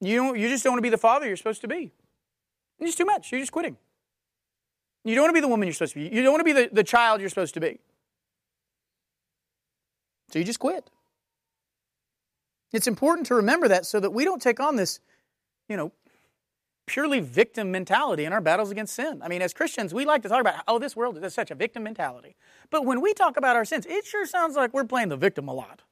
You 0.00 0.16
don't, 0.16 0.38
you 0.38 0.48
just 0.48 0.64
don't 0.64 0.72
want 0.72 0.78
to 0.78 0.82
be 0.82 0.90
the 0.90 0.96
father 0.96 1.26
you're 1.26 1.36
supposed 1.36 1.60
to 1.62 1.68
be. 1.68 1.92
It's 2.78 2.94
too 2.94 3.04
much. 3.04 3.32
You're 3.32 3.40
just 3.40 3.52
quitting. 3.52 3.76
You 5.04 5.14
don't 5.14 5.24
want 5.24 5.30
to 5.30 5.34
be 5.34 5.40
the 5.40 5.48
woman 5.48 5.66
you're 5.66 5.74
supposed 5.74 5.94
to 5.94 5.98
be. 5.98 6.14
You 6.14 6.22
don't 6.22 6.32
want 6.32 6.40
to 6.40 6.44
be 6.44 6.52
the, 6.52 6.70
the 6.72 6.84
child 6.84 7.20
you're 7.20 7.28
supposed 7.28 7.54
to 7.54 7.60
be. 7.60 7.80
So 10.30 10.38
you 10.38 10.44
just 10.44 10.60
quit. 10.60 10.88
It's 12.72 12.86
important 12.86 13.26
to 13.28 13.34
remember 13.34 13.68
that 13.68 13.86
so 13.86 14.00
that 14.00 14.10
we 14.10 14.24
don't 14.24 14.42
take 14.42 14.60
on 14.60 14.76
this, 14.76 15.00
you 15.68 15.76
know, 15.76 15.92
purely 16.86 17.20
victim 17.20 17.70
mentality 17.70 18.24
in 18.24 18.32
our 18.32 18.40
battles 18.40 18.70
against 18.70 18.94
sin. 18.94 19.20
I 19.22 19.28
mean, 19.28 19.42
as 19.42 19.52
Christians, 19.52 19.94
we 19.94 20.04
like 20.04 20.22
to 20.22 20.28
talk 20.28 20.40
about, 20.40 20.62
oh, 20.66 20.78
this 20.78 20.96
world 20.96 21.22
is 21.22 21.34
such 21.34 21.50
a 21.50 21.54
victim 21.54 21.82
mentality. 21.82 22.36
But 22.70 22.84
when 22.84 23.00
we 23.00 23.14
talk 23.14 23.36
about 23.36 23.56
our 23.56 23.64
sins, 23.64 23.86
it 23.86 24.04
sure 24.04 24.26
sounds 24.26 24.56
like 24.56 24.72
we're 24.72 24.84
playing 24.84 25.08
the 25.08 25.16
victim 25.16 25.48
a 25.48 25.52
lot. 25.52 25.82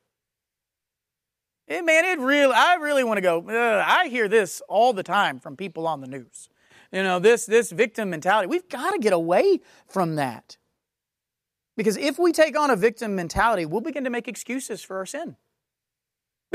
Man, 1.68 2.04
it 2.04 2.18
really, 2.18 2.54
I 2.54 2.74
really 2.76 3.04
want 3.04 3.18
to 3.18 3.22
go, 3.22 3.44
I 3.48 4.08
hear 4.08 4.28
this 4.28 4.62
all 4.68 4.92
the 4.92 5.02
time 5.02 5.40
from 5.40 5.56
people 5.56 5.86
on 5.86 6.00
the 6.00 6.06
news. 6.06 6.48
You 6.92 7.02
know, 7.02 7.18
this, 7.18 7.44
this 7.44 7.72
victim 7.72 8.10
mentality. 8.10 8.46
We've 8.46 8.68
got 8.68 8.92
to 8.92 8.98
get 8.98 9.12
away 9.12 9.60
from 9.88 10.14
that. 10.16 10.56
Because 11.76 11.96
if 11.96 12.18
we 12.18 12.32
take 12.32 12.58
on 12.58 12.70
a 12.70 12.76
victim 12.76 13.14
mentality, 13.14 13.66
we'll 13.66 13.80
begin 13.80 14.04
to 14.04 14.10
make 14.10 14.28
excuses 14.28 14.82
for 14.82 14.96
our 14.96 15.06
sin. 15.06 15.36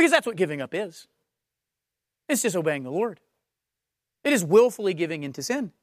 Because 0.01 0.09
that's 0.11 0.25
what 0.25 0.35
giving 0.35 0.63
up 0.63 0.73
is 0.73 1.07
it's 2.27 2.41
disobeying 2.41 2.81
the 2.81 2.89
Lord, 2.89 3.19
it 4.23 4.33
is 4.33 4.43
willfully 4.43 4.95
giving 4.95 5.21
into 5.21 5.43
sin. 5.43 5.73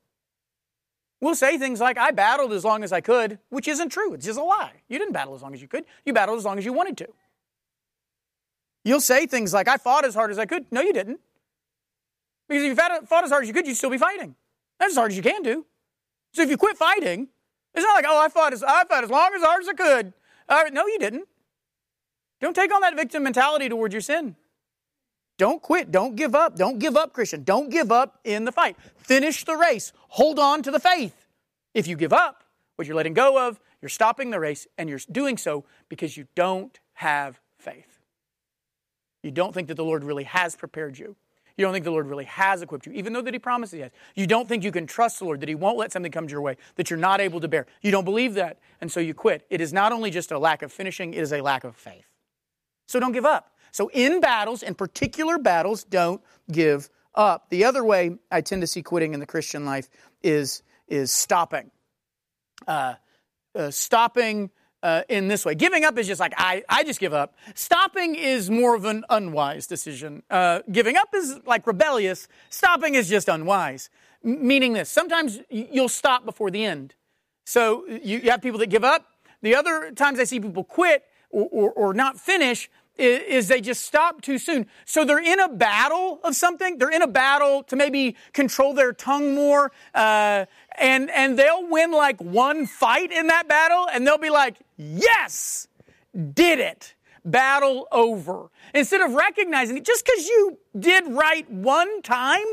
We'll 1.20 1.36
say 1.36 1.56
things 1.56 1.80
like, 1.80 1.96
I 1.96 2.10
battled 2.10 2.52
as 2.52 2.64
long 2.64 2.82
as 2.82 2.92
I 2.92 3.00
could, 3.00 3.38
which 3.48 3.68
isn't 3.68 3.90
true. 3.90 4.14
It's 4.14 4.26
just 4.26 4.36
a 4.36 4.42
lie. 4.42 4.82
You 4.88 4.98
didn't 4.98 5.12
battle 5.12 5.36
as 5.36 5.42
long 5.42 5.54
as 5.54 5.62
you 5.62 5.68
could, 5.68 5.84
you 6.04 6.12
battled 6.12 6.36
as 6.36 6.44
long 6.44 6.58
as 6.58 6.64
you 6.64 6.72
wanted 6.72 6.96
to. 6.96 7.06
You'll 8.84 9.00
say 9.00 9.28
things 9.28 9.54
like, 9.54 9.68
I 9.68 9.76
fought 9.76 10.04
as 10.04 10.16
hard 10.16 10.32
as 10.32 10.38
I 10.40 10.46
could. 10.46 10.66
No, 10.72 10.80
you 10.80 10.92
didn't. 10.92 11.20
Because 12.48 12.64
if 12.64 12.70
you 12.70 12.74
fought 12.74 13.22
as 13.22 13.30
hard 13.30 13.44
as 13.44 13.48
you 13.48 13.54
could, 13.54 13.68
you'd 13.68 13.76
still 13.76 13.88
be 13.88 13.98
fighting. 13.98 14.34
That's 14.80 14.94
as 14.94 14.96
hard 14.96 15.12
as 15.12 15.16
you 15.16 15.22
can 15.22 15.42
do. 15.42 15.64
So 16.32 16.42
if 16.42 16.50
you 16.50 16.56
quit 16.56 16.76
fighting, 16.76 17.28
it's 17.72 17.84
not 17.84 17.94
like, 17.94 18.04
oh, 18.08 18.20
I 18.20 18.28
fought 18.30 18.52
as, 18.52 18.64
I 18.64 18.82
fought 18.82 19.04
as 19.04 19.10
long 19.10 19.30
as 19.36 19.42
hard 19.42 19.62
as 19.62 19.68
I 19.68 19.74
could. 19.74 20.12
Uh, 20.48 20.64
no, 20.72 20.88
you 20.88 20.98
didn't. 20.98 21.28
Don't 22.40 22.54
take 22.54 22.72
on 22.72 22.80
that 22.82 22.96
victim 22.96 23.22
mentality 23.22 23.68
towards 23.68 23.92
your 23.92 24.00
sin. 24.00 24.36
Don't 25.38 25.62
quit. 25.62 25.90
Don't 25.90 26.16
give 26.16 26.34
up. 26.34 26.56
Don't 26.56 26.78
give 26.78 26.96
up, 26.96 27.12
Christian. 27.12 27.44
Don't 27.44 27.70
give 27.70 27.92
up 27.92 28.18
in 28.24 28.44
the 28.44 28.52
fight. 28.52 28.76
Finish 28.96 29.44
the 29.44 29.56
race. 29.56 29.92
Hold 30.08 30.38
on 30.38 30.62
to 30.62 30.70
the 30.70 30.80
faith. 30.80 31.26
If 31.74 31.86
you 31.86 31.96
give 31.96 32.12
up, 32.12 32.44
what 32.76 32.88
you're 32.88 32.96
letting 32.96 33.14
go 33.14 33.48
of, 33.48 33.60
you're 33.80 33.88
stopping 33.88 34.30
the 34.30 34.40
race, 34.40 34.66
and 34.76 34.88
you're 34.88 34.98
doing 35.10 35.36
so 35.36 35.64
because 35.88 36.16
you 36.16 36.26
don't 36.34 36.80
have 36.94 37.40
faith. 37.56 38.00
You 39.22 39.30
don't 39.30 39.54
think 39.54 39.68
that 39.68 39.74
the 39.74 39.84
Lord 39.84 40.02
really 40.02 40.24
has 40.24 40.56
prepared 40.56 40.98
you. 40.98 41.14
You 41.56 41.64
don't 41.64 41.72
think 41.72 41.84
the 41.84 41.90
Lord 41.90 42.06
really 42.06 42.24
has 42.24 42.62
equipped 42.62 42.86
you, 42.86 42.92
even 42.92 43.12
though 43.12 43.20
that 43.20 43.34
He 43.34 43.38
promises 43.38 43.72
He 43.72 43.80
has. 43.80 43.90
You 44.14 44.26
don't 44.26 44.48
think 44.48 44.64
you 44.64 44.72
can 44.72 44.86
trust 44.86 45.18
the 45.18 45.24
Lord, 45.24 45.40
that 45.40 45.48
He 45.48 45.54
won't 45.54 45.76
let 45.76 45.92
something 45.92 46.10
come 46.10 46.26
to 46.26 46.32
your 46.32 46.40
way 46.40 46.56
that 46.76 46.90
you're 46.90 46.98
not 46.98 47.20
able 47.20 47.40
to 47.40 47.48
bear. 47.48 47.66
You 47.82 47.90
don't 47.90 48.04
believe 48.04 48.34
that, 48.34 48.58
and 48.80 48.90
so 48.90 49.00
you 49.00 49.14
quit. 49.14 49.44
It 49.50 49.60
is 49.60 49.72
not 49.72 49.92
only 49.92 50.10
just 50.10 50.32
a 50.32 50.38
lack 50.38 50.62
of 50.62 50.72
finishing, 50.72 51.14
it 51.14 51.20
is 51.20 51.32
a 51.32 51.40
lack 51.40 51.64
of 51.64 51.76
faith. 51.76 52.07
So 52.88 52.98
don't 52.98 53.12
give 53.12 53.26
up. 53.26 53.52
So 53.70 53.90
in 53.92 54.20
battles, 54.20 54.62
in 54.62 54.74
particular 54.74 55.38
battles, 55.38 55.84
don't 55.84 56.22
give 56.50 56.88
up. 57.14 57.50
The 57.50 57.64
other 57.64 57.84
way 57.84 58.16
I 58.30 58.40
tend 58.40 58.62
to 58.62 58.66
see 58.66 58.82
quitting 58.82 59.14
in 59.14 59.20
the 59.20 59.26
Christian 59.26 59.64
life 59.64 59.88
is, 60.22 60.62
is 60.88 61.12
stopping. 61.12 61.70
Uh, 62.66 62.94
uh, 63.54 63.70
stopping 63.70 64.50
uh, 64.82 65.02
in 65.08 65.28
this 65.28 65.44
way. 65.44 65.54
Giving 65.54 65.84
up 65.84 65.98
is 65.98 66.06
just 66.06 66.20
like, 66.20 66.32
I, 66.36 66.64
I 66.68 66.82
just 66.82 67.00
give 67.00 67.12
up. 67.12 67.34
Stopping 67.54 68.14
is 68.14 68.50
more 68.50 68.74
of 68.74 68.84
an 68.84 69.04
unwise 69.10 69.66
decision. 69.66 70.22
Uh, 70.30 70.60
giving 70.70 70.96
up 70.96 71.08
is 71.14 71.38
like 71.44 71.66
rebellious. 71.66 72.26
Stopping 72.50 72.94
is 72.94 73.08
just 73.08 73.28
unwise. 73.28 73.90
M- 74.24 74.46
meaning 74.46 74.72
this 74.72 74.88
sometimes 74.88 75.40
you'll 75.50 75.88
stop 75.88 76.24
before 76.24 76.50
the 76.50 76.64
end. 76.64 76.94
So 77.46 77.84
you, 77.86 78.18
you 78.18 78.30
have 78.30 78.42
people 78.42 78.58
that 78.60 78.70
give 78.70 78.84
up. 78.84 79.04
The 79.42 79.54
other 79.54 79.92
times 79.92 80.18
I 80.18 80.24
see 80.24 80.40
people 80.40 80.64
quit 80.64 81.04
or, 81.30 81.70
or, 81.72 81.94
not 81.94 82.18
finish, 82.18 82.70
is 82.96 83.48
they 83.48 83.60
just 83.60 83.84
stop 83.84 84.22
too 84.22 84.38
soon. 84.38 84.66
So 84.84 85.04
they're 85.04 85.22
in 85.22 85.38
a 85.38 85.48
battle 85.48 86.20
of 86.24 86.34
something. 86.34 86.78
They're 86.78 86.90
in 86.90 87.02
a 87.02 87.06
battle 87.06 87.62
to 87.64 87.76
maybe 87.76 88.16
control 88.32 88.74
their 88.74 88.92
tongue 88.92 89.34
more, 89.34 89.70
uh, 89.94 90.46
and 90.78 91.10
and 91.10 91.38
they'll 91.38 91.68
win 91.68 91.92
like 91.92 92.20
one 92.20 92.66
fight 92.66 93.12
in 93.12 93.28
that 93.28 93.46
battle, 93.46 93.88
and 93.92 94.06
they'll 94.06 94.18
be 94.18 94.30
like, 94.30 94.56
"Yes, 94.76 95.68
did 96.34 96.58
it. 96.58 96.94
Battle 97.24 97.86
over. 97.92 98.50
Instead 98.74 99.00
of 99.00 99.12
recognizing 99.12 99.76
it, 99.76 99.84
just 99.84 100.04
because 100.04 100.26
you 100.26 100.58
did 100.78 101.06
right 101.08 101.48
one 101.50 102.02
time 102.02 102.46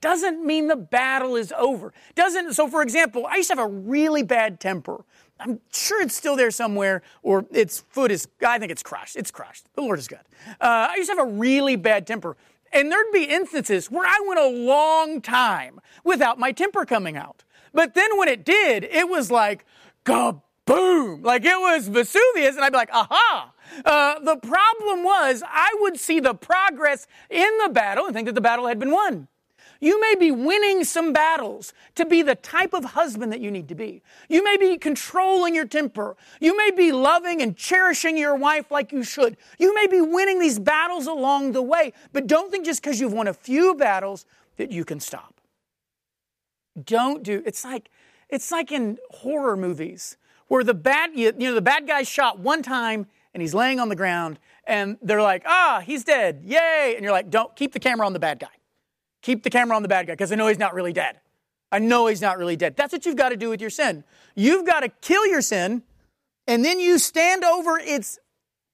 doesn't 0.00 0.44
mean 0.44 0.68
the 0.68 0.76
battle 0.76 1.36
is 1.36 1.52
over. 1.56 1.92
Doesn't, 2.14 2.52
so 2.52 2.68
for 2.68 2.82
example, 2.82 3.26
I 3.26 3.36
used 3.36 3.50
to 3.50 3.56
have 3.56 3.64
a 3.64 3.72
really 3.72 4.22
bad 4.22 4.60
temper. 4.60 5.04
I'm 5.40 5.60
sure 5.72 6.00
it's 6.00 6.14
still 6.14 6.36
there 6.36 6.50
somewhere, 6.50 7.02
or 7.22 7.44
its 7.50 7.84
foot 7.88 8.10
is, 8.10 8.28
I 8.46 8.58
think 8.58 8.70
it's 8.70 8.82
crushed. 8.82 9.16
It's 9.16 9.30
crushed. 9.30 9.66
The 9.74 9.82
Lord 9.82 9.98
is 9.98 10.08
good. 10.08 10.20
Uh, 10.60 10.88
I 10.90 10.94
used 10.96 11.10
to 11.10 11.16
have 11.16 11.26
a 11.26 11.30
really 11.30 11.76
bad 11.76 12.06
temper. 12.06 12.36
And 12.72 12.90
there'd 12.90 13.12
be 13.12 13.24
instances 13.24 13.90
where 13.90 14.06
I 14.06 14.20
went 14.26 14.40
a 14.40 14.48
long 14.48 15.20
time 15.20 15.80
without 16.02 16.38
my 16.38 16.52
temper 16.52 16.84
coming 16.84 17.16
out. 17.16 17.44
But 17.72 17.94
then 17.94 18.16
when 18.18 18.28
it 18.28 18.44
did, 18.44 18.84
it 18.84 19.08
was 19.08 19.30
like, 19.30 19.64
kaboom! 20.04 21.24
Like 21.24 21.44
it 21.44 21.58
was 21.58 21.88
Vesuvius, 21.88 22.56
and 22.56 22.64
I'd 22.64 22.72
be 22.72 22.78
like, 22.78 22.92
aha! 22.92 23.52
Uh, 23.84 24.18
the 24.20 24.36
problem 24.36 25.04
was, 25.04 25.42
I 25.46 25.74
would 25.80 25.98
see 25.98 26.20
the 26.20 26.34
progress 26.34 27.06
in 27.30 27.48
the 27.62 27.70
battle 27.70 28.06
and 28.06 28.14
think 28.14 28.26
that 28.26 28.34
the 28.34 28.40
battle 28.40 28.66
had 28.66 28.78
been 28.78 28.90
won. 28.90 29.28
You 29.80 30.00
may 30.00 30.14
be 30.14 30.30
winning 30.30 30.84
some 30.84 31.12
battles 31.12 31.72
to 31.94 32.04
be 32.04 32.22
the 32.22 32.34
type 32.34 32.72
of 32.72 32.84
husband 32.84 33.32
that 33.32 33.40
you 33.40 33.50
need 33.50 33.68
to 33.68 33.74
be. 33.74 34.02
You 34.28 34.42
may 34.42 34.56
be 34.56 34.78
controlling 34.78 35.54
your 35.54 35.66
temper. 35.66 36.16
You 36.40 36.56
may 36.56 36.70
be 36.70 36.92
loving 36.92 37.42
and 37.42 37.56
cherishing 37.56 38.16
your 38.16 38.34
wife 38.34 38.70
like 38.70 38.92
you 38.92 39.02
should. 39.02 39.36
You 39.58 39.74
may 39.74 39.86
be 39.86 40.00
winning 40.00 40.38
these 40.38 40.58
battles 40.58 41.06
along 41.06 41.52
the 41.52 41.62
way, 41.62 41.92
but 42.12 42.26
don't 42.26 42.50
think 42.50 42.64
just 42.64 42.82
because 42.82 43.00
you've 43.00 43.12
won 43.12 43.28
a 43.28 43.34
few 43.34 43.74
battles 43.74 44.26
that 44.56 44.70
you 44.70 44.84
can 44.84 45.00
stop. 45.00 45.40
Don't 46.82 47.22
do 47.22 47.42
it's 47.46 47.64
like 47.64 47.88
it's 48.28 48.50
like 48.50 48.72
in 48.72 48.98
horror 49.10 49.56
movies 49.56 50.16
where 50.48 50.64
the 50.64 50.74
bad 50.74 51.10
you 51.14 51.32
know 51.32 51.54
the 51.54 51.62
bad 51.62 51.86
guy's 51.86 52.08
shot 52.08 52.40
one 52.40 52.62
time 52.62 53.06
and 53.32 53.40
he's 53.40 53.54
laying 53.54 53.78
on 53.78 53.88
the 53.88 53.96
ground 53.96 54.38
and 54.66 54.96
they're 55.02 55.22
like, 55.22 55.42
"Ah, 55.46 55.82
he's 55.84 56.04
dead. 56.04 56.42
Yay." 56.44 56.94
And 56.96 57.04
you're 57.04 57.12
like, 57.12 57.30
"Don't 57.30 57.54
keep 57.54 57.72
the 57.72 57.80
camera 57.80 58.06
on 58.06 58.12
the 58.12 58.18
bad 58.18 58.38
guy." 58.40 58.48
Keep 59.24 59.42
the 59.42 59.48
camera 59.48 59.74
on 59.74 59.80
the 59.80 59.88
bad 59.88 60.06
guy 60.06 60.12
because 60.12 60.30
I 60.30 60.34
know 60.34 60.48
he's 60.48 60.58
not 60.58 60.74
really 60.74 60.92
dead. 60.92 61.18
I 61.72 61.78
know 61.78 62.08
he's 62.08 62.20
not 62.20 62.36
really 62.36 62.56
dead. 62.56 62.76
That's 62.76 62.92
what 62.92 63.06
you've 63.06 63.16
got 63.16 63.30
to 63.30 63.38
do 63.38 63.48
with 63.48 63.58
your 63.58 63.70
sin. 63.70 64.04
You've 64.34 64.66
got 64.66 64.80
to 64.80 64.90
kill 65.00 65.26
your 65.26 65.40
sin, 65.40 65.82
and 66.46 66.62
then 66.62 66.78
you 66.78 66.98
stand 66.98 67.42
over 67.42 67.78
its 67.78 68.18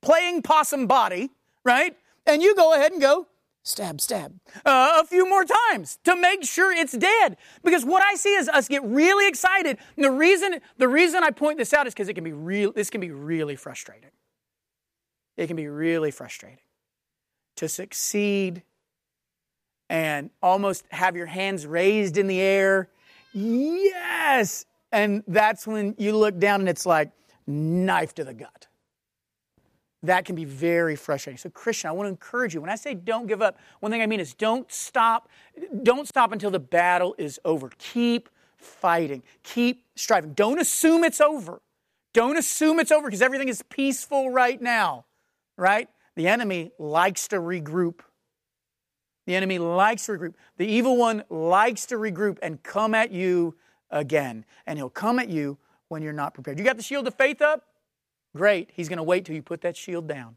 playing 0.02 0.42
possum 0.42 0.88
body, 0.88 1.30
right? 1.64 1.96
And 2.26 2.42
you 2.42 2.56
go 2.56 2.74
ahead 2.74 2.90
and 2.90 3.00
go 3.00 3.28
stab, 3.62 4.00
stab 4.00 4.40
uh, 4.66 4.98
a 5.00 5.06
few 5.06 5.24
more 5.28 5.44
times 5.44 6.00
to 6.02 6.16
make 6.16 6.42
sure 6.42 6.72
it's 6.72 6.96
dead. 6.98 7.36
Because 7.62 7.84
what 7.84 8.02
I 8.02 8.16
see 8.16 8.34
is 8.34 8.48
us 8.48 8.66
get 8.66 8.82
really 8.82 9.28
excited. 9.28 9.78
And 9.94 10.04
the 10.04 10.10
reason 10.10 10.60
the 10.78 10.88
reason 10.88 11.22
I 11.22 11.30
point 11.30 11.58
this 11.58 11.72
out 11.72 11.86
is 11.86 11.94
because 11.94 12.08
it 12.08 12.14
can 12.14 12.24
be 12.24 12.32
real. 12.32 12.72
This 12.72 12.90
can 12.90 13.00
be 13.00 13.12
really 13.12 13.54
frustrating. 13.54 14.10
It 15.36 15.46
can 15.46 15.54
be 15.54 15.68
really 15.68 16.10
frustrating 16.10 16.58
to 17.54 17.68
succeed 17.68 18.64
and 19.90 20.30
almost 20.40 20.84
have 20.92 21.16
your 21.16 21.26
hands 21.26 21.66
raised 21.66 22.16
in 22.16 22.28
the 22.28 22.40
air. 22.40 22.88
Yes! 23.34 24.64
And 24.92 25.24
that's 25.26 25.66
when 25.66 25.96
you 25.98 26.16
look 26.16 26.38
down 26.38 26.60
and 26.60 26.68
it's 26.68 26.86
like 26.86 27.10
knife 27.46 28.14
to 28.14 28.24
the 28.24 28.32
gut. 28.32 28.68
That 30.04 30.24
can 30.24 30.36
be 30.36 30.44
very 30.44 30.96
frustrating. 30.96 31.36
So, 31.36 31.50
Christian, 31.50 31.90
I 31.90 31.92
want 31.92 32.06
to 32.06 32.10
encourage 32.10 32.54
you. 32.54 32.60
When 32.60 32.70
I 32.70 32.76
say 32.76 32.94
don't 32.94 33.26
give 33.26 33.42
up, 33.42 33.58
one 33.80 33.92
thing 33.92 34.00
I 34.00 34.06
mean 34.06 34.20
is 34.20 34.32
don't 34.32 34.70
stop. 34.72 35.28
Don't 35.82 36.08
stop 36.08 36.32
until 36.32 36.50
the 36.50 36.60
battle 36.60 37.14
is 37.18 37.38
over. 37.44 37.70
Keep 37.76 38.30
fighting. 38.56 39.22
Keep 39.42 39.84
striving. 39.96 40.32
Don't 40.32 40.60
assume 40.60 41.04
it's 41.04 41.20
over. 41.20 41.60
Don't 42.14 42.38
assume 42.38 42.78
it's 42.78 42.92
over 42.92 43.08
because 43.08 43.22
everything 43.22 43.48
is 43.48 43.62
peaceful 43.62 44.30
right 44.30 44.60
now, 44.62 45.04
right? 45.58 45.88
The 46.16 46.28
enemy 46.28 46.70
likes 46.78 47.28
to 47.28 47.36
regroup. 47.36 48.00
The 49.26 49.36
enemy 49.36 49.58
likes 49.58 50.06
to 50.06 50.12
regroup. 50.12 50.34
The 50.56 50.66
evil 50.66 50.96
one 50.96 51.24
likes 51.28 51.86
to 51.86 51.96
regroup 51.96 52.38
and 52.42 52.62
come 52.62 52.94
at 52.94 53.12
you 53.12 53.54
again. 53.90 54.44
And 54.66 54.78
he'll 54.78 54.90
come 54.90 55.18
at 55.18 55.28
you 55.28 55.58
when 55.88 56.02
you're 56.02 56.12
not 56.12 56.34
prepared. 56.34 56.58
You 56.58 56.64
got 56.64 56.76
the 56.76 56.82
shield 56.82 57.06
of 57.06 57.14
faith 57.14 57.42
up? 57.42 57.64
Great. 58.36 58.70
He's 58.72 58.88
going 58.88 58.98
to 58.98 59.02
wait 59.02 59.24
till 59.24 59.34
you 59.34 59.42
put 59.42 59.60
that 59.62 59.76
shield 59.76 60.06
down. 60.06 60.36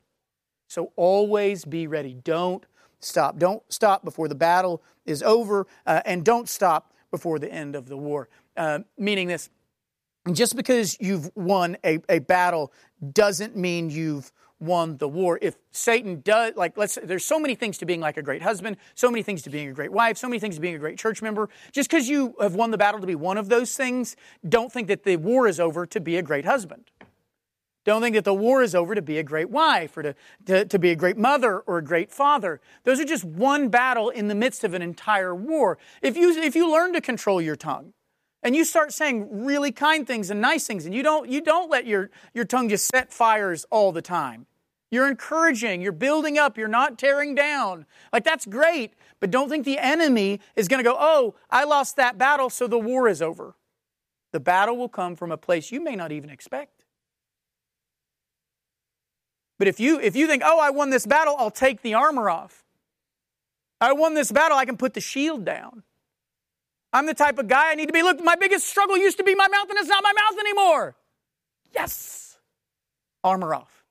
So 0.68 0.92
always 0.96 1.66
be 1.66 1.88
ready. 1.88 2.14
Don't 2.14 2.66
stop. 3.00 3.38
Don't 3.38 3.62
stop 3.70 4.04
before 4.04 4.28
the 4.28 4.36
battle 4.36 4.82
is 5.06 5.22
over, 5.22 5.68
uh, 5.86 6.02
and 6.06 6.24
don't 6.24 6.50
stop 6.50 6.94
before 7.12 7.38
the 7.38 7.52
end 7.52 7.76
of 7.76 7.88
the 7.88 7.98
war. 7.98 8.30
Uh, 8.58 8.80
meaning 8.98 9.28
this 9.28 9.50
just 10.32 10.56
because 10.56 10.98
you've 11.00 11.30
won 11.36 11.76
a, 11.84 12.00
a 12.08 12.20
battle 12.20 12.72
doesn't 13.12 13.58
mean 13.58 13.90
you've 13.90 14.32
won 14.64 14.98
the 14.98 15.08
war. 15.08 15.38
If 15.42 15.56
Satan 15.72 16.22
does, 16.22 16.56
like, 16.56 16.78
let's, 16.78 16.98
there's 17.04 17.26
so 17.26 17.40
many 17.40 17.56
things 17.56 17.78
to 17.80 17.86
being 17.86 18.00
like 18.00 18.18
a 18.18 18.22
great 18.22 18.42
husband, 18.42 18.78
so 18.96 19.12
many 19.12 19.24
things 19.24 19.42
to 19.44 19.50
being 19.50 19.70
a 19.70 19.74
great 19.74 19.92
wife, 19.92 20.18
so 20.18 20.28
many 20.28 20.40
things 20.40 20.56
to 20.56 20.62
being 20.62 20.76
a 20.76 20.80
great 20.80 20.98
church 20.98 21.22
member. 21.22 21.50
Just 21.72 21.90
because 21.90 22.10
you 22.10 22.36
have 22.40 22.56
won 22.56 22.72
the 22.72 22.78
battle 22.78 23.00
to 23.00 23.08
be 23.08 23.16
one 23.16 23.38
of 23.38 23.50
those 23.50 23.76
things, 23.76 24.16
don't 24.48 24.72
think 24.72 24.88
that 24.88 25.04
the 25.04 25.18
war 25.18 25.48
is 25.48 25.60
over 25.60 25.86
to 25.86 26.00
be 26.00 26.18
a 26.18 26.22
great 26.22 26.46
husband. 26.46 26.90
Don't 27.86 28.02
think 28.02 28.16
that 28.16 28.24
the 28.24 28.34
war 28.34 28.64
is 28.64 28.74
over 28.74 28.96
to 28.96 29.02
be 29.02 29.18
a 29.18 29.24
great 29.24 29.50
wife 29.50 29.98
or 29.98 30.04
to, 30.04 30.16
to, 30.46 30.66
to, 30.66 30.80
be 30.80 30.92
a 30.92 30.96
great 30.96 31.18
mother 31.18 31.60
or 31.60 31.80
a 31.80 31.84
great 31.84 32.12
father. 32.12 32.62
Those 32.86 33.00
are 33.00 33.06
just 33.06 33.26
one 33.26 33.68
battle 33.68 34.10
in 34.10 34.30
the 34.30 34.36
midst 34.36 34.64
of 34.64 34.74
an 34.74 34.82
entire 34.82 35.36
war. 35.36 35.78
If 36.02 36.16
you, 36.16 36.32
if 36.32 36.56
you 36.56 36.72
learn 36.72 36.94
to 36.94 37.02
control 37.02 37.42
your 37.42 37.58
tongue, 37.58 37.94
and 38.44 38.56
you 38.56 38.66
start 38.66 38.92
saying 38.92 39.46
really 39.46 39.72
kind 39.72 40.06
things 40.06 40.30
and 40.30 40.42
nice 40.42 40.68
things 40.68 40.86
and 40.86 40.94
you 40.94 41.02
don't 41.02 41.30
you 41.30 41.42
don't 41.42 41.72
let 41.72 41.88
your, 41.88 42.10
your 42.34 42.44
tongue 42.44 42.70
just 42.70 42.88
set 42.88 43.12
fires 43.12 43.66
all 43.72 43.94
the 43.94 44.02
time 44.02 44.46
you're 44.94 45.10
encouraging, 45.10 45.82
you're 45.82 45.92
building 45.92 46.38
up, 46.38 46.58
you're 46.58 46.68
not 46.68 46.98
tearing 46.98 47.36
down. 47.36 47.86
Like, 48.12 48.24
that's 48.24 48.46
great, 48.46 48.94
but 49.20 49.32
don't 49.32 49.50
think 49.50 49.66
the 49.66 49.80
enemy 49.80 50.40
is 50.56 50.68
going 50.68 50.84
to 50.84 50.90
go, 50.90 50.96
oh, 50.98 51.36
I 51.50 51.64
lost 51.64 51.96
that 51.96 52.18
battle, 52.18 52.50
so 52.50 52.68
the 52.68 52.80
war 52.80 53.08
is 53.08 53.22
over. 53.22 53.56
The 54.32 54.40
battle 54.40 54.78
will 54.78 54.90
come 54.90 55.16
from 55.16 55.32
a 55.32 55.38
place 55.38 55.72
you 55.72 55.82
may 55.82 55.96
not 55.96 56.12
even 56.12 56.30
expect. 56.30 56.84
But 59.60 59.68
if 59.68 59.80
you, 59.80 60.00
if 60.00 60.16
you 60.16 60.28
think, 60.28 60.44
oh, 60.46 60.60
I 60.60 60.72
won 60.72 60.90
this 60.90 61.06
battle, 61.06 61.36
I'll 61.38 61.52
take 61.52 61.82
the 61.82 61.94
armor 61.94 62.30
off. 62.30 62.64
I 63.80 63.94
won 63.94 64.14
this 64.14 64.32
battle, 64.32 64.58
I 64.58 64.66
can 64.66 64.78
put 64.78 64.94
the 64.94 65.02
shield 65.02 65.46
down. 65.46 65.84
I'm 66.92 67.06
the 67.08 67.14
type 67.14 67.40
of 67.40 67.48
guy 67.48 67.72
I 67.72 67.76
need 67.76 67.88
to 67.88 67.94
be. 67.94 68.04
Look, 68.04 68.24
my 68.24 68.36
biggest 68.36 68.68
struggle 68.68 68.98
used 68.98 69.18
to 69.18 69.24
be 69.24 69.34
my 69.34 69.48
mouth, 69.48 69.70
and 69.70 69.80
it's 69.80 69.90
not 69.90 70.04
my 70.04 70.14
mouth 70.14 70.40
anymore. 70.40 70.96
Yes. 71.74 72.38
Armor 73.24 73.56
off. 73.56 73.83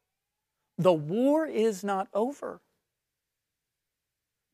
The 0.82 0.92
war 0.92 1.46
is 1.46 1.84
not 1.84 2.08
over. 2.12 2.60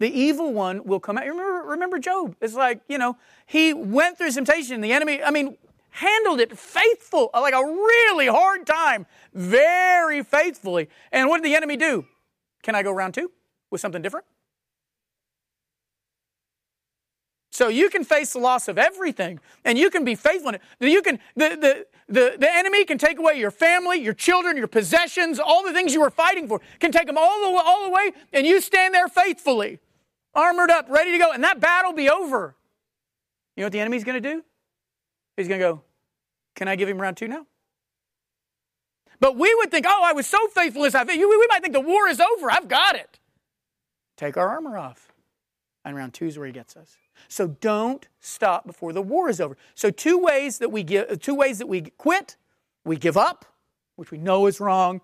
The 0.01 0.09
evil 0.09 0.53
one 0.53 0.85
will 0.85 1.01
come 1.01 1.18
out. 1.18 1.26
Remember, 1.26 1.70
remember 1.70 1.99
Job? 1.99 2.37
It's 2.41 2.55
like, 2.55 2.83
you 2.89 2.99
know, 2.99 3.16
he 3.47 3.72
went 3.72 4.18
through 4.18 4.31
temptation. 4.31 4.81
The 4.81 4.93
enemy, 4.93 5.22
I 5.22 5.31
mean, 5.31 5.57
handled 5.91 6.41
it 6.41 6.57
faithful, 6.57 7.31
uh, 7.35 7.41
like 7.41 7.55
a 7.55 7.64
really 7.64 8.26
hard 8.26 8.66
time, 8.66 9.07
very 9.33 10.22
faithfully. 10.22 10.89
And 11.11 11.29
what 11.29 11.43
did 11.43 11.51
the 11.51 11.57
enemy 11.57 11.76
do? 11.76 12.07
Can 12.62 12.74
I 12.74 12.83
go 12.83 12.93
round 12.93 13.14
two 13.14 13.33
with 13.70 13.81
something 13.81 14.03
different? 14.03 14.26
So 17.59 17.67
you 17.67 17.91
can 17.91 18.05
face 18.05 18.35
the 18.35 18.39
loss 18.39 18.69
of 18.69 18.79
everything, 18.79 19.41
and 19.65 19.77
you 19.77 19.91
can 19.91 20.05
be 20.05 20.15
faithful 20.15 20.51
in 20.51 20.55
it. 20.55 20.63
You 20.79 21.03
can 21.03 21.19
the, 21.35 21.49
the 21.61 21.87
the, 22.07 22.37
the 22.39 22.49
enemy 22.49 22.85
can 22.85 22.99
take 22.99 23.19
away 23.19 23.35
your 23.35 23.51
family, 23.51 24.01
your 24.01 24.15
children, 24.15 24.57
your 24.57 24.69
possessions, 24.69 25.41
all 25.41 25.65
the 25.65 25.73
things 25.73 25.93
you 25.93 26.01
were 26.01 26.09
fighting 26.09 26.47
for, 26.47 26.61
can 26.79 26.93
take 26.93 27.09
them 27.09 27.19
all 27.19 27.51
the, 27.51 27.61
all 27.61 27.83
the 27.83 27.91
way, 27.91 28.13
and 28.33 28.47
you 28.47 28.61
stand 28.61 28.95
there 28.95 29.09
faithfully, 29.09 29.81
armored 30.37 30.71
up, 30.71 30.89
ready 30.89 31.11
to 31.11 31.19
go, 31.19 31.33
and 31.33 31.43
that 31.43 31.59
battle 31.59 31.93
be 31.93 32.09
over. 32.09 32.55
You 33.57 33.63
know 33.63 33.67
what 33.67 33.73
the 33.73 33.81
enemy's 33.81 34.05
going 34.05 34.23
to 34.23 34.35
do? 34.35 34.45
He's 35.37 35.49
going 35.49 35.59
to 35.59 35.67
go, 35.67 35.83
Can 36.55 36.69
I 36.69 36.77
give 36.77 36.89
him 36.89 37.03
round 37.03 37.17
two 37.17 37.27
now? 37.27 37.45
But 39.19 39.35
we 39.37 39.53
would 39.57 39.73
think, 39.73 39.85
Oh, 39.89 40.03
I 40.05 40.13
was 40.13 40.29
so 40.29 40.47
faithful 40.55 40.85
as 40.85 40.95
I 40.95 41.03
We 41.03 41.47
might 41.51 41.61
think 41.61 41.75
the 41.75 41.81
war 41.81 42.07
is 42.07 42.21
over. 42.21 42.53
I've 42.53 42.69
got 42.69 42.95
it. 42.95 43.19
Take 44.17 44.37
our 44.37 44.49
armor 44.49 44.79
off. 44.79 45.13
And 45.85 45.97
round 45.97 46.15
two 46.15 46.27
is 46.27 46.39
where 46.39 46.47
he 46.47 46.53
gets 46.53 46.77
us. 46.77 46.97
So 47.27 47.49
don't 47.49 48.07
stop 48.21 48.66
before 48.66 48.93
the 48.93 49.03
war 49.03 49.29
is 49.29 49.41
over. 49.41 49.57
So 49.75 49.91
two 49.91 50.19
ways 50.19 50.59
that 50.59 50.71
we 50.71 50.85
give, 50.85 51.21
two 51.21 51.35
ways 51.35 51.59
that 51.59 51.66
we 51.66 51.83
quit, 51.83 52.37
we 52.85 52.97
give 52.97 53.16
up, 53.16 53.45
which 53.97 54.11
we 54.11 54.19
know 54.19 54.47
is 54.47 54.61
wrong, 54.61 55.01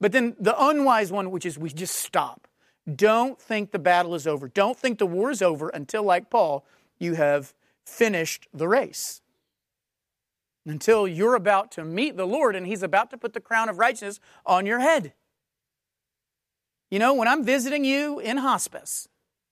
but 0.00 0.12
then 0.12 0.36
the 0.38 0.54
unwise 0.58 1.12
one, 1.12 1.30
which 1.30 1.44
is 1.44 1.58
we 1.58 1.70
just 1.70 1.96
stop. 1.96 2.48
Don't 2.94 3.38
think 3.38 3.70
the 3.70 3.78
battle 3.78 4.14
is 4.14 4.26
over. 4.26 4.48
Don't 4.48 4.78
think 4.78 4.98
the 4.98 5.06
war 5.06 5.30
is 5.30 5.42
over 5.42 5.68
until, 5.68 6.02
like 6.02 6.30
Paul, 6.30 6.64
you 6.98 7.14
have 7.14 7.52
finished 7.84 8.48
the 8.54 8.68
race. 8.68 9.20
Until 10.64 11.06
you're 11.06 11.34
about 11.34 11.70
to 11.72 11.84
meet 11.84 12.16
the 12.16 12.26
Lord 12.26 12.54
and 12.56 12.66
He's 12.66 12.82
about 12.82 13.10
to 13.10 13.18
put 13.18 13.32
the 13.32 13.40
crown 13.40 13.68
of 13.68 13.78
righteousness 13.78 14.20
on 14.46 14.66
your 14.66 14.80
head. 14.80 15.12
You 16.90 16.98
know, 16.98 17.12
when 17.12 17.28
I'm 17.28 17.44
visiting 17.44 17.84
you 17.84 18.18
in 18.18 18.38
hospice, 18.38 19.08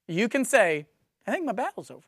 you 0.09 0.29
can 0.29 0.45
say, 0.45 0.87
I 1.27 1.33
think 1.33 1.45
my 1.45 1.53
battle's 1.53 1.91
over. 1.91 2.07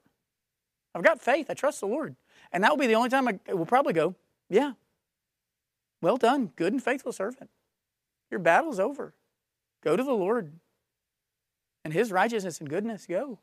I've 0.94 1.02
got 1.02 1.20
faith. 1.20 1.46
I 1.50 1.54
trust 1.54 1.80
the 1.80 1.86
Lord. 1.86 2.16
And 2.52 2.64
that 2.64 2.70
will 2.70 2.78
be 2.78 2.86
the 2.86 2.94
only 2.94 3.10
time 3.10 3.28
I 3.28 3.52
will 3.52 3.66
probably 3.66 3.92
go, 3.92 4.14
Yeah, 4.48 4.72
well 6.00 6.16
done, 6.16 6.52
good 6.56 6.72
and 6.72 6.82
faithful 6.82 7.12
servant. 7.12 7.50
Your 8.30 8.40
battle's 8.40 8.78
over. 8.78 9.14
Go 9.82 9.96
to 9.96 10.02
the 10.02 10.12
Lord. 10.12 10.52
And 11.84 11.92
his 11.92 12.12
righteousness 12.12 12.60
and 12.60 12.68
goodness, 12.68 13.06
go. 13.06 13.38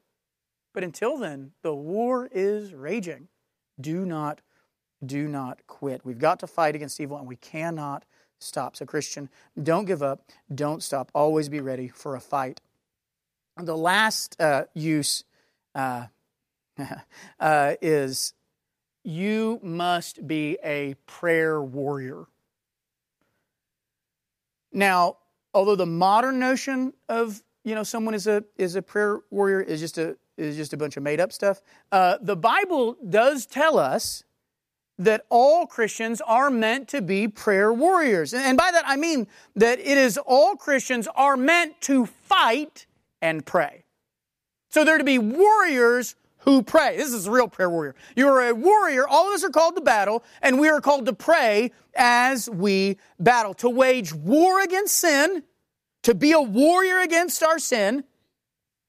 But 0.73 0.83
until 0.83 1.17
then, 1.17 1.51
the 1.61 1.73
war 1.73 2.29
is 2.31 2.73
raging. 2.73 3.27
Do 3.79 4.05
not, 4.05 4.41
do 5.05 5.27
not 5.27 5.65
quit. 5.67 6.05
We've 6.05 6.19
got 6.19 6.39
to 6.39 6.47
fight 6.47 6.75
against 6.75 6.99
evil 6.99 7.17
and 7.17 7.27
we 7.27 7.37
cannot 7.37 8.05
stop. 8.39 8.75
So, 8.75 8.85
Christian, 8.85 9.29
don't 9.61 9.85
give 9.85 10.03
up. 10.03 10.29
Don't 10.53 10.83
stop. 10.83 11.11
Always 11.13 11.49
be 11.49 11.61
ready 11.61 11.87
for 11.87 12.15
a 12.15 12.19
fight. 12.19 12.61
The 13.57 13.77
last 13.77 14.39
uh, 14.39 14.65
use 14.73 15.23
uh, 15.75 16.07
uh, 17.39 17.73
is 17.81 18.33
you 19.03 19.59
must 19.61 20.27
be 20.27 20.57
a 20.63 20.95
prayer 21.05 21.61
warrior. 21.61 22.25
Now, 24.73 25.17
although 25.53 25.75
the 25.75 25.85
modern 25.85 26.39
notion 26.39 26.93
of 27.07 27.41
you 27.63 27.75
know 27.75 27.83
someone 27.83 28.13
is 28.13 28.27
a 28.27 28.43
is 28.57 28.75
a 28.75 28.81
prayer 28.81 29.19
warrior 29.29 29.61
is 29.61 29.79
just 29.79 29.97
a 29.97 30.17
is 30.37 30.57
just 30.57 30.73
a 30.73 30.77
bunch 30.77 30.97
of 30.97 31.03
made 31.03 31.19
up 31.19 31.31
stuff, 31.31 31.61
uh, 31.91 32.17
the 32.21 32.35
Bible 32.35 32.97
does 33.07 33.45
tell 33.45 33.77
us 33.77 34.23
that 34.97 35.25
all 35.29 35.65
Christians 35.65 36.21
are 36.21 36.49
meant 36.49 36.87
to 36.89 37.01
be 37.01 37.27
prayer 37.27 37.71
warriors, 37.71 38.33
and 38.33 38.57
by 38.57 38.71
that 38.71 38.83
I 38.87 38.97
mean 38.97 39.27
that 39.55 39.79
it 39.79 39.97
is 39.97 40.17
all 40.17 40.55
Christians 40.55 41.07
are 41.15 41.37
meant 41.37 41.79
to 41.81 42.05
fight 42.05 42.85
and 43.21 43.45
pray. 43.45 43.84
So 44.75 44.83
they're 44.83 44.97
to 44.97 45.05
be 45.05 45.19
warriors 45.19 46.17
who 46.39 46.61
pray. 46.61 46.97
This 46.97 47.13
is 47.13 47.27
a 47.27 47.31
real 47.31 47.47
prayer 47.47 47.69
warrior. 47.69 47.95
You're 48.13 48.49
a 48.49 48.53
warrior. 48.53 49.07
All 49.07 49.25
of 49.25 49.33
us 49.33 49.41
are 49.45 49.49
called 49.49 49.77
to 49.77 49.81
battle, 49.81 50.21
and 50.41 50.59
we 50.59 50.67
are 50.67 50.81
called 50.81 51.05
to 51.05 51.13
pray 51.13 51.71
as 51.95 52.49
we 52.49 52.97
battle, 53.17 53.53
to 53.53 53.69
wage 53.69 54.13
war 54.13 54.61
against 54.61 54.97
sin, 54.97 55.43
to 56.03 56.13
be 56.13 56.33
a 56.33 56.41
warrior 56.41 56.99
against 56.99 57.41
our 57.41 57.57
sin, 57.57 58.03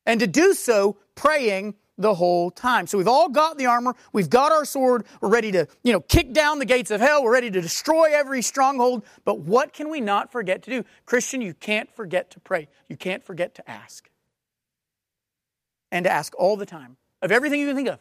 and 0.05 0.19
to 0.19 0.27
do 0.27 0.55
so 0.55 0.97
praying 1.15 1.77
the 1.97 2.15
whole 2.15 2.51
time. 2.51 2.89
So 2.89 2.99
we've 2.99 3.07
all 3.07 3.29
got 3.29 3.57
the 3.57 3.67
armor, 3.67 3.95
we've 4.13 4.29
got 4.29 4.51
our 4.51 4.65
sword, 4.65 5.07
we're 5.21 5.29
ready 5.29 5.53
to, 5.53 5.69
you 5.85 5.93
know, 5.93 6.01
kick 6.01 6.33
down 6.33 6.59
the 6.59 6.65
gates 6.65 6.91
of 6.91 7.01
hell, 7.01 7.23
we're 7.23 7.33
ready 7.33 7.53
to 7.53 7.61
destroy 7.61 8.13
every 8.13 8.43
stronghold. 8.43 9.05
But 9.25 9.39
what 9.39 9.73
can 9.73 9.89
we 9.89 10.01
not 10.01 10.33
forget 10.33 10.65
to 10.65 10.71
do? 10.71 10.85
Christian, 11.05 11.41
you 11.41 11.55
can't 11.55 11.89
forget 11.95 12.33
to 12.33 12.41
pray. 12.41 12.67
You 12.89 12.97
can't 12.97 13.23
forget 13.23 13.55
to 13.55 13.71
ask. 13.71 14.11
And 15.97 16.05
to 16.05 16.11
ask 16.11 16.35
all 16.39 16.59
the 16.59 16.67
time 16.67 16.99
of 17.23 17.33
everything 17.33 17.59
you 17.59 17.67
can 17.67 17.75
think 17.75 17.89
of. 17.89 17.99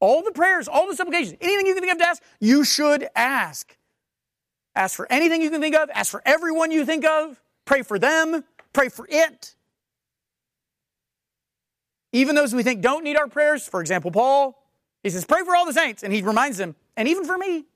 All 0.00 0.24
the 0.24 0.32
prayers, 0.32 0.66
all 0.66 0.88
the 0.88 0.96
supplications, 0.96 1.36
anything 1.40 1.64
you 1.64 1.74
can 1.74 1.84
think 1.84 1.92
of 1.92 1.98
to 1.98 2.04
ask, 2.08 2.20
you 2.40 2.64
should 2.64 3.06
ask. 3.14 3.76
Ask 4.74 4.96
for 4.96 5.06
anything 5.08 5.40
you 5.40 5.50
can 5.50 5.60
think 5.60 5.76
of, 5.76 5.88
ask 5.94 6.10
for 6.10 6.20
everyone 6.26 6.72
you 6.72 6.84
think 6.84 7.04
of, 7.04 7.40
pray 7.64 7.82
for 7.82 7.96
them, 7.96 8.42
pray 8.72 8.88
for 8.88 9.06
it. 9.08 9.54
Even 12.12 12.34
those 12.34 12.52
we 12.56 12.64
think 12.64 12.80
don't 12.80 13.04
need 13.04 13.16
our 13.16 13.28
prayers, 13.28 13.68
for 13.68 13.80
example, 13.80 14.10
Paul, 14.10 14.60
he 15.04 15.10
says, 15.10 15.24
pray 15.24 15.44
for 15.44 15.54
all 15.54 15.66
the 15.66 15.72
saints. 15.72 16.02
And 16.02 16.12
he 16.12 16.22
reminds 16.22 16.58
them, 16.58 16.74
and 16.96 17.06
even 17.06 17.24
for 17.24 17.38
me. 17.38 17.66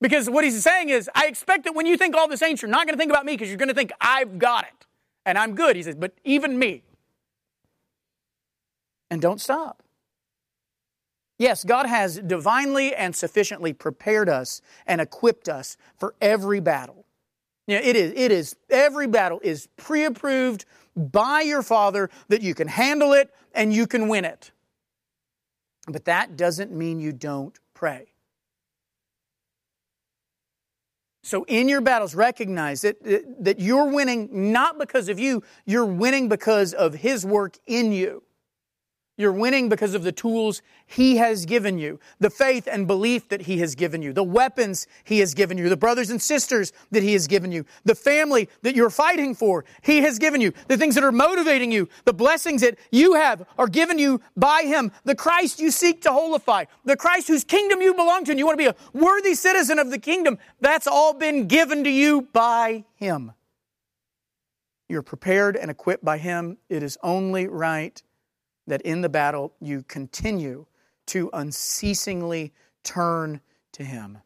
Because 0.00 0.30
what 0.30 0.44
he's 0.44 0.62
saying 0.62 0.90
is, 0.90 1.10
I 1.12 1.26
expect 1.26 1.64
that 1.64 1.74
when 1.74 1.86
you 1.86 1.96
think 1.96 2.14
all 2.14 2.28
the 2.28 2.36
saints, 2.36 2.62
you're 2.62 2.70
not 2.70 2.86
going 2.86 2.96
to 2.96 3.02
think 3.02 3.10
about 3.10 3.26
me 3.26 3.32
because 3.32 3.48
you're 3.48 3.58
going 3.58 3.68
to 3.68 3.74
think 3.74 3.90
I've 4.00 4.38
got 4.38 4.62
it 4.64 4.86
and 5.26 5.36
I'm 5.36 5.56
good. 5.56 5.74
He 5.74 5.82
says, 5.82 5.96
but 5.96 6.12
even 6.22 6.56
me. 6.56 6.84
And 9.12 9.20
don't 9.20 9.42
stop. 9.42 9.82
Yes, 11.38 11.64
God 11.64 11.84
has 11.84 12.18
divinely 12.18 12.94
and 12.94 13.14
sufficiently 13.14 13.74
prepared 13.74 14.26
us 14.30 14.62
and 14.86 15.02
equipped 15.02 15.50
us 15.50 15.76
for 15.98 16.14
every 16.22 16.60
battle. 16.60 17.04
You 17.66 17.76
know, 17.76 17.82
it 17.84 17.94
is, 17.94 18.14
it 18.16 18.32
is, 18.32 18.56
every 18.70 19.06
battle 19.06 19.38
is 19.44 19.68
pre 19.76 20.06
approved 20.06 20.64
by 20.96 21.42
your 21.42 21.62
Father 21.62 22.08
that 22.28 22.40
you 22.40 22.54
can 22.54 22.68
handle 22.68 23.12
it 23.12 23.28
and 23.54 23.70
you 23.74 23.86
can 23.86 24.08
win 24.08 24.24
it. 24.24 24.50
But 25.86 26.06
that 26.06 26.38
doesn't 26.38 26.72
mean 26.72 26.98
you 26.98 27.12
don't 27.12 27.58
pray. 27.74 28.14
So, 31.22 31.44
in 31.48 31.68
your 31.68 31.82
battles, 31.82 32.14
recognize 32.14 32.80
that, 32.80 32.96
that 33.44 33.60
you're 33.60 33.90
winning 33.90 34.52
not 34.52 34.78
because 34.78 35.10
of 35.10 35.18
you, 35.18 35.42
you're 35.66 35.84
winning 35.84 36.30
because 36.30 36.72
of 36.72 36.94
His 36.94 37.26
work 37.26 37.58
in 37.66 37.92
you. 37.92 38.22
You're 39.18 39.32
winning 39.32 39.68
because 39.68 39.94
of 39.94 40.04
the 40.04 40.12
tools 40.12 40.62
He 40.86 41.16
has 41.16 41.44
given 41.44 41.78
you, 41.78 42.00
the 42.18 42.30
faith 42.30 42.66
and 42.70 42.86
belief 42.86 43.28
that 43.28 43.42
He 43.42 43.58
has 43.58 43.74
given 43.74 44.00
you, 44.00 44.14
the 44.14 44.24
weapons 44.24 44.86
He 45.04 45.18
has 45.18 45.34
given 45.34 45.58
you, 45.58 45.68
the 45.68 45.76
brothers 45.76 46.08
and 46.08 46.20
sisters 46.20 46.72
that 46.92 47.02
He 47.02 47.12
has 47.12 47.26
given 47.26 47.52
you, 47.52 47.66
the 47.84 47.94
family 47.94 48.48
that 48.62 48.74
you're 48.74 48.88
fighting 48.88 49.34
for, 49.34 49.66
He 49.82 49.98
has 49.98 50.18
given 50.18 50.40
you, 50.40 50.54
the 50.66 50.78
things 50.78 50.94
that 50.94 51.04
are 51.04 51.12
motivating 51.12 51.70
you, 51.70 51.90
the 52.06 52.14
blessings 52.14 52.62
that 52.62 52.78
you 52.90 53.12
have 53.12 53.44
are 53.58 53.68
given 53.68 53.98
you 53.98 54.22
by 54.34 54.62
Him, 54.62 54.90
the 55.04 55.14
Christ 55.14 55.60
you 55.60 55.70
seek 55.70 56.00
to 56.02 56.08
holify, 56.08 56.66
the 56.86 56.96
Christ 56.96 57.28
whose 57.28 57.44
kingdom 57.44 57.82
you 57.82 57.92
belong 57.92 58.24
to, 58.24 58.30
and 58.30 58.38
you 58.38 58.46
want 58.46 58.58
to 58.58 58.64
be 58.64 58.70
a 58.70 58.76
worthy 58.98 59.34
citizen 59.34 59.78
of 59.78 59.90
the 59.90 59.98
kingdom. 59.98 60.38
That's 60.60 60.86
all 60.86 61.12
been 61.12 61.48
given 61.48 61.84
to 61.84 61.90
you 61.90 62.28
by 62.32 62.84
Him. 62.94 63.32
You're 64.88 65.02
prepared 65.02 65.54
and 65.54 65.70
equipped 65.70 66.04
by 66.04 66.16
Him. 66.16 66.56
It 66.70 66.82
is 66.82 66.96
only 67.02 67.46
right 67.46 68.02
that 68.66 68.82
in 68.82 69.00
the 69.00 69.08
battle 69.08 69.52
you 69.60 69.84
continue 69.88 70.66
to 71.06 71.30
unceasingly 71.32 72.52
turn 72.82 73.40
to 73.72 73.84
Him. 73.84 74.18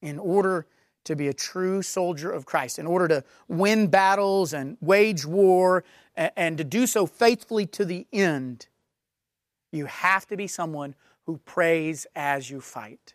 In 0.00 0.18
order 0.18 0.66
to 1.04 1.16
be 1.16 1.28
a 1.28 1.32
true 1.32 1.82
soldier 1.82 2.30
of 2.30 2.46
Christ, 2.46 2.78
in 2.78 2.86
order 2.86 3.08
to 3.08 3.24
win 3.48 3.88
battles 3.88 4.52
and 4.52 4.76
wage 4.80 5.26
war 5.26 5.84
and 6.16 6.58
to 6.58 6.64
do 6.64 6.86
so 6.86 7.06
faithfully 7.06 7.66
to 7.66 7.84
the 7.84 8.06
end, 8.12 8.68
you 9.72 9.86
have 9.86 10.26
to 10.28 10.36
be 10.36 10.46
someone 10.46 10.94
who 11.26 11.38
prays 11.38 12.06
as 12.14 12.50
you 12.50 12.60
fight. 12.60 13.14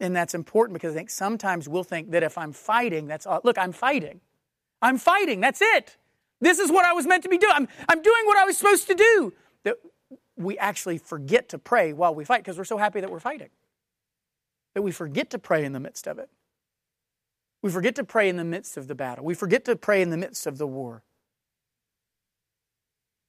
And 0.00 0.14
that's 0.14 0.34
important 0.34 0.74
because 0.74 0.94
I 0.94 0.98
think 0.98 1.10
sometimes 1.10 1.68
we'll 1.68 1.84
think 1.84 2.10
that 2.10 2.22
if 2.22 2.36
I'm 2.36 2.52
fighting, 2.52 3.06
that's 3.06 3.26
all. 3.26 3.40
Look, 3.44 3.58
I'm 3.58 3.72
fighting. 3.72 4.20
I'm 4.82 4.98
fighting. 4.98 5.40
That's 5.40 5.62
it. 5.62 5.96
This 6.40 6.58
is 6.58 6.70
what 6.70 6.84
I 6.84 6.92
was 6.92 7.06
meant 7.06 7.22
to 7.22 7.28
be 7.28 7.38
doing. 7.38 7.52
I'm, 7.54 7.68
I'm 7.88 8.02
doing 8.02 8.26
what 8.26 8.38
I 8.38 8.44
was 8.44 8.58
supposed 8.58 8.86
to 8.88 8.94
do. 8.94 9.32
That 9.64 9.76
we 10.36 10.58
actually 10.58 10.98
forget 10.98 11.48
to 11.50 11.58
pray 11.58 11.92
while 11.92 12.14
we 12.14 12.24
fight 12.24 12.42
because 12.42 12.58
we're 12.58 12.64
so 12.64 12.76
happy 12.76 13.00
that 13.00 13.10
we're 13.10 13.20
fighting. 13.20 13.48
That 14.74 14.82
we 14.82 14.92
forget 14.92 15.30
to 15.30 15.38
pray 15.38 15.64
in 15.64 15.72
the 15.72 15.80
midst 15.80 16.06
of 16.06 16.18
it. 16.18 16.28
We 17.62 17.70
forget 17.70 17.94
to 17.96 18.04
pray 18.04 18.28
in 18.28 18.36
the 18.36 18.44
midst 18.44 18.76
of 18.76 18.86
the 18.86 18.94
battle. 18.94 19.24
We 19.24 19.34
forget 19.34 19.64
to 19.64 19.76
pray 19.76 20.02
in 20.02 20.10
the 20.10 20.16
midst 20.16 20.46
of 20.46 20.58
the 20.58 20.66
war. 20.66 21.02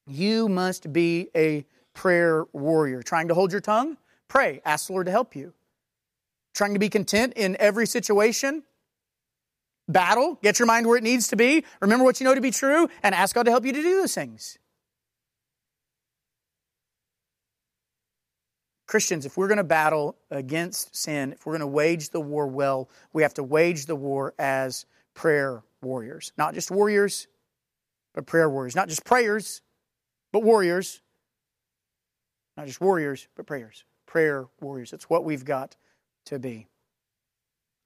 You 0.06 0.48
must 0.48 0.94
be 0.94 1.30
a 1.36 1.66
prayer 1.94 2.46
warrior. 2.54 3.02
Trying 3.02 3.30
to 3.30 3.34
hold 3.34 3.52
your 3.52 3.62
tongue? 3.62 3.98
Pray. 4.28 4.62
Ask 4.66 4.88
the 4.88 4.94
Lord 4.94 5.06
to 5.06 5.12
help 5.12 5.36
you. 5.36 5.54
Trying 6.54 6.74
to 6.74 6.80
be 6.80 6.90
content 6.90 7.34
in 7.36 7.58
every 7.60 7.88
situation? 7.88 8.64
Battle, 9.88 10.38
get 10.42 10.60
your 10.60 10.66
mind 10.66 10.86
where 10.86 10.98
it 10.98 11.04
needs 11.04 11.30
to 11.30 11.36
be, 11.36 11.64
remember 11.82 12.04
what 12.04 12.20
you 12.20 12.26
know 12.26 12.36
to 12.36 12.42
be 12.42 12.52
true, 12.52 12.90
and 13.04 13.16
ask 13.16 13.36
God 13.36 13.44
to 13.44 13.52
help 13.52 13.66
you 13.66 13.74
to 13.74 13.82
do 13.82 14.02
those 14.02 14.14
things. 14.14 14.58
Christians, 18.88 19.26
if 19.26 19.36
we're 19.36 19.50
going 19.50 19.58
to 19.58 19.66
battle 19.66 20.16
against 20.32 20.96
sin, 20.96 21.34
if 21.34 21.46
we're 21.46 21.54
going 21.54 21.60
to 21.62 21.68
wage 21.68 22.10
the 22.10 22.22
war 22.22 22.48
well, 22.48 22.90
we 23.12 23.22
have 23.22 23.34
to 23.34 23.44
wage 23.44 23.86
the 23.86 23.96
war 23.98 24.34
as 24.40 24.86
prayer 25.14 25.62
warriors. 25.82 26.32
Not 26.38 26.54
just 26.54 26.72
warriors, 26.72 27.28
but 28.14 28.26
prayer 28.26 28.50
warriors. 28.50 28.76
Not 28.76 28.88
just 28.88 29.04
prayers, 29.04 29.62
but 30.32 30.42
warriors. 30.42 31.02
Not 32.56 32.68
just 32.68 32.80
warriors, 32.80 33.28
but 33.36 33.46
prayers. 33.46 33.84
Prayer 34.06 34.48
warriors. 34.62 34.94
It's 34.94 35.10
what 35.10 35.26
we've 35.26 35.44
got 35.44 35.76
to 36.26 36.40
be. 36.40 36.68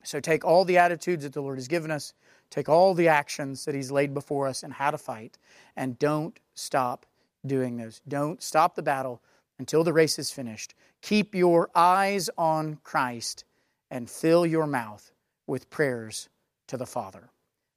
So 0.04 0.20
take 0.20 0.44
all 0.44 0.66
the 0.66 0.78
attitudes 0.78 1.24
that 1.24 1.34
the 1.34 1.42
Lord 1.42 1.58
has 1.58 1.68
given 1.68 1.92
us, 1.92 2.14
take 2.50 2.70
all 2.70 2.94
the 2.94 3.08
actions 3.08 3.66
that 3.66 3.76
He's 3.76 3.92
laid 3.92 4.14
before 4.14 4.48
us 4.48 4.64
and 4.64 4.74
how 4.74 4.92
to 4.92 4.98
fight, 4.98 5.38
and 5.76 6.00
don't 6.00 6.40
stop 6.54 7.06
doing 7.46 7.78
those. 7.78 8.02
Don't 8.08 8.42
stop 8.42 8.76
the 8.76 8.82
battle 8.82 9.22
until 9.60 9.84
the 9.84 9.94
race 9.94 10.18
is 10.18 10.32
finished. 10.32 10.74
Keep 11.02 11.36
your 11.36 11.70
eyes 11.76 12.30
on 12.38 12.78
Christ 12.84 13.46
and 13.90 14.10
fill 14.10 14.46
your 14.46 14.68
mouth 14.68 15.12
with 15.48 15.70
prayers 15.70 16.30
to 16.68 16.78
the 16.78 16.86
Father. 16.86 17.30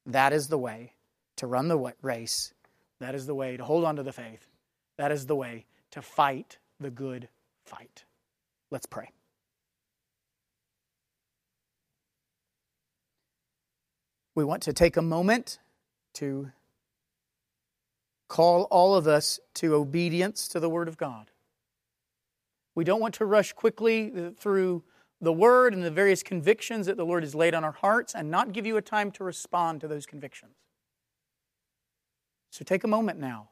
That 0.06 0.32
is 0.32 0.48
the 0.48 0.58
way 0.58 0.92
to 1.36 1.46
run 1.46 1.68
the 1.68 1.92
race. 2.02 2.54
That 3.00 3.14
is 3.14 3.26
the 3.26 3.34
way 3.34 3.56
to 3.56 3.64
hold 3.64 3.84
on 3.84 3.96
to 3.96 4.02
the 4.02 4.12
faith. 4.12 4.46
That 4.96 5.12
is 5.12 5.26
the 5.26 5.36
way 5.36 5.66
to 5.90 6.02
fight 6.02 6.58
the 6.80 6.90
good 6.90 7.28
fight. 7.64 8.04
Let's 8.70 8.86
pray. 8.86 9.10
We 14.34 14.44
want 14.44 14.62
to 14.64 14.72
take 14.72 14.96
a 14.96 15.02
moment 15.02 15.58
to 16.14 16.50
call 18.28 18.62
all 18.64 18.96
of 18.96 19.06
us 19.06 19.38
to 19.54 19.74
obedience 19.74 20.48
to 20.48 20.60
the 20.60 20.68
Word 20.68 20.88
of 20.88 20.96
God. 20.96 21.30
We 22.74 22.84
don't 22.84 23.00
want 23.00 23.14
to 23.14 23.24
rush 23.24 23.52
quickly 23.52 24.32
through 24.38 24.82
the 25.20 25.32
Word 25.32 25.72
and 25.72 25.84
the 25.84 25.90
various 25.90 26.22
convictions 26.22 26.86
that 26.86 26.96
the 26.96 27.06
Lord 27.06 27.22
has 27.22 27.34
laid 27.34 27.54
on 27.54 27.64
our 27.64 27.72
hearts 27.72 28.14
and 28.14 28.30
not 28.30 28.52
give 28.52 28.66
you 28.66 28.76
a 28.76 28.82
time 28.82 29.10
to 29.12 29.24
respond 29.24 29.80
to 29.80 29.88
those 29.88 30.06
convictions. 30.06 30.56
So 32.50 32.64
take 32.64 32.84
a 32.84 32.88
moment 32.88 33.18
now. 33.18 33.50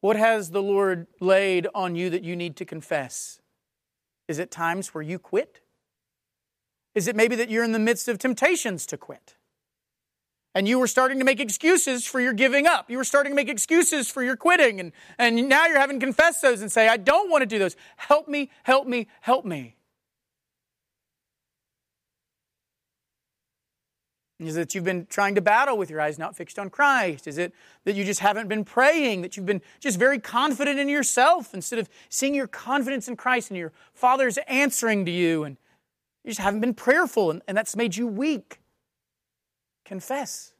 What 0.00 0.16
has 0.16 0.50
the 0.50 0.62
Lord 0.62 1.06
laid 1.20 1.68
on 1.74 1.94
you 1.94 2.10
that 2.10 2.24
you 2.24 2.34
need 2.34 2.56
to 2.56 2.64
confess? 2.64 3.40
Is 4.28 4.38
it 4.38 4.50
times 4.50 4.94
where 4.94 5.02
you 5.02 5.18
quit? 5.18 5.60
Is 6.94 7.08
it 7.08 7.16
maybe 7.16 7.36
that 7.36 7.50
you're 7.50 7.64
in 7.64 7.72
the 7.72 7.78
midst 7.78 8.08
of 8.08 8.18
temptations 8.18 8.86
to 8.86 8.96
quit? 8.96 9.36
And 10.54 10.68
you 10.68 10.78
were 10.78 10.86
starting 10.86 11.18
to 11.18 11.24
make 11.24 11.40
excuses 11.40 12.06
for 12.06 12.20
your 12.20 12.34
giving 12.34 12.66
up. 12.66 12.90
You 12.90 12.98
were 12.98 13.04
starting 13.04 13.32
to 13.32 13.36
make 13.36 13.48
excuses 13.48 14.10
for 14.10 14.22
your 14.22 14.36
quitting. 14.36 14.80
And, 14.80 14.92
and 15.18 15.48
now 15.48 15.66
you're 15.66 15.80
having 15.80 15.98
to 15.98 16.04
confess 16.04 16.40
those 16.40 16.60
and 16.60 16.70
say, 16.70 16.88
I 16.88 16.98
don't 16.98 17.30
want 17.30 17.40
to 17.40 17.46
do 17.46 17.58
those. 17.58 17.74
Help 17.96 18.28
me, 18.28 18.50
help 18.64 18.86
me, 18.86 19.08
help 19.22 19.46
me. 19.46 19.76
Is 24.38 24.56
it 24.56 24.60
that 24.60 24.74
you've 24.74 24.84
been 24.84 25.06
trying 25.06 25.36
to 25.36 25.40
battle 25.40 25.78
with 25.78 25.88
your 25.88 26.00
eyes 26.00 26.18
not 26.18 26.36
fixed 26.36 26.58
on 26.58 26.68
Christ? 26.68 27.26
Is 27.26 27.38
it 27.38 27.54
that 27.84 27.94
you 27.94 28.04
just 28.04 28.20
haven't 28.20 28.48
been 28.48 28.64
praying, 28.64 29.22
that 29.22 29.36
you've 29.36 29.46
been 29.46 29.62
just 29.80 29.98
very 29.98 30.18
confident 30.18 30.78
in 30.78 30.88
yourself 30.88 31.54
instead 31.54 31.78
of 31.78 31.88
seeing 32.08 32.34
your 32.34 32.48
confidence 32.48 33.08
in 33.08 33.16
Christ 33.16 33.50
and 33.50 33.58
your 33.58 33.72
Father's 33.94 34.38
answering 34.48 35.04
to 35.06 35.12
you 35.12 35.44
and 35.44 35.56
you 36.24 36.30
just 36.30 36.40
haven't 36.40 36.60
been 36.60 36.74
prayerful 36.74 37.30
and, 37.30 37.42
and 37.48 37.56
that's 37.56 37.76
made 37.76 37.96
you 37.96 38.06
weak? 38.06 38.60
Confess. 39.84 40.52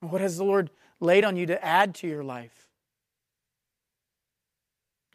What 0.00 0.20
has 0.20 0.36
the 0.36 0.44
Lord 0.44 0.70
laid 1.00 1.24
on 1.24 1.36
you 1.36 1.46
to 1.46 1.64
add 1.64 1.94
to 1.96 2.08
your 2.08 2.24
life? 2.24 2.68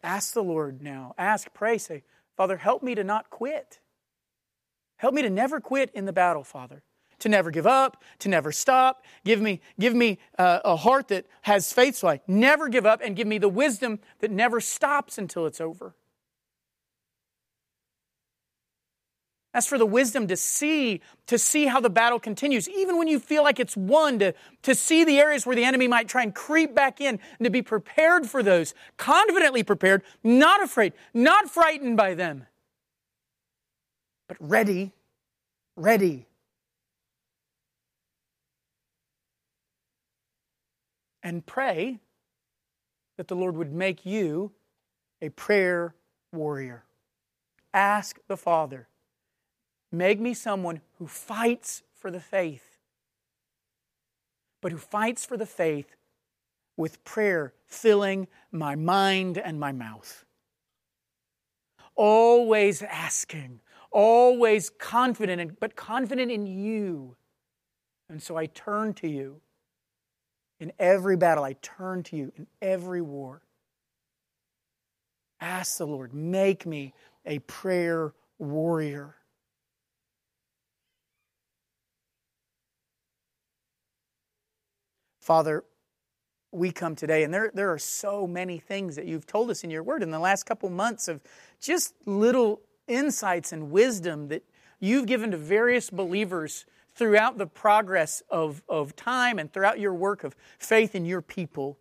Ask 0.02 0.32
the 0.32 0.42
Lord 0.42 0.80
now. 0.80 1.14
Ask, 1.18 1.52
pray, 1.52 1.78
say, 1.78 2.04
Father, 2.36 2.56
help 2.56 2.82
me 2.82 2.94
to 2.94 3.04
not 3.04 3.30
quit. 3.30 3.80
Help 4.96 5.14
me 5.14 5.22
to 5.22 5.30
never 5.30 5.60
quit 5.60 5.90
in 5.92 6.06
the 6.06 6.12
battle, 6.12 6.44
Father. 6.44 6.82
To 7.20 7.28
never 7.28 7.50
give 7.50 7.66
up, 7.66 8.04
to 8.20 8.28
never 8.28 8.52
stop. 8.52 9.04
Give 9.24 9.40
me, 9.40 9.60
give 9.80 9.92
me 9.92 10.18
uh, 10.38 10.60
a 10.64 10.76
heart 10.76 11.08
that 11.08 11.26
has 11.42 11.72
faith 11.72 11.96
so 11.96 12.06
I 12.08 12.20
never 12.28 12.68
give 12.68 12.86
up, 12.86 13.00
and 13.02 13.16
give 13.16 13.26
me 13.26 13.38
the 13.38 13.48
wisdom 13.48 13.98
that 14.20 14.30
never 14.30 14.60
stops 14.60 15.18
until 15.18 15.44
it's 15.44 15.60
over. 15.60 15.96
As 19.52 19.66
for 19.66 19.78
the 19.78 19.86
wisdom 19.86 20.28
to 20.28 20.36
see, 20.36 21.00
to 21.26 21.38
see 21.38 21.66
how 21.66 21.80
the 21.80 21.90
battle 21.90 22.20
continues, 22.20 22.68
even 22.68 22.96
when 22.98 23.08
you 23.08 23.18
feel 23.18 23.42
like 23.42 23.58
it's 23.58 23.76
won, 23.76 24.20
to, 24.20 24.32
to 24.62 24.74
see 24.76 25.02
the 25.02 25.18
areas 25.18 25.44
where 25.44 25.56
the 25.56 25.64
enemy 25.64 25.88
might 25.88 26.06
try 26.06 26.22
and 26.22 26.32
creep 26.32 26.72
back 26.72 27.00
in, 27.00 27.18
and 27.38 27.44
to 27.44 27.50
be 27.50 27.62
prepared 27.62 28.28
for 28.28 28.44
those, 28.44 28.74
confidently 28.96 29.64
prepared, 29.64 30.02
not 30.22 30.62
afraid, 30.62 30.92
not 31.12 31.50
frightened 31.50 31.96
by 31.96 32.14
them, 32.14 32.46
but 34.28 34.36
ready, 34.38 34.92
ready. 35.74 36.27
And 41.22 41.44
pray 41.44 41.98
that 43.16 43.28
the 43.28 43.36
Lord 43.36 43.56
would 43.56 43.72
make 43.72 44.06
you 44.06 44.52
a 45.20 45.28
prayer 45.30 45.94
warrior. 46.32 46.84
Ask 47.74 48.18
the 48.28 48.36
Father 48.36 48.88
Make 49.90 50.20
me 50.20 50.34
someone 50.34 50.82
who 50.98 51.06
fights 51.06 51.82
for 51.94 52.10
the 52.10 52.20
faith, 52.20 52.78
but 54.60 54.72
who 54.72 54.78
fights 54.78 55.24
for 55.24 55.36
the 55.36 55.46
faith 55.46 55.96
with 56.76 57.02
prayer 57.04 57.54
filling 57.66 58.28
my 58.52 58.74
mind 58.74 59.38
and 59.38 59.58
my 59.58 59.72
mouth. 59.72 60.24
Always 61.94 62.82
asking, 62.82 63.60
always 63.90 64.70
confident, 64.70 65.58
but 65.58 65.74
confident 65.74 66.30
in 66.30 66.46
you. 66.46 67.16
And 68.10 68.22
so 68.22 68.36
I 68.36 68.46
turn 68.46 68.94
to 68.94 69.08
you. 69.08 69.40
In 70.60 70.72
every 70.78 71.16
battle, 71.16 71.44
I 71.44 71.54
turn 71.62 72.02
to 72.04 72.16
you. 72.16 72.32
In 72.36 72.46
every 72.60 73.00
war. 73.00 73.42
Ask 75.40 75.78
the 75.78 75.86
Lord, 75.86 76.12
make 76.12 76.66
me 76.66 76.94
a 77.24 77.38
prayer 77.40 78.12
warrior. 78.38 79.14
Father, 85.20 85.62
we 86.50 86.72
come 86.72 86.96
today, 86.96 87.22
and 87.22 87.32
there, 87.32 87.50
there 87.52 87.70
are 87.70 87.78
so 87.78 88.26
many 88.26 88.58
things 88.58 88.96
that 88.96 89.04
you've 89.04 89.26
told 89.26 89.50
us 89.50 89.62
in 89.62 89.70
your 89.70 89.82
word 89.82 90.02
in 90.02 90.10
the 90.10 90.18
last 90.18 90.44
couple 90.44 90.70
months 90.70 91.06
of 91.06 91.20
just 91.60 91.94
little 92.06 92.62
insights 92.86 93.52
and 93.52 93.70
wisdom 93.70 94.28
that 94.28 94.42
you've 94.80 95.06
given 95.06 95.30
to 95.30 95.36
various 95.36 95.90
believers 95.90 96.64
throughout 96.98 97.38
the 97.38 97.46
progress 97.46 98.24
of, 98.28 98.60
of 98.68 98.96
time 98.96 99.38
and 99.38 99.52
throughout 99.52 99.78
your 99.78 99.94
work 99.94 100.24
of 100.24 100.34
faith 100.58 100.96
in 100.96 101.04
your 101.04 101.22
people. 101.22 101.78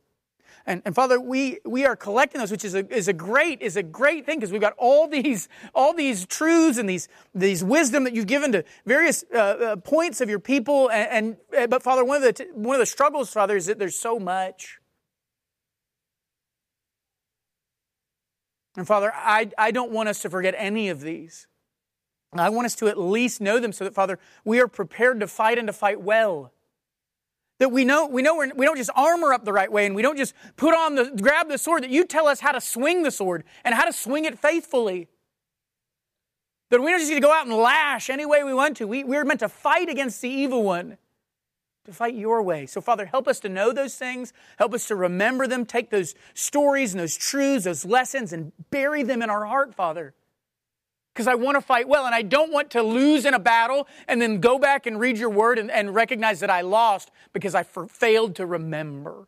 And, 0.67 0.81
and 0.85 0.93
Father, 0.93 1.19
we, 1.19 1.57
we 1.65 1.85
are 1.85 1.95
collecting 1.95 2.39
those, 2.39 2.51
which 2.51 2.63
is 2.63 2.75
a, 2.75 2.87
is 2.93 3.07
a 3.07 3.13
great, 3.13 3.61
is 3.61 3.77
a 3.77 3.83
great 3.83 4.25
thing 4.25 4.37
because 4.37 4.51
we've 4.51 4.61
got 4.61 4.75
all 4.77 5.07
these, 5.07 5.49
all 5.73 5.93
these 5.93 6.25
truths 6.27 6.77
and 6.77 6.87
these, 6.87 7.09
these 7.33 7.63
wisdom 7.63 8.03
that 8.03 8.13
you've 8.13 8.27
given 8.27 8.51
to 8.51 8.63
various 8.85 9.23
uh, 9.33 9.37
uh, 9.37 9.75
points 9.77 10.21
of 10.21 10.29
your 10.29 10.39
people. 10.39 10.91
And, 10.91 11.37
and, 11.51 11.63
uh, 11.63 11.67
but 11.67 11.81
Father, 11.81 12.05
one 12.05 12.21
of 12.21 12.35
the, 12.35 12.47
one 12.53 12.75
of 12.75 12.79
the 12.79 12.85
struggles, 12.85 13.31
Father, 13.31 13.57
is 13.57 13.65
that 13.65 13.79
there's 13.79 13.99
so 13.99 14.19
much. 14.19 14.79
And 18.75 18.85
Father, 18.85 19.11
I, 19.15 19.49
I 19.57 19.71
don't 19.71 19.91
want 19.91 20.09
us 20.09 20.21
to 20.21 20.29
forget 20.29 20.53
any 20.57 20.89
of 20.89 21.01
these. 21.01 21.47
I 22.39 22.49
want 22.49 22.65
us 22.65 22.75
to 22.75 22.87
at 22.87 22.97
least 22.97 23.41
know 23.41 23.59
them 23.59 23.71
so 23.71 23.83
that, 23.83 23.93
Father, 23.93 24.19
we 24.43 24.59
are 24.59 24.67
prepared 24.67 25.19
to 25.21 25.27
fight 25.27 25.57
and 25.57 25.67
to 25.67 25.73
fight 25.73 26.01
well. 26.01 26.51
That 27.59 27.69
we 27.69 27.85
know, 27.85 28.05
we 28.05 28.21
know 28.21 28.35
we're, 28.35 28.53
we 28.53 28.65
don't 28.65 28.77
just 28.77 28.91
armor 28.95 29.33
up 29.33 29.43
the 29.43 29.53
right 29.53 29.71
way 29.71 29.85
and 29.85 29.95
we 29.95 30.01
don't 30.01 30.17
just 30.17 30.33
put 30.57 30.75
on 30.75 30.95
the, 30.95 31.11
grab 31.19 31.49
the 31.49 31.57
sword, 31.57 31.83
that 31.83 31.89
you 31.89 32.05
tell 32.05 32.27
us 32.27 32.39
how 32.39 32.51
to 32.51 32.61
swing 32.61 33.03
the 33.03 33.11
sword 33.11 33.43
and 33.63 33.73
how 33.73 33.85
to 33.85 33.93
swing 33.93 34.25
it 34.25 34.37
faithfully. 34.37 35.07
That 36.69 36.81
we 36.81 36.91
don't 36.91 36.99
just 36.99 37.09
need 37.09 37.15
to 37.15 37.21
go 37.21 37.31
out 37.31 37.47
and 37.47 37.55
lash 37.55 38.09
any 38.09 38.25
way 38.25 38.43
we 38.43 38.53
want 38.53 38.77
to. 38.77 38.87
We, 38.87 39.03
we're 39.03 39.23
meant 39.23 39.39
to 39.39 39.49
fight 39.49 39.89
against 39.89 40.21
the 40.21 40.29
evil 40.29 40.63
one, 40.63 40.97
to 41.85 41.93
fight 41.93 42.13
your 42.13 42.43
way. 42.43 42.65
So, 42.65 42.81
Father, 42.81 43.05
help 43.05 43.27
us 43.27 43.39
to 43.39 43.49
know 43.49 43.71
those 43.71 43.95
things. 43.95 44.33
Help 44.57 44.73
us 44.73 44.87
to 44.89 44.95
remember 44.95 45.47
them. 45.47 45.65
Take 45.65 45.89
those 45.89 46.13
stories 46.33 46.93
and 46.93 46.99
those 46.99 47.15
truths, 47.15 47.63
those 47.63 47.85
lessons, 47.85 48.33
and 48.33 48.51
bury 48.69 49.01
them 49.01 49.21
in 49.21 49.29
our 49.29 49.45
heart, 49.45 49.73
Father 49.73 50.13
because 51.17 51.27
I 51.27 51.33
want 51.33 51.55
to 51.55 51.61
fight 51.61 51.87
well 51.87 52.05
and 52.05 52.13
I 52.13 52.21
don't 52.21 52.53
want 52.53 52.69
to 52.71 52.83
lose 52.83 53.25
in 53.25 53.33
a 53.33 53.39
battle 53.39 53.87
and 54.07 54.21
then 54.21 54.39
go 54.39 54.59
back 54.59 54.85
and 54.85 54.99
read 54.99 55.17
your 55.17 55.31
word 55.31 55.57
and, 55.57 55.71
and 55.71 55.95
recognize 55.95 56.41
that 56.41 56.51
I 56.51 56.61
lost 56.61 57.09
because 57.33 57.55
I 57.55 57.63
for, 57.63 57.87
failed 57.87 58.35
to 58.35 58.45
remember. 58.45 59.27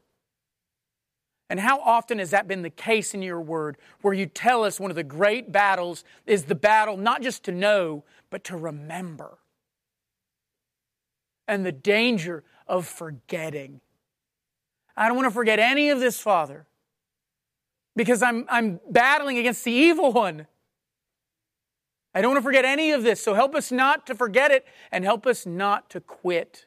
And 1.49 1.59
how 1.59 1.79
often 1.79 2.19
has 2.19 2.29
that 2.29 2.47
been 2.47 2.61
the 2.61 2.69
case 2.69 3.15
in 3.15 3.23
your 3.23 3.41
word 3.41 3.75
where 4.03 4.13
you 4.13 4.27
tell 4.27 4.63
us 4.63 4.79
one 4.79 4.91
of 4.91 4.95
the 4.95 5.03
great 5.03 5.51
battles 5.51 6.03
is 6.27 6.43
the 6.43 6.53
battle 6.53 6.95
not 6.95 7.23
just 7.23 7.43
to 7.45 7.51
know, 7.51 8.03
but 8.29 8.43
to 8.43 8.55
remember? 8.55 9.39
And 11.47 11.65
the 11.65 11.71
danger 11.71 12.43
of 12.67 12.85
forgetting. 12.85 13.81
I 14.95 15.07
don't 15.07 15.17
want 15.17 15.25
to 15.25 15.33
forget 15.33 15.57
any 15.57 15.89
of 15.89 15.99
this, 15.99 16.19
Father, 16.19 16.67
because 17.95 18.21
I'm, 18.21 18.45
I'm 18.47 18.79
battling 18.91 19.39
against 19.39 19.63
the 19.63 19.71
evil 19.71 20.11
one. 20.11 20.45
I 22.14 22.22
don't 22.22 22.32
want 22.32 22.39
to 22.39 22.47
forget 22.47 22.66
any 22.66 22.91
of 22.91 23.03
this, 23.03 23.22
so 23.22 23.34
help 23.34 23.53
us 23.53 23.72
not 23.72 24.07
to 24.07 24.16
forget 24.16 24.51
it 24.51 24.66
and 24.91 25.03
help 25.03 25.28
us 25.28 25.45
not 25.45 25.89
to 25.91 26.01
quit. 26.01 26.66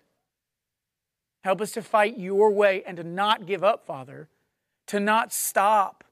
Help 1.42 1.60
us 1.60 1.72
to 1.72 1.82
fight 1.82 2.18
your 2.18 2.50
way 2.50 2.84
and 2.86 2.96
to 2.96 3.04
not 3.04 3.46
give 3.46 3.64
up, 3.64 3.84
Father, 3.84 4.28
to 4.86 5.00
not 5.00 5.32
stop, 5.32 6.04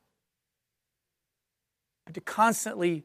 but 2.04 2.14
to 2.14 2.20
constantly 2.20 3.04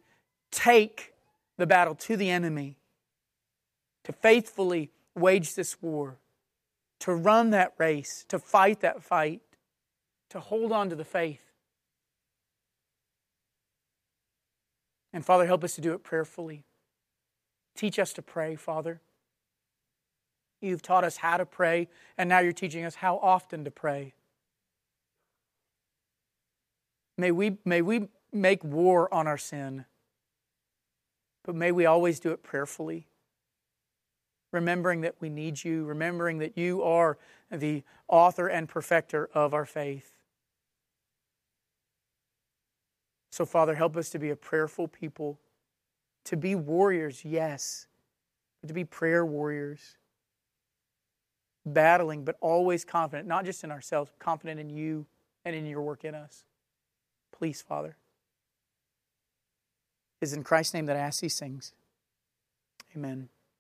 take 0.52 1.14
the 1.58 1.68
battle 1.68 1.94
to 1.94 2.18
the 2.18 2.30
enemy, 2.30 2.78
to 4.04 4.12
faithfully 4.12 4.90
wage 5.14 5.54
this 5.54 5.82
war, 5.82 6.18
to 7.00 7.14
run 7.14 7.52
that 7.52 7.74
race, 7.78 8.26
to 8.30 8.40
fight 8.40 8.80
that 8.80 9.04
fight, 9.04 9.42
to 10.30 10.40
hold 10.40 10.72
on 10.72 10.90
to 10.90 10.96
the 10.96 11.06
faith. 11.06 11.45
And 15.16 15.26
Father, 15.26 15.46
help 15.46 15.64
us 15.64 15.76
to 15.76 15.82
do 15.82 15.94
it 15.94 16.04
prayerfully. 16.04 16.66
Teach 17.74 18.00
us 18.00 18.12
to 18.14 18.22
pray, 18.22 18.58
Father. 18.58 19.00
You've 20.60 20.82
taught 20.82 21.06
us 21.06 21.16
how 21.16 21.38
to 21.38 21.46
pray, 21.46 21.88
and 22.18 22.28
now 22.28 22.40
you're 22.40 22.52
teaching 22.52 22.84
us 22.84 22.96
how 22.96 23.20
often 23.20 23.64
to 23.64 23.72
pray. 23.72 24.14
May 27.18 27.32
we, 27.32 27.60
may 27.64 27.82
we 27.82 28.10
make 28.34 28.62
war 28.66 29.12
on 29.14 29.26
our 29.26 29.38
sin, 29.38 29.86
but 31.46 31.56
may 31.56 31.72
we 31.72 31.86
always 31.86 32.20
do 32.20 32.32
it 32.32 32.44
prayerfully, 32.44 33.08
remembering 34.52 35.00
that 35.02 35.16
we 35.22 35.30
need 35.30 35.64
you, 35.64 35.86
remembering 35.86 36.40
that 36.40 36.58
you 36.58 36.84
are 36.84 37.18
the 37.50 37.84
author 38.10 38.48
and 38.48 38.68
perfecter 38.68 39.30
of 39.34 39.54
our 39.54 39.66
faith. 39.66 40.15
So, 43.32 43.46
Father, 43.46 43.76
help 43.76 43.98
us 43.98 44.10
to 44.12 44.20
be 44.20 44.30
a 44.30 44.36
prayerful 44.36 44.88
people, 44.88 45.40
to 46.26 46.38
be 46.38 46.56
warriors, 46.56 47.26
yes, 47.26 47.88
but 48.62 48.68
to 48.70 48.74
be 48.74 48.86
prayer 48.86 49.26
warriors, 49.26 49.98
battling, 51.66 52.24
but 52.24 52.38
always 52.40 52.86
confident, 52.86 53.28
not 53.28 53.46
just 53.46 53.64
in 53.64 53.72
ourselves, 53.72 54.12
confident 54.20 54.60
in 54.60 54.70
you 54.70 55.06
and 55.44 55.56
in 55.56 55.66
your 55.66 55.82
work 55.82 56.06
in 56.06 56.16
us. 56.16 56.46
Please, 57.32 57.62
Father. 57.62 57.98
It 60.22 60.26
is 60.26 60.34
in 60.34 60.44
Christ's 60.44 60.74
name 60.74 60.86
that 60.86 60.96
I 60.96 61.00
ask 61.00 61.20
these 61.20 61.38
things. 61.38 61.74
Amen. 62.96 63.30